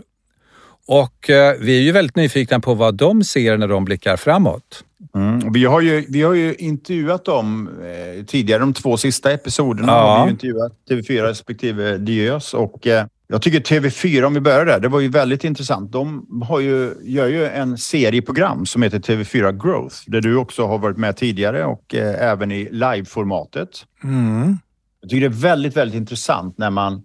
Och 0.88 1.30
eh, 1.30 1.56
vi 1.60 1.78
är 1.78 1.82
ju 1.82 1.92
väldigt 1.92 2.16
nyfikna 2.16 2.60
på 2.60 2.74
vad 2.74 2.96
de 2.96 3.24
ser 3.24 3.58
när 3.58 3.68
de 3.68 3.86
blickar 3.86 4.18
framåt. 4.18 4.84
Mm. 5.16 5.54
Vi, 5.54 5.66
har 5.66 5.82
ju, 5.82 6.06
vi 6.10 6.22
har 6.22 6.34
ju 6.34 6.56
intervjuat 6.56 7.26
dem 7.26 7.70
eh, 7.84 8.26
tidigare, 8.26 8.60
de 8.60 8.74
två 8.74 8.98
sista 8.98 9.32
episoderna 9.32 9.92
ja. 9.92 10.18
har 10.18 10.26
vi 10.26 10.32
intervjuat 10.32 10.74
TV4 10.90 11.22
respektive 11.22 11.98
Diös 11.98 12.54
och 12.54 12.88
eh, 12.88 13.06
jag 13.32 13.42
tycker 13.42 13.60
TV4, 13.60 14.24
om 14.24 14.34
vi 14.34 14.40
börjar 14.40 14.66
där, 14.66 14.80
det 14.80 14.88
var 14.88 15.00
ju 15.00 15.08
väldigt 15.08 15.44
intressant. 15.44 15.92
De 15.92 16.28
har 16.48 16.60
ju, 16.60 16.94
gör 17.04 17.28
ju 17.28 17.46
en 17.46 17.78
serieprogram 17.78 18.66
som 18.66 18.84
heter 18.84 19.00
TV4 19.00 19.64
Growth 19.64 19.96
där 20.08 20.22
du 20.22 20.36
också 20.36 20.68
har 20.68 20.78
varit 20.78 20.98
med 20.98 21.18
tidigare 21.18 21.66
och 21.66 21.96
eh, 21.96 22.30
även 22.30 22.52
i 22.52 22.70
liveformatet. 22.72 23.70
Mm. 24.04 24.58
Jag 25.02 25.10
tycker 25.10 25.30
det 25.30 25.36
är 25.36 25.42
väldigt, 25.42 25.78
väldigt 25.78 25.98
intressant 25.98 26.58
när 26.58 26.70
man 26.70 27.02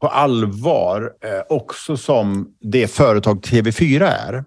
på 0.00 0.08
allvar, 0.08 1.12
eh, 1.20 1.56
också 1.56 1.96
som 1.96 2.48
det 2.60 2.90
företag 2.90 3.40
TV4 3.40 4.02
är, 4.02 4.44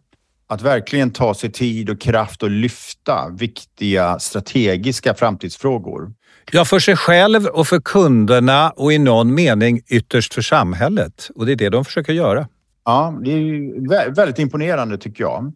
att 0.53 0.61
verkligen 0.61 1.11
ta 1.11 1.33
sig 1.33 1.51
tid 1.51 1.89
och 1.89 2.01
kraft 2.01 2.43
och 2.43 2.49
lyfta 2.49 3.29
viktiga 3.29 4.19
strategiska 4.19 5.13
framtidsfrågor. 5.13 6.13
Ja, 6.51 6.65
för 6.65 6.79
sig 6.79 6.95
själv 6.95 7.45
och 7.45 7.67
för 7.67 7.79
kunderna 7.79 8.69
och 8.69 8.93
i 8.93 8.97
någon 8.97 9.33
mening 9.33 9.81
ytterst 9.87 10.33
för 10.33 10.41
samhället. 10.41 11.29
Och 11.35 11.45
det 11.45 11.51
är 11.51 11.55
det 11.55 11.69
de 11.69 11.85
försöker 11.85 12.13
göra. 12.13 12.47
Ja, 12.85 13.19
det 13.23 13.31
är 13.31 14.15
väldigt 14.15 14.39
imponerande 14.39 14.97
tycker 14.97 15.23
jag. 15.23 15.53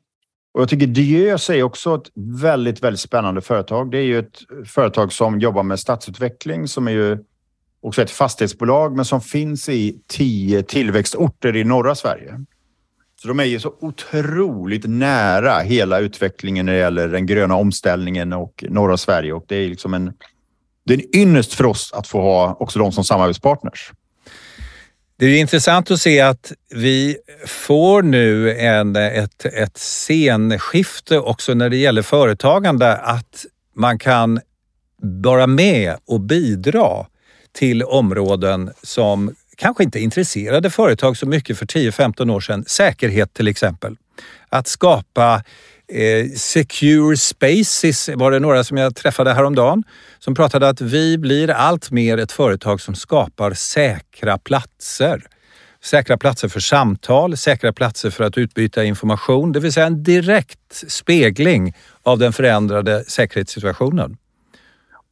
Och 0.53 0.61
jag 0.61 0.69
tycker 0.69 0.87
Diös 0.87 1.49
är 1.49 1.63
också 1.63 1.95
ett 1.95 2.11
väldigt, 2.41 2.83
väldigt 2.83 2.99
spännande 2.99 3.41
företag. 3.41 3.91
Det 3.91 3.97
är 3.97 4.03
ju 4.03 4.19
ett 4.19 4.39
företag 4.65 5.13
som 5.13 5.39
jobbar 5.39 5.63
med 5.63 5.79
stadsutveckling 5.79 6.67
som 6.67 6.87
är 6.87 6.91
ju 6.91 7.17
också 7.81 8.01
ett 8.01 8.11
fastighetsbolag 8.11 8.95
men 8.95 9.05
som 9.05 9.21
finns 9.21 9.69
i 9.69 10.01
tio 10.07 10.63
tillväxtorter 10.63 11.55
i 11.55 11.63
norra 11.63 11.95
Sverige. 11.95 12.45
Så 13.22 13.28
de 13.28 13.39
är 13.39 13.43
ju 13.43 13.59
så 13.59 13.74
otroligt 13.80 14.86
nära 14.86 15.59
hela 15.59 15.99
utvecklingen 15.99 16.65
när 16.65 16.74
det 16.74 16.80
gäller 16.80 17.07
den 17.07 17.26
gröna 17.26 17.55
omställningen 17.55 18.34
och 18.34 18.63
norra 18.70 18.97
Sverige 18.97 19.34
och 19.34 19.45
det 19.47 19.55
är 19.55 19.70
liksom 19.70 19.93
en, 19.93 20.13
det 20.86 20.93
är 20.93 20.97
en 20.97 21.15
ynnest 21.15 21.53
för 21.53 21.65
oss 21.65 21.93
att 21.93 22.07
få 22.07 22.22
ha 22.22 22.57
också 22.59 22.80
dem 22.80 22.91
som 22.91 23.03
samarbetspartners. 23.03 23.91
Det 25.20 25.26
är 25.26 25.39
intressant 25.39 25.91
att 25.91 25.99
se 26.01 26.22
att 26.22 26.51
vi 26.76 27.18
får 27.47 28.01
nu 28.01 28.57
en, 28.57 28.95
ett, 28.95 29.45
ett 29.45 29.78
scenskifte 29.78 31.20
också 31.20 31.53
när 31.53 31.70
det 31.70 31.78
gäller 31.78 32.01
företagande. 32.01 32.97
Att 32.97 33.45
man 33.76 33.99
kan 33.99 34.39
vara 35.01 35.47
med 35.47 35.95
och 36.05 36.22
bidra 36.22 37.05
till 37.51 37.84
områden 37.84 38.72
som 38.84 39.36
kanske 39.57 39.83
inte 39.83 39.99
intresserade 39.99 40.69
företag 40.69 41.17
så 41.17 41.25
mycket 41.25 41.57
för 41.57 41.65
10-15 41.65 42.31
år 42.31 42.39
sedan. 42.39 42.65
Säkerhet 42.67 43.33
till 43.33 43.47
exempel. 43.47 43.95
Att 44.49 44.67
skapa 44.67 45.43
Eh, 45.93 46.25
Secure 46.35 47.17
Spaces 47.17 48.09
var 48.15 48.31
det 48.31 48.39
några 48.39 48.63
som 48.63 48.77
jag 48.77 48.95
träffade 48.95 49.33
häromdagen 49.33 49.83
som 50.19 50.35
pratade 50.35 50.69
att 50.69 50.81
vi 50.81 51.17
blir 51.17 51.49
allt 51.49 51.91
mer 51.91 52.17
ett 52.17 52.31
företag 52.31 52.81
som 52.81 52.95
skapar 52.95 53.53
säkra 53.53 54.37
platser. 54.37 55.21
Säkra 55.83 56.17
platser 56.17 56.47
för 56.47 56.59
samtal, 56.59 57.37
säkra 57.37 57.73
platser 57.73 58.09
för 58.09 58.23
att 58.23 58.37
utbyta 58.37 58.83
information, 58.83 59.51
det 59.51 59.59
vill 59.59 59.73
säga 59.73 59.85
en 59.85 60.03
direkt 60.03 60.83
spegling 60.87 61.75
av 62.03 62.19
den 62.19 62.33
förändrade 62.33 63.03
säkerhetssituationen. 63.07 64.17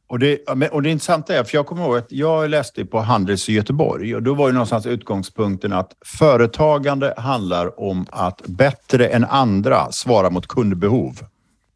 Och 0.08 0.18
det, 0.18 0.38
och 0.72 0.82
det 0.82 0.90
intressanta 0.90 1.34
är, 1.34 1.44
för 1.44 1.56
jag 1.56 1.66
kommer 1.66 1.84
ihåg 1.84 1.96
att 1.96 2.12
jag 2.12 2.50
läste 2.50 2.84
på 2.84 3.00
Handels 3.00 3.48
i 3.48 3.52
Göteborg 3.52 4.14
och 4.14 4.22
då 4.22 4.34
var 4.34 4.46
ju 4.46 4.52
någonstans 4.52 4.86
utgångspunkten 4.86 5.72
att 5.72 5.92
företagande 6.04 7.14
handlar 7.16 7.80
om 7.80 8.06
att 8.10 8.42
bättre 8.46 9.08
än 9.08 9.24
andra 9.24 9.92
svara 9.92 10.30
mot 10.30 10.46
kundbehov. 10.46 11.20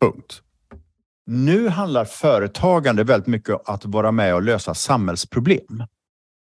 Punkt. 0.01 0.43
Nu 1.26 1.68
handlar 1.68 2.05
företagande 2.05 3.05
väldigt 3.05 3.26
mycket 3.26 3.55
om 3.55 3.61
att 3.64 3.85
vara 3.85 4.12
med 4.12 4.35
och 4.35 4.43
lösa 4.43 4.74
samhällsproblem. 4.74 5.85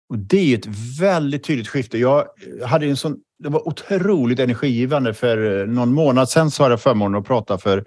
Och 0.10 0.18
det 0.18 0.54
är 0.54 0.58
ett 0.58 0.68
väldigt 1.00 1.44
tydligt 1.44 1.68
skifte. 1.68 1.98
Jag 1.98 2.28
hade 2.66 2.86
en 2.86 2.98
sån, 2.98 3.18
det 3.40 3.50
var 3.50 3.68
otroligt 3.68 4.40
energigivande. 4.40 5.14
För 5.14 5.62
eh, 5.62 5.68
någon 5.68 5.94
månad 5.94 6.30
sedan 6.30 6.52
så 6.52 6.64
hade 6.64 6.74
jag 6.74 6.82
förmånen 6.82 7.22
att 7.22 7.28
prata 7.28 7.58
för 7.58 7.86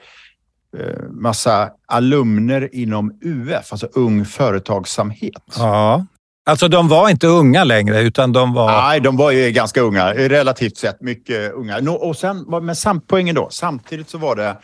massa 1.11 1.71
alumner 1.87 2.69
inom 2.73 3.19
UF, 3.23 3.73
alltså 3.73 3.89
Ung 3.93 4.25
Företagsamhet. 4.25 5.43
Ja. 5.57 6.07
Alltså 6.49 6.69
de 6.69 6.89
var 6.89 7.09
inte 7.09 7.27
unga 7.27 7.65
längre 7.65 8.01
utan 8.01 8.33
de 8.33 8.53
var... 8.53 8.83
Nej, 8.83 9.01
de 9.01 9.17
var 9.17 9.31
ju 9.31 9.51
ganska 9.51 9.81
unga. 9.81 10.15
Relativt 10.15 10.77
sett 10.77 11.01
mycket 11.01 11.53
unga. 11.53 11.91
Och 11.91 12.17
sen, 12.17 12.45
men 12.63 12.77
samt, 12.77 13.07
poängen 13.07 13.35
då, 13.35 13.49
samtidigt 13.51 14.09
så 14.09 14.19
var 14.19 14.37
det 14.37 14.57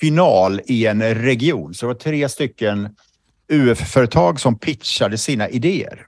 final 0.00 0.60
i 0.66 0.86
en 0.86 1.14
region. 1.14 1.74
Så 1.74 1.86
det 1.86 1.92
var 1.92 2.00
tre 2.00 2.28
stycken 2.28 2.88
UF-företag 3.52 4.40
som 4.40 4.58
pitchade 4.58 5.18
sina 5.18 5.48
idéer. 5.48 6.06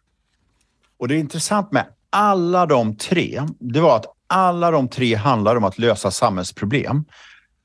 Och 0.99 1.09
det 1.09 1.15
är 1.15 1.19
intressant 1.19 1.73
med 1.73 1.87
alla 2.11 2.67
de 2.67 2.97
tre, 2.97 3.43
det 3.61 3.81
var 3.81 3.97
att 3.97 4.07
alla 4.27 4.71
de 4.71 4.89
tre 4.89 5.15
handlar 5.15 5.57
om 5.57 5.65
att 5.65 5.79
lösa 5.79 6.11
samhällsproblem. 6.11 7.05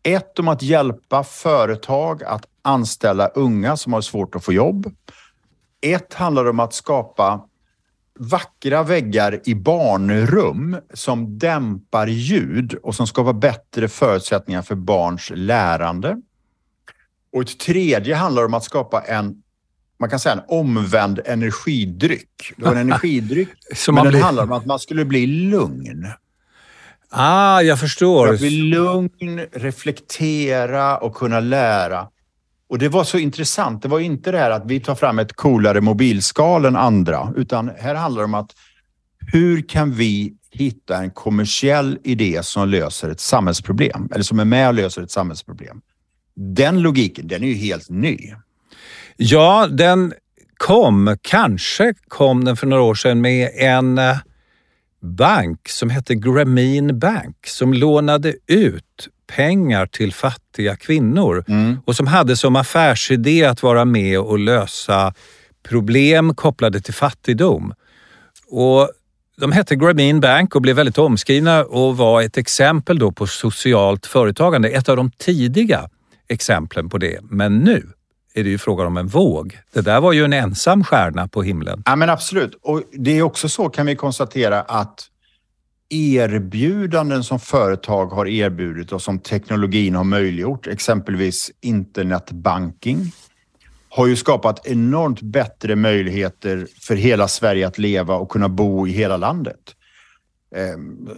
Ett 0.04 0.40
om 0.40 0.48
att 0.48 0.62
hjälpa 0.62 1.24
företag 1.24 2.24
att 2.24 2.46
anställa 2.62 3.28
unga 3.28 3.78
som 3.78 3.94
har 3.94 4.02
svårt 4.02 4.36
att 4.36 4.46
få 4.46 4.54
jobb. 4.54 4.96
Ett 5.82 6.14
handlar 6.14 6.50
om 6.50 6.60
att 6.60 6.74
skapa 6.74 7.46
vackra 8.20 8.84
väggar 8.84 9.40
i 9.46 9.56
barnrum 9.56 10.78
som 10.94 11.38
dämpar 11.38 12.08
ljud 12.08 12.74
och 12.74 12.96
som 12.96 13.08
skapar 13.08 13.34
bättre 13.34 13.88
förutsättningar 13.88 14.62
för 14.62 14.76
barns 14.76 15.32
lärande. 15.36 16.22
Och 17.34 17.42
ett 17.42 17.60
tredje 17.60 18.16
handlar 18.16 18.46
om 18.46 18.54
att 18.54 18.64
skapa 18.64 19.02
en 19.02 19.44
man 20.00 20.10
kan 20.10 20.20
säga 20.20 20.36
en 20.36 20.42
omvänd 20.48 21.20
energidryck. 21.26 22.54
Det 22.58 22.66
var 22.66 22.72
en 22.72 22.78
energidryck, 22.92 23.50
men 23.92 24.04
den 24.04 24.22
handlar 24.22 24.44
om 24.44 24.52
att 24.52 24.66
man 24.66 24.80
skulle 24.80 25.06
bli 25.06 25.28
lugn. 25.28 26.08
Ah, 27.14 27.62
jag 27.62 27.80
förstår. 27.80 28.28
För 28.28 28.34
att 28.34 28.40
bli 28.40 28.50
lugn, 28.50 29.40
reflektera 29.52 30.98
och 30.98 31.16
kunna 31.16 31.40
lära. 31.40 32.08
Och 32.70 32.80
det 32.80 32.90
var 32.90 33.04
så 33.04 33.18
intressant. 33.18 33.82
Det 33.82 33.88
var 33.88 34.00
inte 34.00 34.32
det 34.32 34.38
här 34.38 34.52
att 34.52 34.66
vi 34.66 34.80
tar 34.80 34.96
fram 34.96 35.20
ett 35.20 35.34
coolare 35.34 35.82
mobilskal 35.82 36.66
än 36.66 36.76
andra, 36.76 37.34
utan 37.36 37.72
här 37.80 37.96
handlar 37.96 38.22
det 38.22 38.26
om 38.26 38.34
att 38.34 38.52
hur 39.34 39.62
kan 39.62 39.92
vi 39.92 40.34
hitta 40.52 40.98
en 40.98 41.12
kommersiell 41.12 41.98
idé 42.04 42.44
som 42.44 42.70
löser 42.70 43.10
ett 43.10 43.20
samhällsproblem, 43.20 44.10
eller 44.12 44.24
som 44.24 44.40
är 44.40 44.46
med 44.46 44.68
och 44.68 44.74
löser 44.74 45.02
ett 45.02 45.12
samhällsproblem. 45.12 45.82
Den 46.36 46.82
logiken, 46.82 47.28
den 47.28 47.44
är 47.44 47.48
ju 47.48 47.54
helt 47.54 47.90
ny. 47.90 48.18
Ja, 49.18 49.68
den 49.68 50.14
kom, 50.58 51.18
kanske 51.22 51.94
kom 52.08 52.46
den 52.46 52.58
för 52.58 52.68
några 52.68 52.84
år 52.84 52.96
sedan 52.96 53.22
med 53.22 53.50
en 53.56 53.98
eh, 53.98 54.18
bank 55.02 55.70
som 55.70 55.90
hette 55.90 56.16
Grameen 56.16 57.00
Bank 57.00 57.48
som 57.48 57.74
lånade 57.74 58.36
ut 58.48 59.08
pengar 59.36 59.86
till 59.86 60.14
fattiga 60.14 60.76
kvinnor 60.76 61.46
mm. 61.48 61.78
och 61.86 61.96
som 61.96 62.08
hade 62.08 62.38
som 62.38 62.56
affärsidé 62.56 63.44
att 63.44 63.64
vara 63.64 63.86
med 63.86 64.20
och 64.20 64.40
lösa 64.40 65.14
problem 65.64 66.36
kopplade 66.36 66.82
till 66.82 66.94
fattigdom. 66.94 67.74
Och 68.48 68.92
de 69.38 69.52
hette 69.52 69.76
Grameen 69.76 70.20
Bank 70.20 70.56
och 70.56 70.62
blev 70.62 70.76
väldigt 70.76 70.98
omskrivna 70.98 71.64
och 71.64 71.98
var 71.98 72.22
ett 72.22 72.38
exempel 72.38 73.00
då 73.00 73.12
på 73.12 73.28
socialt 73.28 74.06
företagande. 74.06 74.70
Ett 74.70 74.90
av 74.90 74.98
de 74.98 75.12
tidiga 75.12 75.90
exemplen 76.28 76.90
på 76.90 76.98
det. 76.98 77.20
Men 77.22 77.60
nu 77.60 77.88
är 78.34 78.44
det 78.44 78.50
ju 78.50 78.58
frågan 78.58 78.88
om 78.88 78.98
en 78.98 79.08
våg. 79.08 79.60
Det 79.74 79.82
där 79.82 80.02
var 80.02 80.14
ju 80.14 80.26
en 80.26 80.34
ensam 80.34 80.84
stjärna 80.84 81.28
på 81.28 81.44
himlen. 81.44 81.84
Ja, 81.86 81.96
men 81.96 82.10
absolut. 82.10 82.60
Och 82.62 82.84
det 82.92 83.18
är 83.18 83.22
också 83.22 83.50
så 83.50 83.70
kan 83.70 83.86
vi 83.86 83.96
konstatera 83.96 84.62
att 84.62 85.08
erbjudanden 85.90 87.24
som 87.24 87.40
företag 87.40 88.08
har 88.08 88.28
erbjudit 88.28 88.92
och 88.92 89.02
som 89.02 89.20
teknologin 89.20 89.96
har 89.96 90.04
möjliggjort, 90.04 90.68
exempelvis 90.68 91.52
internetbanking, 91.62 93.12
har 93.90 94.08
ju 94.08 94.16
skapat 94.16 94.68
enormt 94.68 95.22
bättre 95.22 95.76
möjligheter 95.76 96.68
för 96.82 96.96
hela 96.96 97.28
Sverige 97.28 97.68
att 97.68 97.78
leva 97.78 98.16
och 98.16 98.30
kunna 98.30 98.50
bo 98.50 98.88
i 98.88 98.92
hela 98.92 99.18
landet. 99.18 99.76
Ehm, 100.56 101.10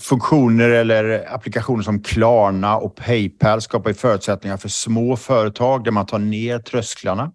funktioner 0.00 0.68
eller 0.68 1.34
applikationer 1.34 1.82
som 1.82 2.02
Klarna 2.02 2.76
och 2.76 2.96
Paypal 2.96 3.60
skapar 3.60 3.92
förutsättningar 3.92 4.56
för 4.56 4.68
små 4.68 5.16
företag 5.16 5.84
där 5.84 5.90
man 5.90 6.06
tar 6.06 6.18
ner 6.18 6.58
trösklarna. 6.58 7.32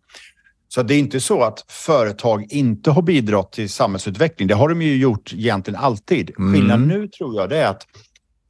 Så 0.70 0.84
det 0.84 0.96
är 0.96 1.00
inte 1.00 1.20
så 1.20 1.44
att 1.44 1.66
företag 1.68 2.46
inte 2.50 2.92
har 2.92 3.02
bidragit 3.02 3.52
till 3.52 3.70
samhällsutveckling. 3.70 4.48
Det 4.48 4.56
har 4.56 4.70
de 4.70 4.82
ju 4.82 4.98
gjort 4.98 5.34
egentligen 5.34 5.80
alltid. 5.80 6.32
Mm. 6.38 6.54
Skillnaden 6.54 6.88
nu 6.88 7.08
tror 7.08 7.36
jag 7.36 7.50
det 7.50 7.58
är 7.58 7.68
att 7.68 7.88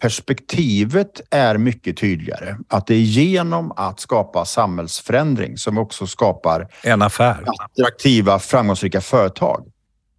perspektivet 0.01 1.22
är 1.32 1.58
mycket 1.58 1.97
tydligare. 1.97 2.58
Att 2.68 2.88
det 2.88 2.95
är 2.95 2.99
genom 2.99 3.72
att 3.76 3.99
skapa 3.99 4.45
samhällsförändring 4.45 5.58
som 5.58 5.78
också 5.78 6.08
skapar 6.08 6.68
en 6.84 7.01
affär. 7.01 7.43
attraktiva, 7.58 8.39
framgångsrika 8.39 9.01
företag 9.01 9.66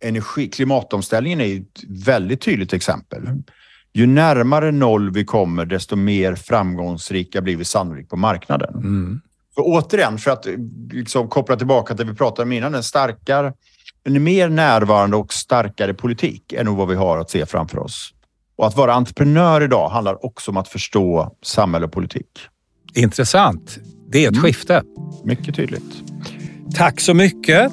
energi, 0.01 0.49
klimatomställningen 0.49 1.41
är 1.41 1.57
ett 1.57 2.07
väldigt 2.07 2.41
tydligt 2.41 2.73
exempel. 2.73 3.29
Ju 3.93 4.07
närmare 4.07 4.73
noll 4.73 5.11
vi 5.11 5.25
kommer, 5.25 5.67
desto 5.67 5.97
mer 5.97 6.35
framgångsrika 6.35 7.41
blir 7.41 7.57
vi 7.57 7.65
sannolikt 7.65 8.11
på 8.11 8.17
marknaden. 8.17 8.75
Mm. 8.75 9.21
För 9.55 9.63
återigen, 9.65 10.19
för 10.19 10.31
att 10.31 10.47
liksom 10.93 11.29
koppla 11.29 11.57
tillbaka 11.57 11.95
till 11.95 12.07
det 12.07 12.13
vi 12.13 12.19
pratade 12.19 12.43
om 12.43 12.53
innan, 12.53 12.75
en 12.75 12.83
starkare, 12.83 13.53
en 14.05 14.23
mer 14.23 14.49
närvarande 14.49 15.17
och 15.17 15.33
starkare 15.33 15.95
politik 15.95 16.53
är 16.53 16.65
nog 16.65 16.77
vad 16.77 16.89
vi 16.89 16.95
har 16.95 17.19
att 17.19 17.31
se 17.31 17.47
framför 17.47 17.79
oss. 17.79 18.15
Och 18.57 18.67
att 18.67 18.77
vara 18.77 18.95
entreprenör 18.95 19.63
idag 19.63 19.89
handlar 19.89 20.25
också 20.27 20.51
om 20.51 20.57
att 20.57 20.69
förstå 20.69 21.37
samhälle 21.43 21.87
och 21.87 21.93
politik. 21.93 22.41
Intressant. 22.95 23.79
Det 24.09 24.25
är 24.25 24.29
ett 24.29 24.37
mm. 24.37 24.43
skifte. 24.43 24.83
Mycket 25.25 25.57
tydligt. 25.57 26.03
Tack 26.75 27.01
så 27.01 27.15
mycket. 27.15 27.73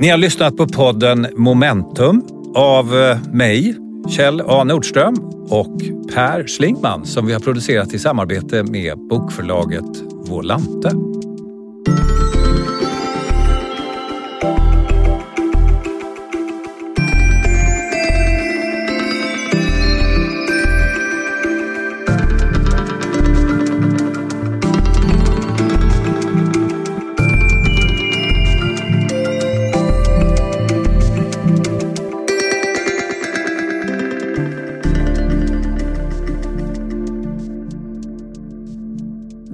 Ni 0.00 0.08
har 0.08 0.18
lyssnat 0.18 0.56
på 0.56 0.66
podden 0.66 1.26
Momentum 1.36 2.22
av 2.54 2.96
eh, 2.96 3.18
mig, 3.32 3.74
Kjell 4.08 4.40
A 4.46 4.64
Nordström 4.64 5.14
och 5.48 5.80
Per 6.14 6.46
Schlingman 6.46 7.06
som 7.06 7.26
vi 7.26 7.32
har 7.32 7.40
producerat 7.40 7.94
i 7.94 7.98
samarbete 7.98 8.62
med 8.62 8.98
bokförlaget 8.98 10.02
Volante. 10.28 11.09